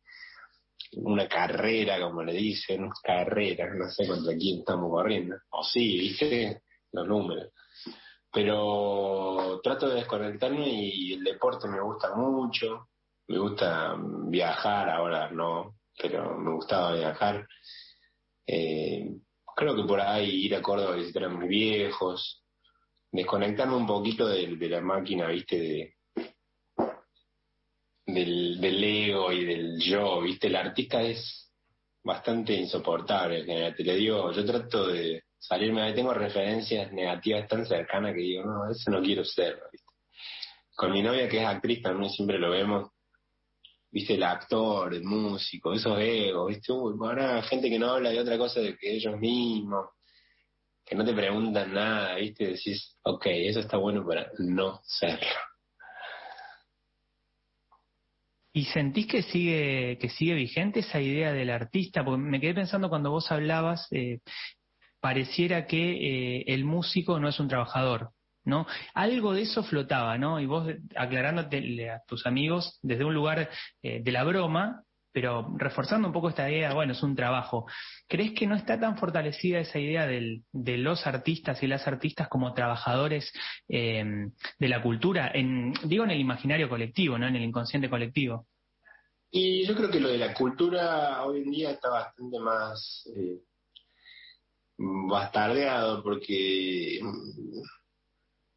una 0.97 1.27
carrera, 1.29 2.01
como 2.01 2.23
le 2.23 2.35
dicen, 2.35 2.89
carrera, 3.03 3.73
no 3.75 3.91
sé 3.91 4.07
contra 4.07 4.35
quién 4.37 4.61
estamos 4.61 4.91
corriendo, 4.91 5.37
o 5.51 5.63
sí, 5.63 5.99
viste, 5.99 6.63
los 6.93 7.07
números. 7.07 7.53
Pero 8.33 9.61
trato 9.63 9.89
de 9.89 9.97
desconectarme 9.97 10.69
y 10.69 11.15
el 11.15 11.25
deporte 11.25 11.69
me 11.69 11.81
gusta 11.81 12.15
mucho, 12.15 12.89
me 13.29 13.39
gusta 13.39 13.95
viajar, 14.29 14.89
ahora 14.89 15.31
no, 15.31 15.77
pero 16.01 16.39
me 16.39 16.53
gustaba 16.55 16.95
viajar. 16.95 17.47
Eh, 18.47 19.07
creo 19.55 19.77
que 19.77 19.85
por 19.85 20.01
ahí 20.01 20.47
ir 20.47 20.55
a 20.55 20.63
Córdoba 20.63 20.95
a 20.95 20.97
visitar 20.97 21.25
a 21.25 21.29
mis 21.29 21.49
viejos, 21.49 22.43
desconectarme 23.11 23.77
un 23.77 23.87
poquito 23.87 24.27
de, 24.27 24.49
la 24.49 24.81
máquina, 24.81 25.29
viste, 25.29 25.59
de, 25.59 25.95
del, 28.07 28.61
del, 28.61 28.85
ego 28.85 29.33
y 29.33 29.45
del 29.45 29.81
yo, 29.81 30.21
viste, 30.23 30.49
el 30.49 30.57
artista 30.57 31.03
es 31.03 31.51
bastante 32.03 32.55
insoportable 32.55 33.45
te 33.45 33.85
lo 33.85 33.95
digo, 33.95 34.33
yo 34.33 34.45
trato 34.45 34.89
de 34.89 35.23
salirme, 35.39 35.93
tengo 35.93 36.13
referencias 36.13 36.93
negativas 36.93 37.49
tan 37.49 37.67
cercanas 37.67 38.15
que 38.15 38.21
digo, 38.21 38.45
no, 38.45 38.71
eso 38.71 38.91
no 38.91 39.03
quiero 39.03 39.25
ser, 39.25 39.59
¿viste? 39.71 39.87
Con 40.75 40.93
mi 40.93 41.03
novia 41.03 41.29
que 41.29 41.41
es 41.41 41.47
actriz 41.47 41.83
también 41.83 42.11
siempre 42.11 42.39
lo 42.39 42.51
vemos, 42.51 42.91
viste, 43.91 44.15
el 44.15 44.23
actor, 44.23 44.95
el 44.95 45.05
músico, 45.05 45.73
esos 45.73 45.99
egos, 45.99 46.49
viste, 46.49 46.73
uy, 46.73 46.95
ahora 47.01 47.43
gente 47.43 47.69
que 47.69 47.79
no 47.79 47.91
habla 47.91 48.11
de 48.11 48.21
otra 48.21 48.39
cosa 48.39 48.61
de 48.61 48.77
que 48.77 48.97
ellos 48.97 49.19
mismos, 49.19 49.91
que 50.85 50.95
no 50.97 51.05
te 51.05 51.15
preguntan 51.15 51.75
nada, 51.75 52.17
viste, 52.17 52.49
decís, 52.49 52.99
ok, 53.03 53.27
eso 53.27 53.61
está 53.61 53.77
bueno 53.77 54.05
para 54.07 54.31
no 54.39 54.81
serlo. 54.85 55.52
¿Y 58.55 58.67
sentís 58.67 59.07
que 59.07 59.23
sigue, 59.23 59.97
que 59.99 60.11
sigue 60.11 60.35
vigente 60.35 60.81
esa 60.81 61.01
idea 61.01 61.33
del 61.33 61.51
artista? 61.51 62.05
Porque 62.05 62.23
me 62.23 62.41
quedé 62.41 62.55
pensando 62.55 62.91
cuando 62.91 63.11
vos 63.11 63.33
hablabas, 63.33 63.89
eh, 63.93 64.21
pareciera 65.01 65.67
que 65.67 66.39
eh, 66.39 66.45
el 66.49 66.65
músico 66.65 67.19
no 67.19 67.29
es 67.29 67.41
un 67.41 67.49
trabajador, 67.49 68.11
¿no? 68.45 68.67
Algo 68.95 69.33
de 69.33 69.43
eso 69.43 69.63
flotaba, 69.63 70.19
¿no? 70.19 70.39
Y 70.39 70.47
vos 70.47 70.69
aclarándote 70.97 71.91
a 71.91 72.03
tus 72.07 72.27
amigos 72.27 72.79
desde 72.83 73.05
un 73.05 73.15
lugar 73.15 73.49
eh, 73.83 74.01
de 74.03 74.13
la 74.13 74.23
broma, 74.23 74.83
pero 75.13 75.55
reforzando 75.57 76.09
un 76.09 76.15
poco 76.15 76.31
esta 76.31 76.51
idea, 76.51 76.75
bueno, 76.75 76.93
es 76.93 77.03
un 77.03 77.15
trabajo. 77.15 77.67
¿Crees 78.09 78.33
que 78.33 78.47
no 78.47 78.57
está 78.57 78.81
tan 78.81 78.97
fortalecida 78.97 79.61
esa 79.61 79.79
idea 79.79 80.07
de 80.07 80.43
los 80.79 81.07
artistas 81.07 81.63
y 81.63 81.67
las 81.67 81.87
artistas 81.87 82.29
como 82.29 82.55
trabajadores 82.55 83.33
eh, 83.69 84.05
de 84.59 84.69
la 84.69 84.83
cultura, 84.83 85.33
digo 85.85 86.05
en 86.05 86.11
el 86.11 86.21
imaginario 86.21 86.69
colectivo, 86.69 87.19
¿no? 87.19 87.29
En 87.29 87.37
el 87.37 87.43
inconsciente 87.43 87.91
colectivo. 87.91 88.47
Y 89.31 89.67
yo 89.67 89.75
creo 89.75 89.91
que 89.91 90.01
lo 90.01 90.09
de 90.09 90.19
la 90.19 90.35
cultura 90.35 91.25
hoy 91.25 91.41
en 91.43 91.51
día 91.51 91.71
está 91.71 91.89
bastante 91.89 92.39
más 92.39 93.09
eh, 93.17 93.41
bastardeado 94.77 96.03
porque 96.03 97.01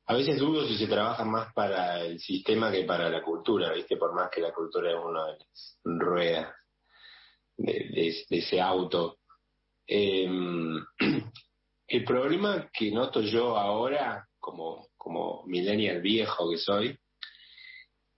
a 0.08 0.14
veces 0.14 0.40
dudo 0.40 0.68
si 0.68 0.78
se 0.78 0.88
trabaja 0.88 1.26
más 1.26 1.52
para 1.54 2.02
el 2.02 2.20
sistema 2.20 2.72
que 2.72 2.84
para 2.84 3.10
la 3.10 3.24
cultura, 3.24 3.74
¿viste? 3.74 3.98
Por 3.98 4.14
más 4.14 4.30
que 4.30 4.42
la 4.42 4.54
cultura 4.54 4.92
es 4.92 4.98
una 5.04 5.26
de 5.26 5.38
las 5.38 5.80
ruedas 5.84 6.54
de, 7.58 8.26
ese 8.30 8.62
auto. 8.62 9.18
Em, 9.88 10.78
el 11.88 12.04
problema 12.04 12.70
que 12.72 12.92
noto 12.92 13.22
yo 13.22 13.58
ahora, 13.58 14.28
como, 14.40 14.88
como 14.96 15.44
millennial 15.48 16.02
viejo 16.02 16.52
que 16.52 16.58
soy, 16.58 16.98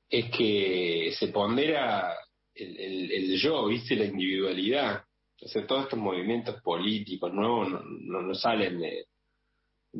es 0.09 0.29
que 0.31 1.13
se 1.17 1.29
pondera 1.29 2.17
el, 2.53 3.38
yo, 3.38 3.67
¿viste? 3.67 3.95
La 3.95 4.05
individualidad. 4.05 5.03
Entonces, 5.39 5.67
todos 5.67 5.83
estos 5.83 5.99
movimientos 5.99 6.61
políticos 6.61 7.31
nuevos 7.33 7.69
no, 7.69 8.21
no, 8.21 8.33
salen 8.33 8.79
de, 8.79 9.05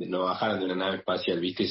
no 0.06 0.24
bajaron 0.26 0.60
de 0.60 0.66
una 0.66 0.76
nave 0.76 0.98
espacial, 0.98 1.40
¿viste? 1.40 1.68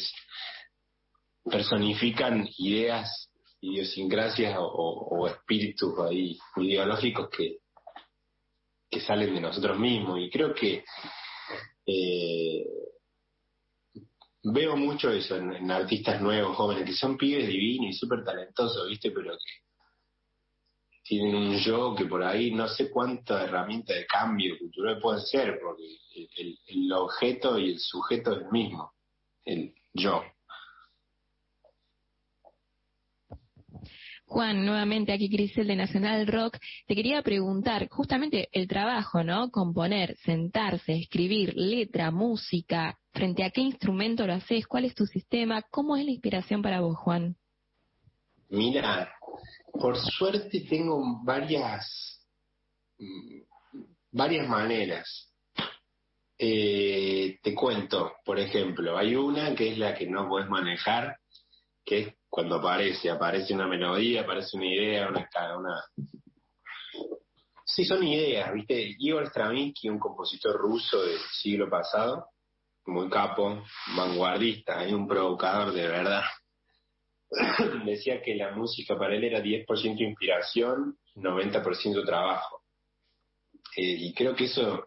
personifican 1.51 2.49
ideas, 2.59 3.31
idiosincrasias 3.61 4.57
o, 4.59 5.29
espíritus 5.29 5.95
ahí 6.01 6.39
ideológicos 6.57 7.29
que, 7.31 7.59
que 8.91 9.01
salen 9.01 9.35
de 9.35 9.41
nosotros 9.41 9.79
mismos. 9.79 10.21
Y 10.21 10.31
creo 10.31 10.55
que 10.55 10.85
eh, 11.87 12.65
veo 14.43 14.77
mucho 14.77 15.11
eso 15.11 15.37
en, 15.37 15.71
artistas 15.71 16.21
nuevos, 16.21 16.57
jóvenes, 16.57 16.85
que 16.85 16.95
son 16.95 17.17
pibes 17.17 17.47
divinos 17.47 17.95
y 17.95 17.99
súper 17.99 18.25
talentosos, 18.25 18.89
¿viste? 18.89 19.11
Pero 19.11 19.33
que 19.33 19.66
tienen 21.07 21.35
un 21.37 21.57
yo 21.59 21.95
que 21.95 22.07
por 22.07 22.23
ahí 22.23 22.51
no 22.51 22.67
sé 22.69 22.91
cuánta 22.91 23.45
herramienta 23.45 23.95
de 23.95 24.07
cambio 24.07 24.59
cultural 24.59 24.99
pueden 25.01 25.21
ser, 25.21 25.59
porque 25.63 25.85
el, 26.67 26.93
objeto 26.93 27.59
y 27.59 27.73
el 27.73 27.79
sujeto 27.79 28.33
es 28.33 28.43
el 28.43 28.51
mismo, 28.51 28.93
el 29.45 29.75
yo. 29.93 30.23
Juan, 34.25 34.67
nuevamente 34.67 35.13
aquí 35.13 35.31
Crisel 35.31 35.69
de 35.69 35.77
Nacional 35.77 36.27
Rock, 36.27 36.59
te 36.89 36.97
quería 36.97 37.23
preguntar 37.23 37.89
justamente 37.89 38.49
el 38.51 38.67
trabajo, 38.67 39.23
¿no? 39.23 39.51
Componer, 39.53 40.17
sentarse, 40.25 40.95
escribir, 40.97 41.55
letra, 41.55 42.11
música, 42.11 42.99
frente 43.13 43.45
a 43.45 43.51
qué 43.51 43.61
instrumento 43.61 44.27
lo 44.27 44.35
haces, 44.35 44.67
cuál 44.67 44.85
es 44.85 44.97
tu 44.97 45.07
sistema, 45.07 45.63
cómo 45.71 45.97
es 45.97 46.05
la 46.05 46.11
inspiración 46.11 46.61
para 46.61 46.81
vos, 46.81 46.97
Juan. 46.97 47.37
Mira, 48.49 49.13
por 49.73 49.97
suerte 49.99 50.61
tengo 50.69 51.23
varias, 51.25 52.27
mm, 52.99 53.41
varias 54.13 54.49
maneras. 54.49 55.33
Eh, 56.39 57.39
te 57.43 57.55
cuento, 57.55 58.17
por 58.25 58.39
ejemplo, 58.39 58.97
hay 58.99 59.15
una 59.15 59.55
que 59.55 59.73
es 59.73 59.79
la 59.79 59.95
que 59.95 60.07
no 60.07 60.29
puedes 60.29 60.49
manejar, 60.49 61.17
que 61.85 61.99
es 62.01 62.15
cuando 62.29 62.57
aparece, 62.57 63.11
aparece 63.11 63.55
una 63.55 63.67
melodía, 63.67 64.23
aparece 64.23 64.57
una 64.57 64.67
idea, 64.67 65.09
una... 65.09 65.29
una... 65.57 65.85
Sí, 67.65 67.85
son 67.85 68.03
ideas, 68.05 68.53
¿viste? 68.53 68.95
Igor 68.99 69.27
Stravinsky, 69.29 69.89
un 69.89 69.99
compositor 69.99 70.57
ruso 70.57 71.03
del 71.03 71.19
siglo 71.41 71.69
pasado, 71.69 72.29
muy 72.87 73.09
capo, 73.11 73.63
vanguardista, 73.97 74.79
hay 74.79 74.93
un 74.93 75.09
provocador 75.09 75.73
de 75.73 75.89
verdad. 75.89 76.23
decía 77.85 78.23
que 78.23 78.35
la 78.35 78.53
música 78.53 78.97
para 78.99 79.15
él 79.15 79.25
era 79.25 79.41
10% 79.41 80.01
inspiración, 80.01 80.99
90% 81.15 82.05
trabajo. 82.05 82.63
Eh, 83.77 83.97
y 83.99 84.15
creo 84.15 84.35
que 84.35 84.45
eso 84.45 84.87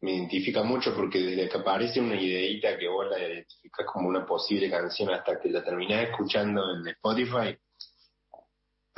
me 0.00 0.14
identifica 0.14 0.62
mucho 0.62 0.94
porque 0.94 1.18
desde 1.18 1.48
que 1.48 1.58
aparece 1.58 2.00
una 2.00 2.20
ideita 2.20 2.76
que 2.76 2.88
vos 2.88 3.06
la 3.08 3.18
identificás 3.18 3.86
como 3.90 4.08
una 4.08 4.26
posible 4.26 4.68
canción 4.70 5.10
hasta 5.10 5.40
que 5.40 5.48
la 5.48 5.64
terminás 5.64 6.10
escuchando 6.10 6.62
en 6.76 6.88
Spotify, 6.88 7.56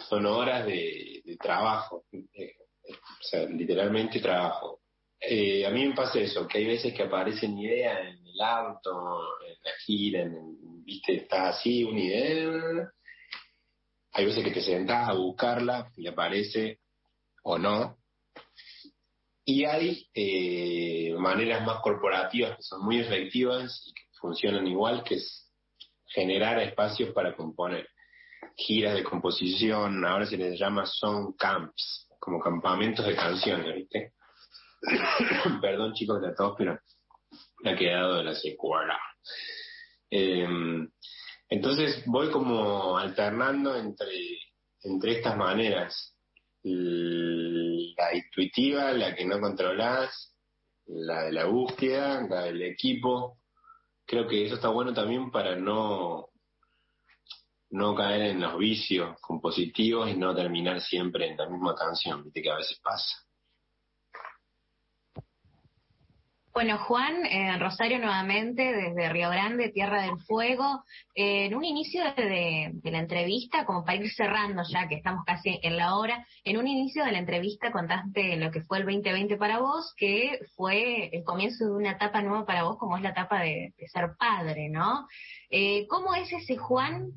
son 0.08 0.26
horas 0.26 0.66
de, 0.66 1.36
trabajo, 1.40 2.04
eh, 2.12 2.54
o 2.88 3.22
sea, 3.22 3.46
literalmente 3.46 4.20
trabajo. 4.20 4.80
Eh, 5.20 5.64
a 5.66 5.70
mí 5.70 5.86
me 5.86 5.94
pasa 5.94 6.20
eso, 6.20 6.46
que 6.46 6.58
hay 6.58 6.66
veces 6.66 6.92
que 6.94 7.02
aparecen 7.02 7.58
ideas 7.58 8.00
en 8.00 8.26
el 8.26 8.40
auto, 8.40 9.20
en 9.46 9.56
la 9.62 9.70
gira, 9.84 10.22
en, 10.22 10.75
viste, 10.86 11.16
estás 11.16 11.56
así, 11.56 11.84
una 11.84 12.00
idea. 12.00 12.90
Hay 14.12 14.24
veces 14.24 14.44
que 14.44 14.52
te 14.52 14.62
sentás 14.62 15.08
a 15.08 15.14
buscarla 15.14 15.90
y 15.96 16.06
aparece 16.06 16.78
o 17.42 17.58
no. 17.58 17.98
Y 19.44 19.64
hay 19.64 20.08
eh, 20.14 21.14
maneras 21.18 21.64
más 21.66 21.80
corporativas 21.82 22.56
que 22.56 22.62
son 22.62 22.84
muy 22.84 23.00
efectivas 23.00 23.82
y 23.86 23.92
que 23.92 24.02
funcionan 24.20 24.66
igual, 24.66 25.04
que 25.04 25.16
es 25.16 25.52
generar 26.06 26.58
espacios 26.60 27.12
para 27.12 27.36
componer. 27.36 27.88
Giras 28.56 28.94
de 28.94 29.04
composición, 29.04 30.04
ahora 30.04 30.24
se 30.24 30.36
les 30.36 30.58
llama 30.58 30.86
song 30.86 31.36
camps, 31.36 32.08
como 32.18 32.40
campamentos 32.40 33.06
de 33.06 33.14
canciones, 33.14 33.74
¿viste? 33.74 34.14
Perdón 35.60 35.92
chicos 35.92 36.22
de 36.22 36.34
todos, 36.34 36.54
pero 36.56 36.78
me 37.62 37.72
ha 37.72 37.76
quedado 37.76 38.16
de 38.16 38.24
la 38.24 38.34
secuela. 38.34 38.98
Em, 40.10 40.88
entonces 41.48 42.02
voy 42.06 42.30
como 42.30 42.96
alternando 42.96 43.76
entre, 43.76 44.38
entre 44.82 45.18
estas 45.18 45.36
maneras. 45.36 46.14
La 46.62 48.14
intuitiva, 48.14 48.92
la 48.92 49.14
que 49.14 49.24
no 49.24 49.40
controlas, 49.40 50.34
la 50.86 51.24
de 51.24 51.32
la 51.32 51.46
búsqueda, 51.46 52.26
la 52.28 52.44
del 52.44 52.62
equipo. 52.62 53.38
Creo 54.04 54.26
que 54.26 54.46
eso 54.46 54.56
está 54.56 54.68
bueno 54.68 54.92
también 54.92 55.30
para 55.30 55.56
no, 55.56 56.30
no 57.70 57.94
caer 57.94 58.22
en 58.22 58.40
los 58.40 58.58
vicios 58.58 59.18
compositivos 59.20 60.08
y 60.10 60.16
no 60.16 60.34
terminar 60.34 60.80
siempre 60.80 61.28
en 61.28 61.36
la 61.36 61.48
misma 61.48 61.74
canción, 61.74 62.24
viste 62.24 62.42
que 62.42 62.50
a 62.50 62.56
veces 62.56 62.78
pasa. 62.82 63.25
Bueno, 66.56 66.78
Juan, 66.78 67.26
eh, 67.26 67.58
Rosario 67.58 67.98
nuevamente, 67.98 68.62
desde 68.72 69.10
Río 69.10 69.28
Grande, 69.28 69.68
Tierra 69.68 70.00
del 70.00 70.18
Fuego. 70.20 70.84
Eh, 71.14 71.44
en 71.44 71.54
un 71.54 71.66
inicio 71.66 72.02
de, 72.16 72.72
la 72.82 72.98
entrevista, 72.98 73.66
como 73.66 73.84
para 73.84 73.98
ir 73.98 74.10
cerrando 74.10 74.62
ya, 74.66 74.88
que 74.88 74.94
estamos 74.94 75.22
casi 75.26 75.60
en 75.62 75.76
la 75.76 75.96
hora, 75.96 76.26
en 76.44 76.56
un 76.56 76.66
inicio 76.66 77.04
de 77.04 77.12
la 77.12 77.18
entrevista 77.18 77.70
contaste 77.70 78.38
lo 78.38 78.50
que 78.50 78.62
fue 78.62 78.78
el 78.78 78.86
2020 78.86 79.36
para 79.36 79.58
vos, 79.58 79.92
que 79.98 80.38
fue 80.56 81.10
el 81.14 81.24
comienzo 81.24 81.66
de 81.66 81.72
una 81.72 81.90
etapa 81.90 82.22
nueva 82.22 82.46
para 82.46 82.62
vos, 82.62 82.78
como 82.78 82.96
es 82.96 83.02
la 83.02 83.10
etapa 83.10 83.40
de, 83.40 83.74
ser 83.92 84.12
padre, 84.18 84.70
¿no? 84.70 85.06
Eh, 85.50 85.86
¿Cómo 85.88 86.14
es 86.14 86.32
ese 86.32 86.56
Juan, 86.56 87.10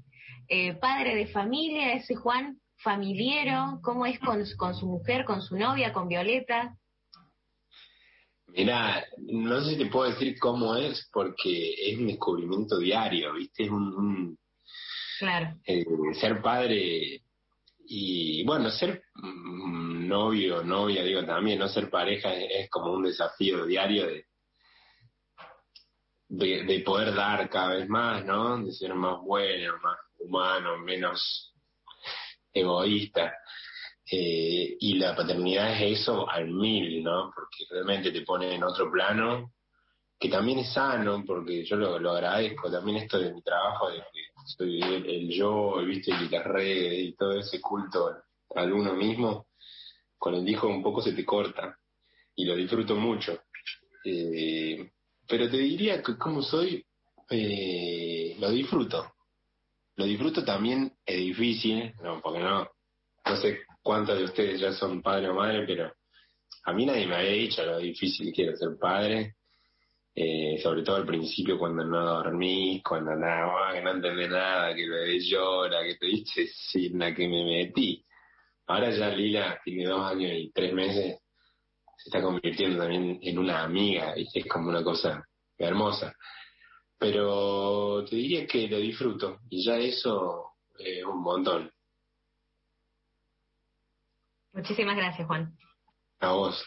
padre 0.81 1.15
de 1.15 1.27
familia, 1.27 1.93
ese 1.93 2.13
Juan 2.15 2.59
familiero? 2.75 3.79
¿Cómo 3.83 4.05
es 4.05 4.19
con, 4.19 4.43
con 4.57 4.75
su 4.75 4.85
mujer, 4.85 5.23
con 5.23 5.41
su 5.41 5.55
novia, 5.55 5.93
con 5.93 6.09
Violeta? 6.09 6.75
Mira, 8.55 9.05
no 9.17 9.61
sé 9.61 9.71
si 9.71 9.77
te 9.77 9.85
puedo 9.85 10.09
decir 10.09 10.37
cómo 10.39 10.75
es, 10.75 11.09
porque 11.11 11.73
es 11.91 11.97
un 11.97 12.07
descubrimiento 12.07 12.77
diario, 12.77 13.33
¿viste? 13.33 13.63
Es 13.63 13.69
un. 13.69 14.37
claro. 15.19 15.55
Eh, 15.65 15.85
ser 16.19 16.41
padre 16.41 17.21
y, 17.91 18.43
bueno, 18.43 18.69
ser 18.69 19.03
mm, 19.15 20.07
novio, 20.07 20.63
novia, 20.63 21.03
digo 21.03 21.25
también, 21.25 21.59
no 21.59 21.67
ser 21.67 21.89
pareja 21.89 22.33
es, 22.33 22.69
como 22.69 22.93
un 22.93 23.03
desafío 23.03 23.65
diario 23.65 24.05
de, 24.07 24.25
de, 26.27 26.63
de, 26.65 26.79
poder 26.81 27.15
dar 27.15 27.49
cada 27.49 27.75
vez 27.75 27.89
más, 27.89 28.23
¿no? 28.25 28.63
De 28.63 28.71
ser 28.71 28.93
más 28.93 29.19
bueno, 29.21 29.73
más 29.81 29.97
humano, 30.19 30.77
menos 30.77 31.53
egoísta. 32.53 33.33
Eh, 34.11 34.75
y 34.79 34.95
la 34.95 35.15
paternidad 35.15 35.73
es 35.73 35.99
eso 35.99 36.27
al 36.27 36.49
mil, 36.49 37.03
¿no? 37.03 37.31
Porque 37.33 37.65
realmente 37.69 38.11
te 38.11 38.21
pone 38.21 38.55
en 38.55 38.63
otro 38.63 38.91
plano, 38.91 39.53
que 40.19 40.29
también 40.29 40.59
es 40.59 40.73
sano, 40.73 41.23
porque 41.25 41.63
yo 41.63 41.75
lo, 41.75 41.99
lo 41.99 42.11
agradezco, 42.11 42.71
también 42.71 42.97
esto 42.97 43.19
de 43.19 43.33
mi 43.33 43.41
trabajo, 43.41 43.89
de 43.91 43.99
que 43.99 44.21
soy 44.45 44.81
el, 44.81 45.29
yo, 45.29 45.77
viste, 45.85 46.11
y 46.11 46.27
las 46.27 46.43
redes 46.43 47.09
y 47.09 47.13
todo 47.13 47.37
ese 47.37 47.61
culto 47.61 48.15
al 48.55 48.73
uno 48.73 48.95
mismo, 48.95 49.47
con 50.17 50.33
el 50.33 50.47
hijo 50.49 50.67
un 50.67 50.81
poco 50.81 51.01
se 51.01 51.13
te 51.13 51.23
corta, 51.23 51.77
y 52.35 52.45
lo 52.45 52.55
disfruto 52.55 52.95
mucho. 52.95 53.43
Eh, 54.03 54.89
pero 55.27 55.49
te 55.49 55.57
diría 55.57 56.01
que 56.01 56.17
como 56.17 56.41
soy, 56.41 56.83
eh, 57.29 58.35
lo 58.39 58.49
disfruto. 58.49 59.13
Lo 59.97 60.05
disfruto 60.05 60.43
también, 60.43 60.93
es 61.05 61.17
difícil, 61.17 61.93
no, 62.01 62.21
porque 62.21 62.39
no, 62.39 62.67
no 63.25 63.37
sé 63.37 63.59
cuántos 63.89 64.19
de 64.19 64.25
ustedes 64.25 64.59
ya 64.59 64.71
son 64.71 65.01
padre 65.01 65.29
o 65.29 65.33
madre, 65.33 65.65
pero 65.65 65.91
a 66.65 66.73
mí 66.73 66.85
nadie 66.85 67.07
me 67.07 67.15
había 67.15 67.31
dicho 67.31 67.65
lo 67.65 67.79
difícil 67.79 68.31
que 68.31 68.43
era 68.43 68.55
ser 68.55 68.77
padre, 68.79 69.37
eh, 70.13 70.59
sobre 70.61 70.83
todo 70.83 70.97
al 70.97 71.07
principio 71.07 71.57
cuando 71.57 71.83
no 71.83 72.05
dormí, 72.05 72.83
cuando 72.87 73.15
nada, 73.15 73.73
que 73.73 73.81
no 73.81 73.89
entendés 73.89 74.29
nada, 74.29 74.75
que 74.75 74.87
bebé 74.87 75.19
llora, 75.19 75.83
que 75.83 75.95
te 75.95 76.05
dice 76.05 76.45
sin 76.45 76.99
la 76.99 77.15
que 77.15 77.27
me 77.27 77.43
metí. 77.43 78.05
Ahora 78.67 78.91
ya 78.91 79.09
Lila 79.09 79.59
tiene 79.65 79.85
dos 79.85 80.05
años 80.05 80.33
y 80.35 80.51
tres 80.51 80.71
meses, 80.71 81.19
se 81.97 82.09
está 82.09 82.21
convirtiendo 82.21 82.83
también 82.83 83.17
en 83.23 83.39
una 83.39 83.63
amiga 83.63 84.13
y 84.15 84.27
es 84.31 84.45
como 84.45 84.69
una 84.69 84.83
cosa 84.83 85.25
hermosa. 85.57 86.13
Pero 86.95 88.05
te 88.07 88.15
diría 88.17 88.45
que 88.45 88.67
lo 88.67 88.77
disfruto 88.77 89.39
y 89.49 89.65
ya 89.65 89.79
eso 89.79 90.51
es 90.77 91.03
un 91.03 91.23
montón. 91.23 91.71
Muchísimas 94.59 94.97
gracias, 94.97 95.25
Juan. 95.25 95.53
A 96.19 96.33
vos. 96.33 96.61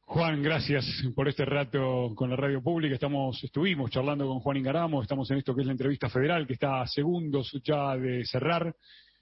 Juan, 0.00 0.42
gracias 0.42 0.84
por 1.14 1.28
este 1.28 1.44
rato 1.44 2.12
con 2.16 2.28
la 2.28 2.34
radio 2.34 2.60
pública. 2.60 2.94
Estamos, 2.94 3.42
estuvimos 3.44 3.88
charlando 3.92 4.26
con 4.26 4.40
Juan 4.40 4.56
Ingaramo, 4.56 5.00
estamos 5.00 5.30
en 5.30 5.38
esto 5.38 5.54
que 5.54 5.60
es 5.60 5.66
la 5.68 5.72
entrevista 5.72 6.08
federal, 6.08 6.44
que 6.44 6.54
está 6.54 6.82
a 6.82 6.88
segundos 6.88 7.56
ya 7.62 7.96
de 7.96 8.24
cerrar. 8.24 8.74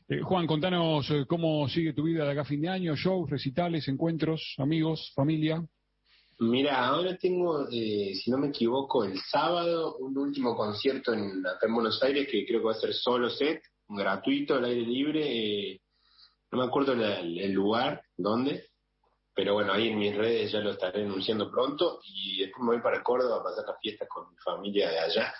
Eh, 0.08 0.22
Juan, 0.22 0.46
contanos 0.46 1.10
eh, 1.10 1.26
cómo 1.28 1.68
sigue 1.68 1.92
tu 1.92 2.04
vida 2.04 2.24
de 2.24 2.30
acá 2.30 2.40
a 2.40 2.44
fin 2.46 2.62
de 2.62 2.70
año, 2.70 2.96
shows, 2.96 3.28
recitales, 3.28 3.86
encuentros, 3.88 4.54
amigos, 4.56 5.12
familia. 5.14 5.62
Mira, 6.38 6.86
ahora 6.86 7.14
tengo, 7.18 7.68
eh, 7.70 8.14
si 8.14 8.30
no 8.30 8.38
me 8.38 8.48
equivoco, 8.48 9.04
el 9.04 9.20
sábado 9.20 9.98
un 9.98 10.16
último 10.16 10.56
concierto 10.56 11.12
en, 11.12 11.46
acá 11.46 11.66
en 11.66 11.74
Buenos 11.74 12.02
Aires 12.02 12.26
que 12.30 12.46
creo 12.46 12.60
que 12.60 12.66
va 12.68 12.72
a 12.72 12.80
ser 12.80 12.94
solo 12.94 13.28
set, 13.28 13.60
gratuito, 13.86 14.54
al 14.54 14.64
aire 14.64 14.86
libre. 14.86 15.82
No 16.50 16.58
me 16.58 16.64
acuerdo 16.64 16.92
el 16.92 17.52
lugar, 17.52 18.02
dónde, 18.16 18.68
pero 19.38 19.54
bueno, 19.54 19.72
ahí 19.72 19.88
en 19.88 19.98
mis 19.98 20.16
redes 20.16 20.50
ya 20.50 20.58
lo 20.58 20.70
estaré 20.70 21.04
anunciando 21.04 21.48
pronto 21.48 22.00
y 22.04 22.40
después 22.40 22.60
me 22.60 22.72
voy 22.74 22.82
para 22.82 23.04
Córdoba 23.04 23.36
a 23.36 23.42
pasar 23.44 23.66
las 23.68 23.78
fiestas 23.80 24.08
con 24.08 24.28
mi 24.30 24.36
familia 24.36 24.90
de 24.90 24.98
allá. 24.98 25.32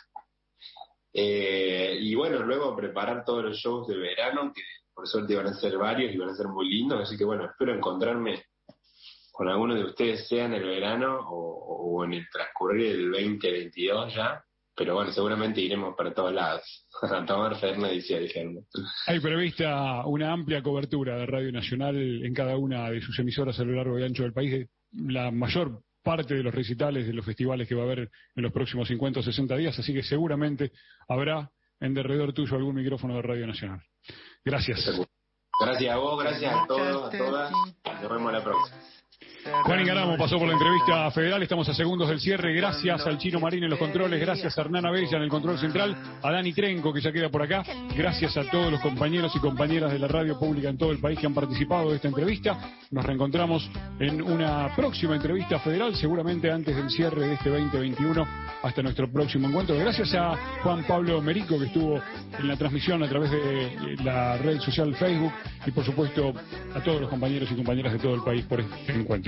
Eh, 1.12 1.96
y 2.00 2.14
bueno, 2.14 2.38
luego 2.40 2.76
preparar 2.76 3.24
todos 3.24 3.42
los 3.42 3.56
shows 3.56 3.88
de 3.88 3.96
verano, 3.96 4.52
que 4.54 4.62
por 4.94 5.08
suerte 5.08 5.34
van 5.34 5.48
a 5.48 5.54
ser 5.54 5.76
varios 5.76 6.14
y 6.14 6.16
van 6.16 6.28
a 6.28 6.36
ser 6.36 6.46
muy 6.46 6.68
lindos, 6.68 7.00
así 7.00 7.16
que 7.16 7.24
bueno, 7.24 7.46
espero 7.46 7.74
encontrarme 7.74 8.44
con 9.32 9.48
alguno 9.48 9.74
de 9.74 9.84
ustedes, 9.84 10.28
sea 10.28 10.44
en 10.44 10.54
el 10.54 10.64
verano 10.64 11.18
o, 11.28 12.04
en 12.04 12.12
el 12.12 12.26
transcurrir 12.30 12.96
del 12.96 13.10
2022 13.10 14.14
ya, 14.14 14.44
pero 14.78 14.94
bueno, 14.94 15.10
seguramente 15.12 15.60
iremos 15.60 15.96
para 15.96 16.14
todos 16.14 16.32
lados. 16.32 16.86
A 17.02 17.26
tomar 17.26 17.58
Fernández 17.58 18.08
y 18.08 18.28
Germo. 18.28 18.62
Hay 19.06 19.18
prevista 19.18 20.06
una 20.06 20.32
amplia 20.32 20.62
cobertura 20.62 21.16
de 21.16 21.26
Radio 21.26 21.50
Nacional 21.50 21.96
en 22.24 22.32
cada 22.32 22.56
una 22.56 22.88
de 22.90 23.00
sus 23.00 23.18
emisoras 23.18 23.58
a 23.58 23.64
lo 23.64 23.72
largo 23.72 23.98
y 23.98 24.04
ancho 24.04 24.22
del 24.22 24.32
país. 24.32 24.68
La 24.92 25.30
mayor 25.32 25.82
parte 26.02 26.34
de 26.34 26.42
los 26.42 26.54
recitales 26.54 27.06
de 27.06 27.12
los 27.12 27.24
festivales 27.24 27.68
que 27.68 27.74
va 27.74 27.82
a 27.82 27.86
haber 27.86 28.10
en 28.36 28.42
los 28.42 28.52
próximos 28.52 28.88
50 28.88 29.20
o 29.20 29.22
60 29.22 29.56
días, 29.56 29.78
así 29.78 29.92
que 29.92 30.02
seguramente 30.02 30.72
habrá 31.08 31.50
en 31.80 31.94
derredor 31.94 32.32
tuyo 32.32 32.56
algún 32.56 32.76
micrófono 32.76 33.16
de 33.16 33.22
Radio 33.22 33.46
Nacional. 33.46 33.82
Gracias. 34.44 34.90
Gracias 35.60 35.92
a 35.92 35.98
vos, 35.98 36.22
gracias 36.22 36.54
a 36.54 36.66
todos, 36.66 37.14
a 37.14 37.18
todas. 37.18 37.52
Nos 37.84 38.10
vemos 38.10 38.32
la 38.32 38.44
próxima. 38.44 38.78
Juan 39.44 39.80
Ingaramo 39.80 40.16
pasó 40.16 40.38
por 40.38 40.48
la 40.48 40.54
entrevista 40.54 41.10
federal, 41.10 41.42
estamos 41.42 41.68
a 41.68 41.74
segundos 41.74 42.08
del 42.08 42.20
cierre, 42.20 42.52
gracias 42.54 43.06
al 43.06 43.18
Chino 43.18 43.40
Marín 43.40 43.64
en 43.64 43.70
los 43.70 43.78
controles, 43.78 44.20
gracias 44.20 44.56
a 44.56 44.60
Hernán 44.62 44.86
Abella 44.86 45.16
en 45.16 45.22
el 45.22 45.28
control 45.28 45.58
central, 45.58 45.96
a 46.22 46.32
Dani 46.32 46.52
Trenco 46.52 46.92
que 46.92 47.00
ya 47.00 47.12
queda 47.12 47.28
por 47.28 47.42
acá, 47.42 47.62
gracias 47.96 48.36
a 48.36 48.44
todos 48.50 48.70
los 48.70 48.80
compañeros 48.80 49.34
y 49.34 49.38
compañeras 49.38 49.92
de 49.92 49.98
la 49.98 50.08
radio 50.08 50.38
pública 50.38 50.68
en 50.68 50.76
todo 50.76 50.90
el 50.90 50.98
país 50.98 51.18
que 51.18 51.26
han 51.26 51.34
participado 51.34 51.90
de 51.90 51.96
esta 51.96 52.08
entrevista. 52.08 52.58
Nos 52.90 53.04
reencontramos 53.04 53.70
en 54.00 54.20
una 54.22 54.74
próxima 54.74 55.16
entrevista 55.16 55.58
federal, 55.60 55.94
seguramente 55.96 56.50
antes 56.50 56.74
del 56.74 56.90
cierre 56.90 57.26
de 57.26 57.34
este 57.34 57.50
2021, 57.50 58.26
hasta 58.62 58.82
nuestro 58.82 59.10
próximo 59.10 59.48
encuentro. 59.48 59.76
Gracias 59.76 60.14
a 60.14 60.36
Juan 60.62 60.84
Pablo 60.84 61.20
Merico 61.22 61.58
que 61.58 61.66
estuvo 61.66 62.00
en 62.38 62.48
la 62.48 62.56
transmisión 62.56 63.02
a 63.02 63.08
través 63.08 63.30
de 63.30 63.96
la 64.02 64.36
red 64.38 64.58
social 64.60 64.94
Facebook. 64.96 65.32
Y 65.66 65.70
por 65.70 65.84
supuesto 65.84 66.32
a 66.74 66.80
todos 66.80 67.00
los 67.00 67.10
compañeros 67.10 67.50
y 67.52 67.56
compañeras 67.56 67.92
de 67.92 67.98
todo 67.98 68.14
el 68.14 68.22
país 68.22 68.44
por 68.46 68.60
este 68.60 68.92
encuentro. 68.92 69.27